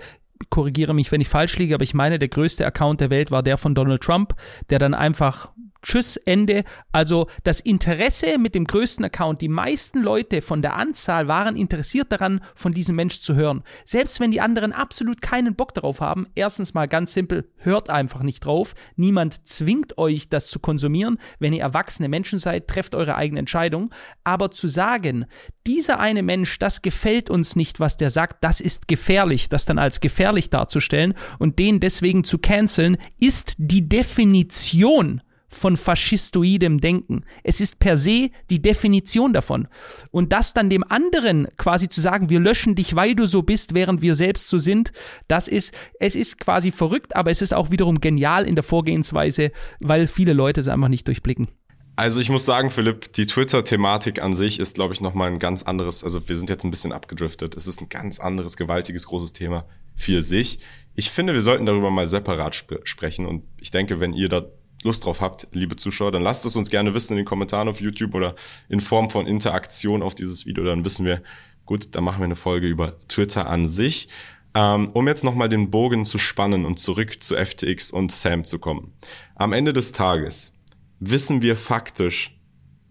korrigiere 0.50 0.94
mich, 0.94 1.12
wenn 1.12 1.20
ich 1.20 1.28
falsch 1.28 1.56
liege, 1.56 1.74
aber 1.74 1.84
ich 1.84 1.94
meine, 1.94 2.18
der 2.18 2.28
größte 2.28 2.66
Account 2.66 3.00
der 3.00 3.10
Welt 3.10 3.30
war 3.30 3.42
der 3.42 3.56
von 3.56 3.74
Donald 3.74 4.02
Trump, 4.02 4.34
der 4.68 4.78
dann 4.78 4.94
einfach 4.94 5.52
Tschüss, 5.84 6.16
Ende. 6.16 6.64
Also 6.92 7.28
das 7.44 7.60
Interesse 7.60 8.38
mit 8.38 8.54
dem 8.54 8.64
größten 8.64 9.04
Account, 9.04 9.42
die 9.42 9.48
meisten 9.48 10.00
Leute 10.00 10.40
von 10.40 10.62
der 10.62 10.76
Anzahl 10.76 11.28
waren 11.28 11.56
interessiert 11.56 12.10
daran, 12.10 12.40
von 12.54 12.72
diesem 12.72 12.96
Mensch 12.96 13.20
zu 13.20 13.34
hören. 13.34 13.62
Selbst 13.84 14.18
wenn 14.18 14.30
die 14.30 14.40
anderen 14.40 14.72
absolut 14.72 15.20
keinen 15.20 15.54
Bock 15.54 15.74
darauf 15.74 16.00
haben, 16.00 16.26
erstens 16.34 16.72
mal 16.72 16.88
ganz 16.88 17.12
simpel, 17.12 17.50
hört 17.58 17.90
einfach 17.90 18.22
nicht 18.22 18.44
drauf. 18.44 18.74
Niemand 18.96 19.46
zwingt 19.46 19.98
euch, 19.98 20.28
das 20.30 20.46
zu 20.46 20.58
konsumieren. 20.58 21.18
Wenn 21.38 21.52
ihr 21.52 21.62
erwachsene 21.62 22.08
Menschen 22.08 22.38
seid, 22.38 22.66
trefft 22.66 22.94
eure 22.94 23.16
eigene 23.16 23.40
Entscheidung. 23.40 23.90
Aber 24.24 24.50
zu 24.50 24.68
sagen, 24.68 25.26
dieser 25.66 25.98
eine 26.00 26.22
Mensch, 26.22 26.58
das 26.58 26.80
gefällt 26.80 27.28
uns 27.28 27.56
nicht, 27.56 27.78
was 27.78 27.98
der 27.98 28.08
sagt, 28.08 28.42
das 28.42 28.60
ist 28.60 28.88
gefährlich, 28.88 29.50
das 29.50 29.66
dann 29.66 29.78
als 29.78 30.00
gefährlich 30.00 30.48
darzustellen 30.48 31.14
und 31.38 31.58
den 31.58 31.78
deswegen 31.78 32.24
zu 32.24 32.38
canceln, 32.38 32.96
ist 33.20 33.56
die 33.58 33.86
Definition 33.86 35.20
von 35.54 35.76
faschistoidem 35.76 36.80
Denken. 36.80 37.24
Es 37.42 37.60
ist 37.60 37.78
per 37.78 37.96
se 37.96 38.30
die 38.50 38.60
Definition 38.60 39.32
davon. 39.32 39.68
Und 40.10 40.32
das 40.32 40.54
dann 40.54 40.70
dem 40.70 40.84
anderen 40.84 41.48
quasi 41.56 41.88
zu 41.88 42.00
sagen, 42.00 42.28
wir 42.30 42.40
löschen 42.40 42.74
dich, 42.74 42.94
weil 42.94 43.14
du 43.14 43.26
so 43.26 43.42
bist, 43.42 43.74
während 43.74 44.02
wir 44.02 44.14
selbst 44.14 44.48
so 44.48 44.58
sind, 44.58 44.92
das 45.28 45.48
ist, 45.48 45.74
es 46.00 46.16
ist 46.16 46.38
quasi 46.38 46.70
verrückt, 46.70 47.16
aber 47.16 47.30
es 47.30 47.42
ist 47.42 47.54
auch 47.54 47.70
wiederum 47.70 48.00
genial 48.00 48.46
in 48.46 48.54
der 48.54 48.64
Vorgehensweise, 48.64 49.52
weil 49.80 50.06
viele 50.06 50.32
Leute 50.32 50.60
es 50.60 50.68
einfach 50.68 50.88
nicht 50.88 51.06
durchblicken. 51.08 51.48
Also 51.96 52.20
ich 52.20 52.28
muss 52.28 52.44
sagen, 52.44 52.70
Philipp, 52.70 53.12
die 53.12 53.26
Twitter-Thematik 53.26 54.20
an 54.20 54.34
sich 54.34 54.58
ist, 54.58 54.74
glaube 54.74 54.94
ich, 54.94 55.00
nochmal 55.00 55.30
ein 55.30 55.38
ganz 55.38 55.62
anderes, 55.62 56.02
also 56.02 56.28
wir 56.28 56.36
sind 56.36 56.50
jetzt 56.50 56.64
ein 56.64 56.70
bisschen 56.70 56.90
abgedriftet. 56.90 57.54
Es 57.56 57.68
ist 57.68 57.80
ein 57.80 57.88
ganz 57.88 58.18
anderes, 58.18 58.56
gewaltiges, 58.56 59.06
großes 59.06 59.32
Thema 59.32 59.64
für 59.94 60.20
sich. 60.20 60.58
Ich 60.96 61.10
finde, 61.10 61.34
wir 61.34 61.42
sollten 61.42 61.66
darüber 61.66 61.90
mal 61.90 62.08
separat 62.08 62.54
sp 62.58 62.82
sprechen 62.82 63.26
und 63.26 63.44
ich 63.60 63.70
denke, 63.70 64.00
wenn 64.00 64.12
ihr 64.12 64.28
da 64.28 64.44
Lust 64.84 65.04
drauf 65.04 65.20
habt, 65.20 65.48
liebe 65.52 65.76
Zuschauer, 65.76 66.12
dann 66.12 66.22
lasst 66.22 66.44
es 66.46 66.56
uns 66.56 66.70
gerne 66.70 66.94
wissen 66.94 67.14
in 67.14 67.18
den 67.18 67.26
Kommentaren 67.26 67.68
auf 67.68 67.80
YouTube 67.80 68.14
oder 68.14 68.34
in 68.68 68.80
Form 68.80 69.10
von 69.10 69.26
Interaktion 69.26 70.02
auf 70.02 70.14
dieses 70.14 70.46
Video. 70.46 70.64
Dann 70.64 70.84
wissen 70.84 71.04
wir, 71.06 71.22
gut, 71.66 71.94
dann 71.96 72.04
machen 72.04 72.20
wir 72.20 72.26
eine 72.26 72.36
Folge 72.36 72.66
über 72.66 72.88
Twitter 73.08 73.48
an 73.48 73.66
sich. 73.66 74.08
Ähm, 74.56 74.90
um 74.92 75.08
jetzt 75.08 75.24
nochmal 75.24 75.48
den 75.48 75.70
Bogen 75.70 76.04
zu 76.04 76.18
spannen 76.18 76.64
und 76.64 76.78
zurück 76.78 77.22
zu 77.22 77.34
FTX 77.34 77.90
und 77.90 78.12
Sam 78.12 78.44
zu 78.44 78.60
kommen. 78.60 78.92
Am 79.34 79.52
Ende 79.52 79.72
des 79.72 79.90
Tages 79.90 80.52
wissen 81.00 81.42
wir 81.42 81.56
faktisch 81.56 82.38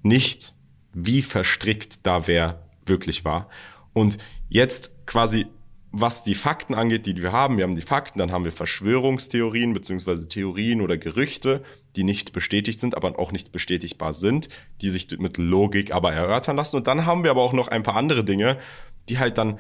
nicht, 0.02 0.54
wie 0.92 1.22
verstrickt 1.22 2.06
da 2.06 2.28
wer 2.28 2.68
wirklich 2.86 3.24
war. 3.24 3.48
Und 3.94 4.18
jetzt 4.50 5.06
quasi 5.06 5.46
was 5.96 6.24
die 6.24 6.34
Fakten 6.34 6.74
angeht, 6.74 7.06
die 7.06 7.22
wir 7.22 7.32
haben, 7.32 7.58
wir 7.58 7.64
haben 7.64 7.76
die 7.76 7.84
Fakten, 7.84 8.18
dann 8.18 8.32
haben 8.32 8.46
wir 8.46 8.52
Verschwörungstheorien 8.52 9.74
beziehungsweise 9.76 10.28
Theorien 10.28 10.82
oder 10.82 10.98
Gerüchte, 10.98 11.64
die 11.96 12.04
nicht 12.04 12.34
bestätigt 12.34 12.80
sind, 12.80 12.96
aber 12.96 13.20
auch 13.20 13.32
nicht 13.32 13.52
bestätigbar 13.52 14.14
sind, 14.14 14.50
die 14.82 14.90
sich 14.90 15.08
mit 15.20 15.38
Logik 15.38 15.92
aber 15.92 16.14
erörtern 16.14 16.56
lassen. 16.56 16.78
Und 16.78 16.88
dann 16.88 17.06
haben 17.06 17.24
wir 17.24 17.32
aber 17.32 17.42
auch 17.42 17.54
noch 17.54 17.68
ein 17.68 17.84
paar 17.84 17.96
andere 17.96 18.24
Dinge, 18.24 18.58
die 19.10 19.20
halt 19.20 19.38
dann, 19.38 19.60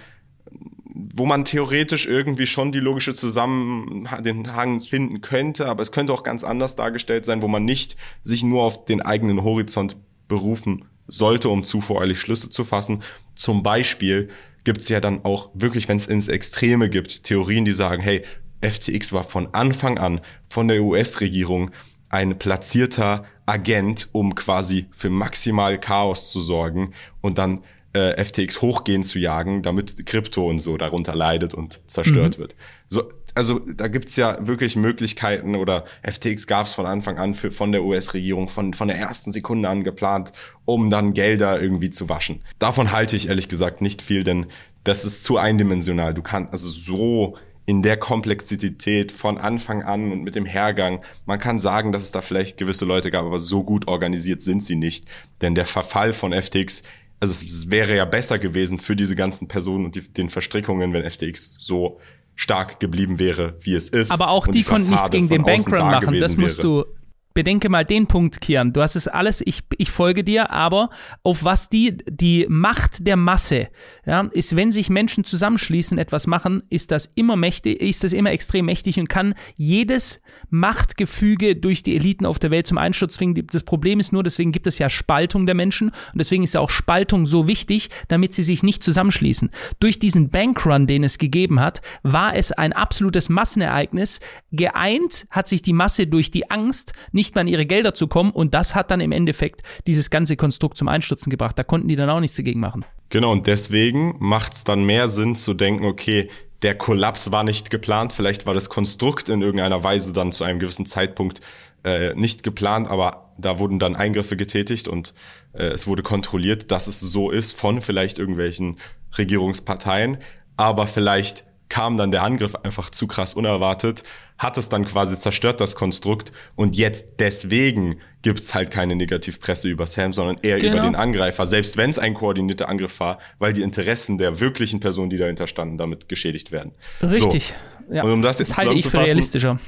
wo 0.86 1.26
man 1.26 1.46
theoretisch 1.46 2.06
irgendwie 2.06 2.48
schon 2.48 2.72
die 2.72 2.80
logische 2.80 3.14
Zusammenhang 3.14 4.82
finden 4.82 5.22
könnte, 5.22 5.68
aber 5.68 5.82
es 5.82 5.92
könnte 5.92 6.14
auch 6.14 6.24
ganz 6.24 6.44
anders 6.44 6.76
dargestellt 6.76 7.26
sein, 7.26 7.42
wo 7.42 7.48
man 7.48 7.66
nicht 7.66 7.98
sich 8.24 8.44
nur 8.44 8.64
auf 8.64 8.86
den 8.86 9.02
eigenen 9.02 9.44
Horizont 9.44 9.98
berufen 10.28 10.86
sollte, 11.08 11.50
um 11.50 11.64
zu 11.64 11.82
voreilig 11.82 12.20
Schlüsse 12.20 12.50
zu 12.50 12.64
fassen. 12.64 13.04
Zum 13.36 13.64
Beispiel 13.64 14.30
gibt's 14.64 14.90
ja 14.90 15.00
dann 15.00 15.26
auch 15.26 15.50
wirklich, 15.54 15.88
wenn 15.90 15.98
es 15.98 16.08
ins 16.08 16.28
Extreme 16.28 16.90
gibt, 16.90 17.24
Theorien, 17.24 17.66
die 17.66 17.74
sagen, 17.74 18.02
hey, 18.02 18.24
FTX 18.62 19.12
war 19.12 19.24
von 19.24 19.54
Anfang 19.54 19.98
an 19.98 20.22
von 20.48 20.70
der 20.70 20.82
US-Regierung 20.84 21.72
ein 22.14 22.38
platzierter 22.38 23.26
Agent, 23.47 24.09
um 24.11 24.36
quasi 24.36 24.86
für 24.91 25.09
maximal 25.09 25.80
Chaos 25.80 26.32
zu 26.32 26.41
sorgen 26.41 26.93
und 27.22 27.39
dann 27.39 27.64
äh, 27.93 28.24
FTX 28.24 28.61
hochgehen 28.61 29.03
zu 29.03 29.18
jagen, 29.18 29.64
damit 29.64 30.05
Krypto 30.05 30.47
und 30.47 30.59
so 30.59 30.78
darunter 30.78 31.16
leidet 31.16 31.55
und 31.55 31.82
zerstört 31.88 32.38
mhm. 32.38 32.41
wird. 32.41 32.55
So, 32.88 33.11
also 33.34 33.59
da 33.59 33.88
gibt's 33.88 34.16
ja 34.16 34.38
wirklich 34.45 34.76
Möglichkeiten 34.76 35.55
oder 35.55 35.86
FTX 36.03 36.45
gab's 36.45 36.76
von 36.76 36.86
Anfang 36.86 37.18
an 37.18 37.34
für, 37.34 37.51
von 37.51 37.72
der 37.72 37.84
US-Regierung 37.84 38.47
von, 38.47 38.76
von 38.76 38.89
der 38.89 38.97
ersten 38.97 39.32
Sekunde 39.32 39.68
an 39.68 39.84
geplant, 39.84 40.34
um 40.66 40.91
dann 40.91 41.14
Gelder 41.14 41.59
irgendwie 41.59 41.89
zu 41.89 42.09
waschen. 42.09 42.43
Davon 42.59 42.91
halte 42.91 43.16
ich 43.16 43.30
ehrlich 43.30 43.49
gesagt 43.49 43.82
nicht 43.82 44.03
viel, 44.03 44.24
denn 44.24 44.45
das 44.84 45.03
ist 45.03 45.24
zu 45.24 45.38
eindimensional. 45.38 46.14
Du 46.14 46.22
kannst 46.22 46.51
also 46.51 46.70
so 46.70 47.38
in 47.66 47.82
der 47.82 47.97
Komplexität 47.97 49.11
von 49.11 49.38
Anfang 49.38 49.84
an 49.84 50.11
und 50.11 50.24
mit 50.24 50.36
dem 50.36 50.45
Hergang. 50.45 51.01
Man 51.26 51.39
kann 51.39 51.59
sagen, 51.59 51.91
dass 51.91 52.03
es 52.03 52.11
da 52.11 52.22
vielleicht 52.22 52.57
gewisse 52.57 52.86
Leute 52.86 53.09
gab, 53.09 53.26
aber 53.26 53.39
so 53.39 53.64
gut 53.64 53.88
organisiert 53.88 54.41
sind 54.41 54.64
sie 54.64 54.76
nicht. 54.76 55.05
Denn 55.41 55.55
der 55.55 55.66
Verfall 55.66 56.14
von 56.14 56.34
FTX, 56.34 56.84
also 57.20 57.32
es 57.32 57.70
wäre 57.70 57.95
ja 57.95 58.05
besser 58.05 58.38
gewesen 58.38 58.80
für 58.80 58.95
diese 58.95 59.16
ganzen 59.16 59.47
Personen 59.47 59.86
und 59.86 59.95
die, 59.95 60.01
den 60.01 60.30
Verstrickungen, 60.30 60.91
wenn 60.91 61.09
FTX 61.09 61.57
so 61.59 61.99
stark 62.36 62.80
geblieben 62.80 63.20
wäre, 63.20 63.55
wie 63.61 63.76
es 63.76 63.89
ist. 63.89 64.11
Aber 64.11 64.30
auch 64.30 64.47
die, 64.47 64.59
die 64.59 64.64
konnten 64.64 64.91
nichts 64.91 65.09
gegen 65.09 65.30
den 65.30 65.43
Bankrun 65.43 65.78
machen. 65.78 66.20
Das 66.20 66.36
musst 66.36 66.64
wäre. 66.64 66.84
du 66.84 67.03
bedenke 67.34 67.70
mal 67.70 67.86
den 67.86 68.08
Punkt, 68.08 68.42
Kian. 68.42 68.74
Du 68.74 68.82
hast 68.82 68.96
es 68.96 69.08
alles, 69.08 69.42
ich, 69.46 69.62
ich 69.78 69.92
folge 69.92 70.24
dir, 70.24 70.52
aber 70.52 70.90
auf 71.24 71.44
was 71.44 71.70
die, 71.70 71.98
die 72.08 72.46
Macht 72.50 73.08
der 73.08 73.16
Masse, 73.16 73.70
ja, 74.06 74.22
ist, 74.32 74.56
wenn 74.56 74.72
sich 74.72 74.90
Menschen 74.90 75.24
zusammenschließen, 75.24 75.98
etwas 75.98 76.28
machen, 76.28 76.64
ist 76.70 76.92
das 76.92 77.10
immer 77.16 77.36
mächtig, 77.36 77.82
ist 77.82 78.04
das 78.04 78.14
immer 78.14 78.32
extrem 78.32 78.66
mächtig 78.66 79.00
und 79.00 79.10
kann 79.10 79.34
jedes 79.56 80.22
Machtgefüge 80.50 81.56
durch 81.56 81.84
die 81.84 81.96
Eliten 81.96 82.26
auf 82.26 82.40
der 82.40 82.52
Welt 82.52 82.68
zum 82.68 82.78
Einsturz 82.78 83.16
zwingen. 83.16 83.48
Das 83.48 83.64
Problem 83.64 84.00
ist 84.00 84.14
nur, 84.14 84.24
deswegen 84.24 84.52
gibt 84.52 84.68
es 84.68 84.78
ja 84.78 84.90
Spaltung 84.90 85.46
der 85.46 85.56
Menschen 85.56 85.90
und 85.90 86.18
deswegen 86.18 86.44
ist 86.44 86.54
ja 86.54 86.60
auch 86.62 86.70
Spaltung 86.70 87.26
so 87.26 87.48
wichtig, 87.48 87.90
damit 88.08 88.34
sie 88.34 88.44
sich 88.44 88.64
nicht 88.64 88.84
zusammenschließen. 88.84 89.50
Durch 89.80 90.00
diesen 90.00 90.30
Bankrun, 90.30 90.88
den 90.88 91.04
es 91.04 91.18
gegeben 91.18 91.60
hat, 91.60 91.82
war 92.04 92.36
es 92.36 92.52
ein 92.52 92.74
absolutes 92.74 93.30
Massenereignis. 93.30 94.20
Geeint 94.52 95.26
hat 95.30 95.48
sich 95.48 95.62
die 95.62 95.74
Masse 95.74 96.08
durch 96.08 96.32
die 96.32 96.52
Angst, 96.52 96.94
nicht 97.12 97.22
nicht 97.24 97.36
mehr 97.36 97.41
an 97.41 97.47
ihre 97.47 97.65
Gelder 97.65 97.93
zu 97.93 98.07
kommen 98.07 98.32
und 98.32 98.53
das 98.53 98.76
hat 98.76 98.91
dann 98.91 98.99
im 98.99 99.11
Endeffekt 99.11 99.61
dieses 99.88 100.09
ganze 100.09 100.36
Konstrukt 100.36 100.78
zum 100.78 100.89
Einstürzen 100.89 101.30
gebracht. 101.30 101.57
Da 101.57 101.63
konnten 101.63 101.88
die 101.88 101.95
dann 101.95 102.09
auch 102.09 102.19
nichts 102.19 102.36
dagegen 102.36 102.59
machen. 102.59 102.84
Genau, 103.09 103.32
und 103.32 103.47
deswegen 103.47 104.15
macht 104.19 104.53
es 104.53 104.63
dann 104.63 104.86
mehr 104.86 105.07
Sinn 105.07 105.36
zu 105.36 105.53
denken, 105.53 105.86
okay, 105.86 106.30
der 106.63 106.76
Kollaps 106.78 107.32
war 107.32 107.43
nicht 107.43 107.69
geplant, 107.69 108.13
vielleicht 108.13 108.45
war 108.45 108.53
das 108.53 108.69
Konstrukt 108.69 109.30
in 109.30 109.41
irgendeiner 109.41 109.84
Weise 109.84 110.13
dann 110.13 110.32
zu 110.32 110.43
einem 110.43 110.59
gewissen 110.59 110.86
Zeitpunkt 110.86 111.41
äh, 111.84 112.13
nicht 112.15 112.43
geplant, 112.43 112.89
aber 112.89 113.34
da 113.38 113.59
wurden 113.59 113.80
dann 113.80 113.95
Eingriffe 113.95 114.38
getätigt 114.38 114.88
und 114.88 115.13
äh, 115.53 115.67
es 115.67 115.88
wurde 115.88 116.03
kontrolliert, 116.03 116.71
dass 116.71 116.88
es 116.88 116.99
so 116.99 117.32
ist 117.32 117.57
von 117.57 117.82
vielleicht 117.82 118.19
irgendwelchen 118.19 118.78
Regierungsparteien, 119.17 120.17
aber 120.55 120.88
vielleicht 120.88 121.45
kam 121.74 121.97
dann 121.97 122.11
der 122.11 122.21
Angriff 122.21 122.53
einfach 122.53 122.91
zu 122.91 123.07
krass 123.07 123.34
unerwartet, 123.34 124.03
hat 124.38 124.59
es 124.59 124.69
dann 124.69 124.86
quasi 124.86 125.17
zerstört, 125.17 125.59
das 125.59 125.74
Konstrukt. 125.74 126.32
Und 126.55 126.76
jetzt 126.76 127.15
deswegen 127.17 127.99
gibt's 128.21 128.53
halt 128.53 128.69
keine 128.69 128.95
Negativpresse 128.95 129.69
über 129.69 129.88
Sam, 129.88 130.13
sondern 130.13 130.38
eher 130.43 130.59
genau. 130.59 130.74
über 130.74 130.84
den 130.84 130.93
Angreifer, 130.93 131.47
selbst 131.47 131.76
wenn 131.76 131.89
es 131.89 131.97
ein 131.97 132.13
koordinierter 132.13 132.69
Angriff 132.69 132.99
war, 132.99 133.17
weil 133.39 133.53
die 133.53 133.63
Interessen 133.63 134.19
der 134.19 134.39
wirklichen 134.39 134.82
Personen, 134.82 135.09
die 135.09 135.17
dahinter 135.17 135.47
standen, 135.47 135.80
damit 135.80 136.07
geschädigt 136.09 136.51
werden. 136.51 136.74
Richtig. 137.01 137.55
So. 137.88 137.95
Ja. 137.95 138.03
Und 138.03 138.11
um 138.11 138.21
das 138.21 138.38
jetzt 138.38 138.51
das 138.51 138.57
halte 138.59 138.76
ich 138.76 138.86
für 138.86 138.99
realistischer 138.99 139.59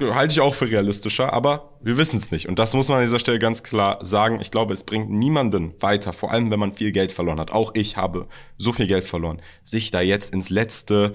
halte 0.00 0.32
ich 0.32 0.40
auch 0.40 0.54
für 0.54 0.70
realistischer, 0.70 1.32
aber 1.32 1.78
wir 1.80 1.96
wissen 1.96 2.16
es 2.16 2.32
nicht. 2.32 2.48
Und 2.48 2.58
das 2.58 2.74
muss 2.74 2.88
man 2.88 2.98
an 2.98 3.04
dieser 3.04 3.18
Stelle 3.18 3.38
ganz 3.38 3.62
klar 3.62 3.98
sagen. 4.04 4.40
Ich 4.40 4.50
glaube, 4.50 4.72
es 4.72 4.84
bringt 4.84 5.10
niemanden 5.10 5.74
weiter, 5.80 6.12
vor 6.12 6.32
allem 6.32 6.50
wenn 6.50 6.58
man 6.58 6.72
viel 6.72 6.92
Geld 6.92 7.12
verloren 7.12 7.38
hat. 7.38 7.52
Auch 7.52 7.74
ich 7.74 7.96
habe 7.96 8.26
so 8.58 8.72
viel 8.72 8.86
Geld 8.86 9.04
verloren, 9.04 9.40
sich 9.62 9.90
da 9.90 10.00
jetzt 10.00 10.34
ins 10.34 10.50
letzte 10.50 11.12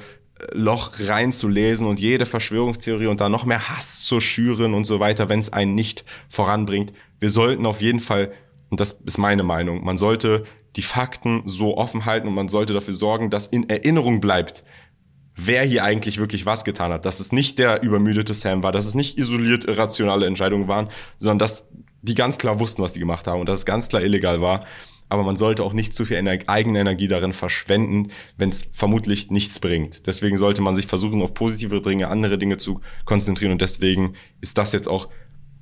Loch 0.52 0.94
reinzulesen 1.00 1.88
und 1.88 2.00
jede 2.00 2.26
Verschwörungstheorie 2.26 3.08
und 3.08 3.22
da 3.22 3.30
noch 3.30 3.46
mehr 3.46 3.70
Hass 3.70 4.04
zu 4.04 4.20
schüren 4.20 4.74
und 4.74 4.86
so 4.86 5.00
weiter, 5.00 5.30
wenn 5.30 5.40
es 5.40 5.52
einen 5.52 5.76
nicht 5.76 6.06
voranbringt. 6.30 6.94
Wir 7.20 7.30
sollten 7.30 7.66
auf 7.66 7.82
jeden 7.82 8.00
Fall, 8.00 8.32
und 8.70 8.80
das 8.80 8.94
ist 8.94 9.18
meine 9.18 9.44
Meinung, 9.44 9.84
man 9.84 9.98
sollte 9.98 10.44
die 10.76 10.82
Fakten 10.82 11.44
so 11.46 11.78
offen 11.78 12.06
halten 12.06 12.28
und 12.28 12.36
man 12.36 12.48
sollte 12.48 12.74
dafür 12.74 12.94
sorgen, 12.94 13.30
dass 13.30 13.48
in 13.48 13.70
Erinnerung 13.70 14.22
bleibt, 14.22 14.64
wer 15.36 15.64
hier 15.64 15.84
eigentlich 15.84 16.18
wirklich 16.18 16.46
was 16.46 16.64
getan 16.64 16.92
hat. 16.92 17.06
Dass 17.06 17.20
es 17.20 17.32
nicht 17.32 17.60
der 17.60 17.82
übermüdete 17.82 18.34
Sam 18.34 18.64
war, 18.64 18.72
dass 18.72 18.86
es 18.86 18.96
nicht 18.96 19.18
isoliert 19.18 19.66
irrationale 19.66 20.26
Entscheidungen 20.26 20.68
waren, 20.68 20.90
sondern 21.18 21.40
dass 21.40 21.70
die 22.02 22.16
ganz 22.16 22.38
klar 22.38 22.60
wussten, 22.60 22.82
was 22.82 22.94
sie 22.94 23.00
gemacht 23.00 23.28
haben 23.28 23.42
und 23.42 23.50
dass 23.50 23.60
es 23.60 23.66
ganz 23.66 23.90
klar 23.90 24.02
illegal 24.02 24.42
war. 24.42 24.66
Aber 25.10 25.24
man 25.24 25.36
sollte 25.36 25.64
auch 25.64 25.74
nicht 25.74 25.94
zu 25.94 26.06
viel 26.06 26.18
Ener 26.18 26.38
eigene 26.48 26.80
Energie 26.80 27.08
darin 27.08 27.34
verschwenden, 27.34 28.12
wenn 28.38 28.50
es 28.50 28.70
vermutlich 28.72 29.32
nichts 29.32 29.60
bringt. 29.60 30.06
Deswegen 30.08 30.38
sollte 30.38 30.62
man 30.62 30.76
sich 30.76 30.86
versuchen, 30.88 31.22
auf 31.22 31.34
positive 31.34 31.82
Dinge, 31.82 32.08
andere 32.08 32.38
Dinge 32.38 32.58
zu 32.58 32.82
konzentrieren. 33.06 33.52
Und 33.52 33.62
deswegen 33.62 34.14
ist 34.40 34.58
das 34.58 34.72
jetzt 34.72 34.88
auch 34.88 35.10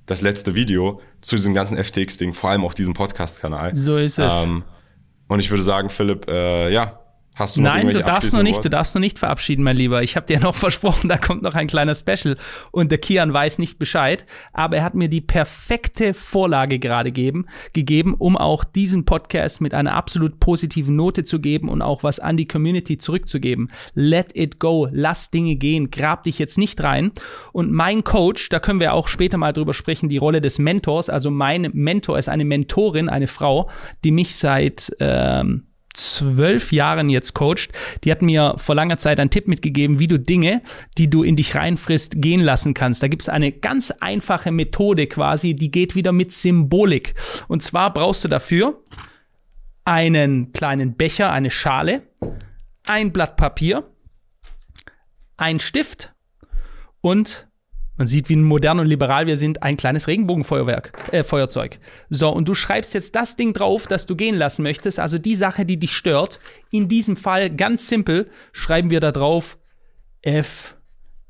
das 0.06 0.22
letzte 0.22 0.56
Video 0.56 1.02
zu 1.22 1.36
diesem 1.36 1.54
ganzen 1.54 1.82
FTX-Ding, 1.82 2.34
vor 2.34 2.50
allem 2.50 2.66
auf 2.66 2.76
diesem 2.76 2.94
Podcast-Kanal. 2.94 3.74
So 3.74 3.98
ist 3.98 4.20
es. 4.20 4.44
Ähm, 4.44 4.64
und 5.28 5.40
ich 5.40 5.50
würde 5.50 5.64
sagen, 5.64 5.90
Philipp, 5.90 6.28
äh, 6.28 6.72
ja, 6.72 7.00
Hast 7.38 7.56
du 7.56 7.62
noch 7.62 7.76
Nein, 7.76 7.90
du 7.90 8.04
darfst 8.04 8.34
noch 8.34 8.42
nicht, 8.42 8.56
Worte? 8.56 8.70
du 8.70 8.76
darfst 8.76 8.96
noch 8.96 9.00
nicht 9.00 9.20
verabschieden, 9.20 9.62
mein 9.62 9.78
Lieber. 9.78 10.02
Ich 10.02 10.16
habe 10.16 10.26
dir 10.26 10.40
noch 10.40 10.56
versprochen, 10.56 11.08
da 11.08 11.18
kommt 11.18 11.44
noch 11.44 11.54
ein 11.54 11.68
kleiner 11.68 11.94
Special 11.94 12.36
und 12.72 12.90
der 12.90 12.98
Kian 12.98 13.32
weiß 13.32 13.60
nicht 13.60 13.78
Bescheid, 13.78 14.26
aber 14.54 14.78
er 14.78 14.84
hat 14.84 14.96
mir 14.96 15.08
die 15.08 15.22
perfekte 15.22 16.16
Vorlage 16.16 16.80
gerade 16.80 17.12
geben, 17.12 17.46
gegeben, 17.74 18.16
um 18.18 18.38
auch 18.38 18.64
diesen 18.64 19.06
Podcast 19.06 19.62
mit 19.62 19.76
einer 19.76 19.94
absolut 19.94 20.40
positiven 20.40 20.96
Note 20.96 21.26
zu 21.26 21.40
geben 21.40 21.70
und 21.70 21.84
auch 21.84 22.02
was 22.02 22.20
an 22.20 22.38
die 22.38 22.48
Community 22.48 22.98
zurückzugeben. 22.98 23.72
Let 23.94 24.36
it 24.36 24.58
go, 24.58 24.88
lass 24.92 25.30
Dinge 25.30 25.58
gehen, 25.58 25.92
grab 25.92 26.24
dich 26.24 26.40
jetzt 26.40 26.58
nicht 26.58 26.82
rein. 26.82 27.12
Und 27.54 27.72
mein 27.72 28.04
Coach, 28.04 28.50
da 28.50 28.60
können 28.60 28.80
wir 28.80 28.94
auch 28.94 29.08
später 29.08 29.38
mal 29.38 29.54
drüber 29.54 29.76
sprechen, 29.76 30.10
die 30.10 30.18
Rolle 30.18 30.42
des 30.42 30.58
Mentors. 30.58 31.08
Also 31.08 31.30
mein 31.30 31.70
Mentor 31.74 32.18
ist 32.18 32.30
eine 32.30 32.46
Mentorin, 32.46 33.10
eine 33.10 33.28
Frau, 33.28 33.70
die 34.04 34.12
mich 34.12 34.36
seit 34.36 34.92
ähm, 35.00 35.67
zwölf 35.98 36.72
Jahren 36.72 37.10
jetzt 37.10 37.34
coacht, 37.34 37.70
die 38.04 38.12
hat 38.12 38.22
mir 38.22 38.56
vor 38.58 38.76
langer 38.76 38.98
Zeit 38.98 39.20
einen 39.20 39.30
Tipp 39.30 39.48
mitgegeben, 39.48 40.00
wie 40.00 40.08
du 40.08 40.20
Dinge, 40.20 40.62
die 40.98 41.10
du 41.10 41.24
in 41.24 41.36
dich 41.36 41.56
reinfrisst, 41.56 42.22
gehen 42.22 42.42
lassen 42.42 42.74
kannst. 42.74 43.04
Da 43.04 43.08
gibt 43.08 43.24
es 43.24 43.30
eine 43.30 43.52
ganz 43.52 43.92
einfache 43.92 44.52
Methode 44.52 45.08
quasi, 45.08 45.56
die 45.56 45.72
geht 45.72 45.96
wieder 45.96 46.12
mit 46.12 46.34
Symbolik. 46.34 47.16
Und 47.48 47.64
zwar 47.64 47.94
brauchst 47.94 48.24
du 48.24 48.28
dafür 48.28 48.82
einen 49.86 50.52
kleinen 50.52 50.96
Becher, 50.96 51.32
eine 51.32 51.52
Schale, 51.52 52.04
ein 52.86 53.14
Blatt 53.14 53.38
Papier, 53.38 53.90
ein 55.38 55.60
Stift 55.60 56.14
und 57.02 57.47
man 57.98 58.08
sieht, 58.08 58.30
wie 58.30 58.36
modern 58.36 58.80
und 58.80 58.88
liberal 58.88 59.28
wir 59.28 59.38
sind, 59.38 59.64
ein 59.64 59.76
kleines 59.76 60.08
Regenbogenfeuerwerk, 60.08 60.94
äh, 61.12 61.24
Feuerzeug. 61.24 61.80
So, 62.10 62.30
und 62.30 62.48
du 62.48 62.54
schreibst 62.54 62.94
jetzt 62.94 63.16
das 63.16 63.36
Ding 63.36 63.54
drauf, 63.54 63.88
das 63.88 64.06
du 64.06 64.16
gehen 64.16 64.36
lassen 64.36 64.64
möchtest, 64.64 65.00
also 65.00 65.18
die 65.18 65.36
Sache, 65.36 65.66
die 65.66 65.78
dich 65.78 65.96
stört. 65.96 66.40
In 66.72 66.88
diesem 66.88 67.18
Fall 67.18 67.50
ganz 67.50 67.88
simpel 67.88 68.30
schreiben 68.52 68.90
wir 68.90 69.00
da 69.00 69.12
drauf 69.12 69.58
F 70.22 70.76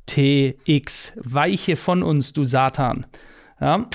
T 0.06 0.58
X. 0.66 1.14
Weiche 1.18 1.76
von 1.76 2.04
uns, 2.04 2.34
du 2.34 2.46
Satan. 2.46 3.06
Ja, 3.60 3.88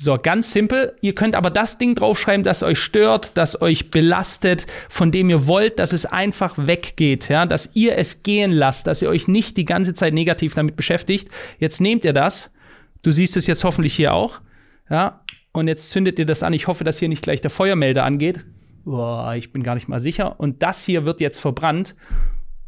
so, 0.00 0.16
ganz 0.16 0.52
simpel. 0.52 0.94
Ihr 1.00 1.16
könnt 1.16 1.34
aber 1.34 1.50
das 1.50 1.76
Ding 1.76 1.96
draufschreiben, 1.96 2.44
das 2.44 2.62
euch 2.62 2.78
stört, 2.78 3.36
das 3.36 3.60
euch 3.60 3.90
belastet, 3.90 4.68
von 4.88 5.10
dem 5.10 5.28
ihr 5.28 5.48
wollt, 5.48 5.80
dass 5.80 5.92
es 5.92 6.06
einfach 6.06 6.54
weggeht, 6.56 7.28
ja, 7.28 7.46
dass 7.46 7.70
ihr 7.74 7.98
es 7.98 8.22
gehen 8.22 8.52
lasst, 8.52 8.86
dass 8.86 9.02
ihr 9.02 9.08
euch 9.08 9.26
nicht 9.26 9.56
die 9.56 9.64
ganze 9.64 9.94
Zeit 9.94 10.14
negativ 10.14 10.54
damit 10.54 10.76
beschäftigt. 10.76 11.28
Jetzt 11.58 11.80
nehmt 11.80 12.04
ihr 12.04 12.12
das. 12.12 12.52
Du 13.02 13.10
siehst 13.10 13.36
es 13.36 13.48
jetzt 13.48 13.64
hoffentlich 13.64 13.92
hier 13.92 14.14
auch, 14.14 14.40
ja, 14.88 15.24
und 15.50 15.66
jetzt 15.66 15.90
zündet 15.90 16.20
ihr 16.20 16.26
das 16.26 16.44
an. 16.44 16.52
Ich 16.52 16.68
hoffe, 16.68 16.84
dass 16.84 17.00
hier 17.00 17.08
nicht 17.08 17.22
gleich 17.22 17.40
der 17.40 17.50
Feuermelder 17.50 18.04
angeht. 18.04 18.46
Boah, 18.84 19.34
ich 19.34 19.52
bin 19.52 19.64
gar 19.64 19.74
nicht 19.74 19.88
mal 19.88 19.98
sicher. 19.98 20.38
Und 20.38 20.62
das 20.62 20.84
hier 20.84 21.06
wird 21.06 21.20
jetzt 21.20 21.38
verbrannt 21.38 21.96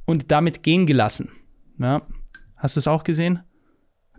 und 0.05 0.33
damit 0.33 0.64
gehen 0.64 0.85
gelassen. 0.85 1.31
Ja. 1.78 2.03
Hast 2.57 2.74
du 2.74 2.81
es 2.81 2.89
auch 2.89 3.05
gesehen? 3.05 3.41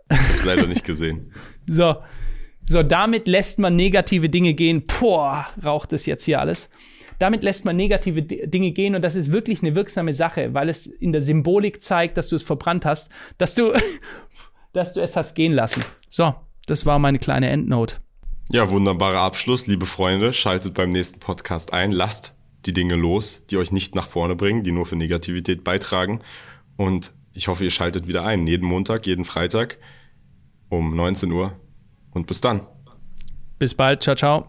Ich 0.10 0.18
hab's 0.18 0.46
leider 0.46 0.68
nicht 0.68 0.86
gesehen. 0.86 1.34
so, 1.68 1.98
so, 2.72 2.84
damit 2.84 3.28
lässt 3.28 3.60
man 3.60 3.76
negative 3.76 4.30
Dinge 4.30 4.54
gehen. 4.54 4.84
Boah, 4.86 5.48
raucht 5.64 5.92
es 5.92 6.06
jetzt 6.06 6.24
hier 6.24 6.40
alles. 6.40 6.70
Damit 7.20 7.44
lässt 7.44 7.66
man 7.66 7.76
negative 7.76 8.24
Dinge 8.24 8.72
gehen 8.72 8.96
und 8.96 9.02
das 9.04 9.16
ist 9.16 9.32
wirklich 9.32 9.62
eine 9.62 9.76
wirksame 9.76 10.14
Sache, 10.14 10.54
weil 10.54 10.70
es 10.70 10.88
in 10.88 11.12
der 11.12 11.22
Symbolik 11.22 11.84
zeigt, 11.84 12.18
dass 12.18 12.30
du 12.30 12.36
es 12.38 12.44
verbrannt 12.44 12.86
hast, 12.86 13.12
dass 13.38 13.56
du, 13.56 13.74
dass 14.74 14.94
du 14.94 15.02
es 15.02 15.18
hast 15.18 15.36
gehen 15.36 15.52
lassen. 15.52 15.84
So, 16.10 16.34
das 16.66 16.86
war 16.86 16.98
meine 16.98 17.20
kleine 17.20 17.50
Endnote. 17.50 17.98
Ja, 18.50 18.70
wunderbarer 18.70 19.20
Abschluss, 19.20 19.68
liebe 19.68 19.86
Freunde. 19.86 20.32
Schaltet 20.32 20.74
beim 20.74 20.92
nächsten 20.92 21.20
Podcast 21.20 21.74
ein. 21.74 21.92
Lasst 21.92 22.36
die 22.66 22.74
Dinge 22.74 22.96
los, 22.96 23.46
die 23.50 23.58
euch 23.58 23.72
nicht 23.72 23.96
nach 23.96 24.08
vorne 24.08 24.36
bringen, 24.36 24.64
die 24.64 24.72
nur 24.72 24.86
für 24.86 24.96
Negativität 24.96 25.66
beitragen. 25.66 26.22
Und 26.78 27.14
ich 27.34 27.50
hoffe, 27.50 27.66
ihr 27.66 27.72
schaltet 27.72 28.08
wieder 28.08 28.24
ein. 28.24 28.48
Jeden 28.48 28.66
Montag, 28.66 29.06
jeden 29.08 29.26
Freitag 29.26 29.78
um 30.70 30.96
19 30.96 31.32
Uhr 31.34 31.60
und 32.14 32.28
bis 32.28 32.42
dann. 32.42 32.62
Bis 33.60 33.76
bald. 33.76 34.02
Ciao, 34.02 34.16
ciao. 34.16 34.48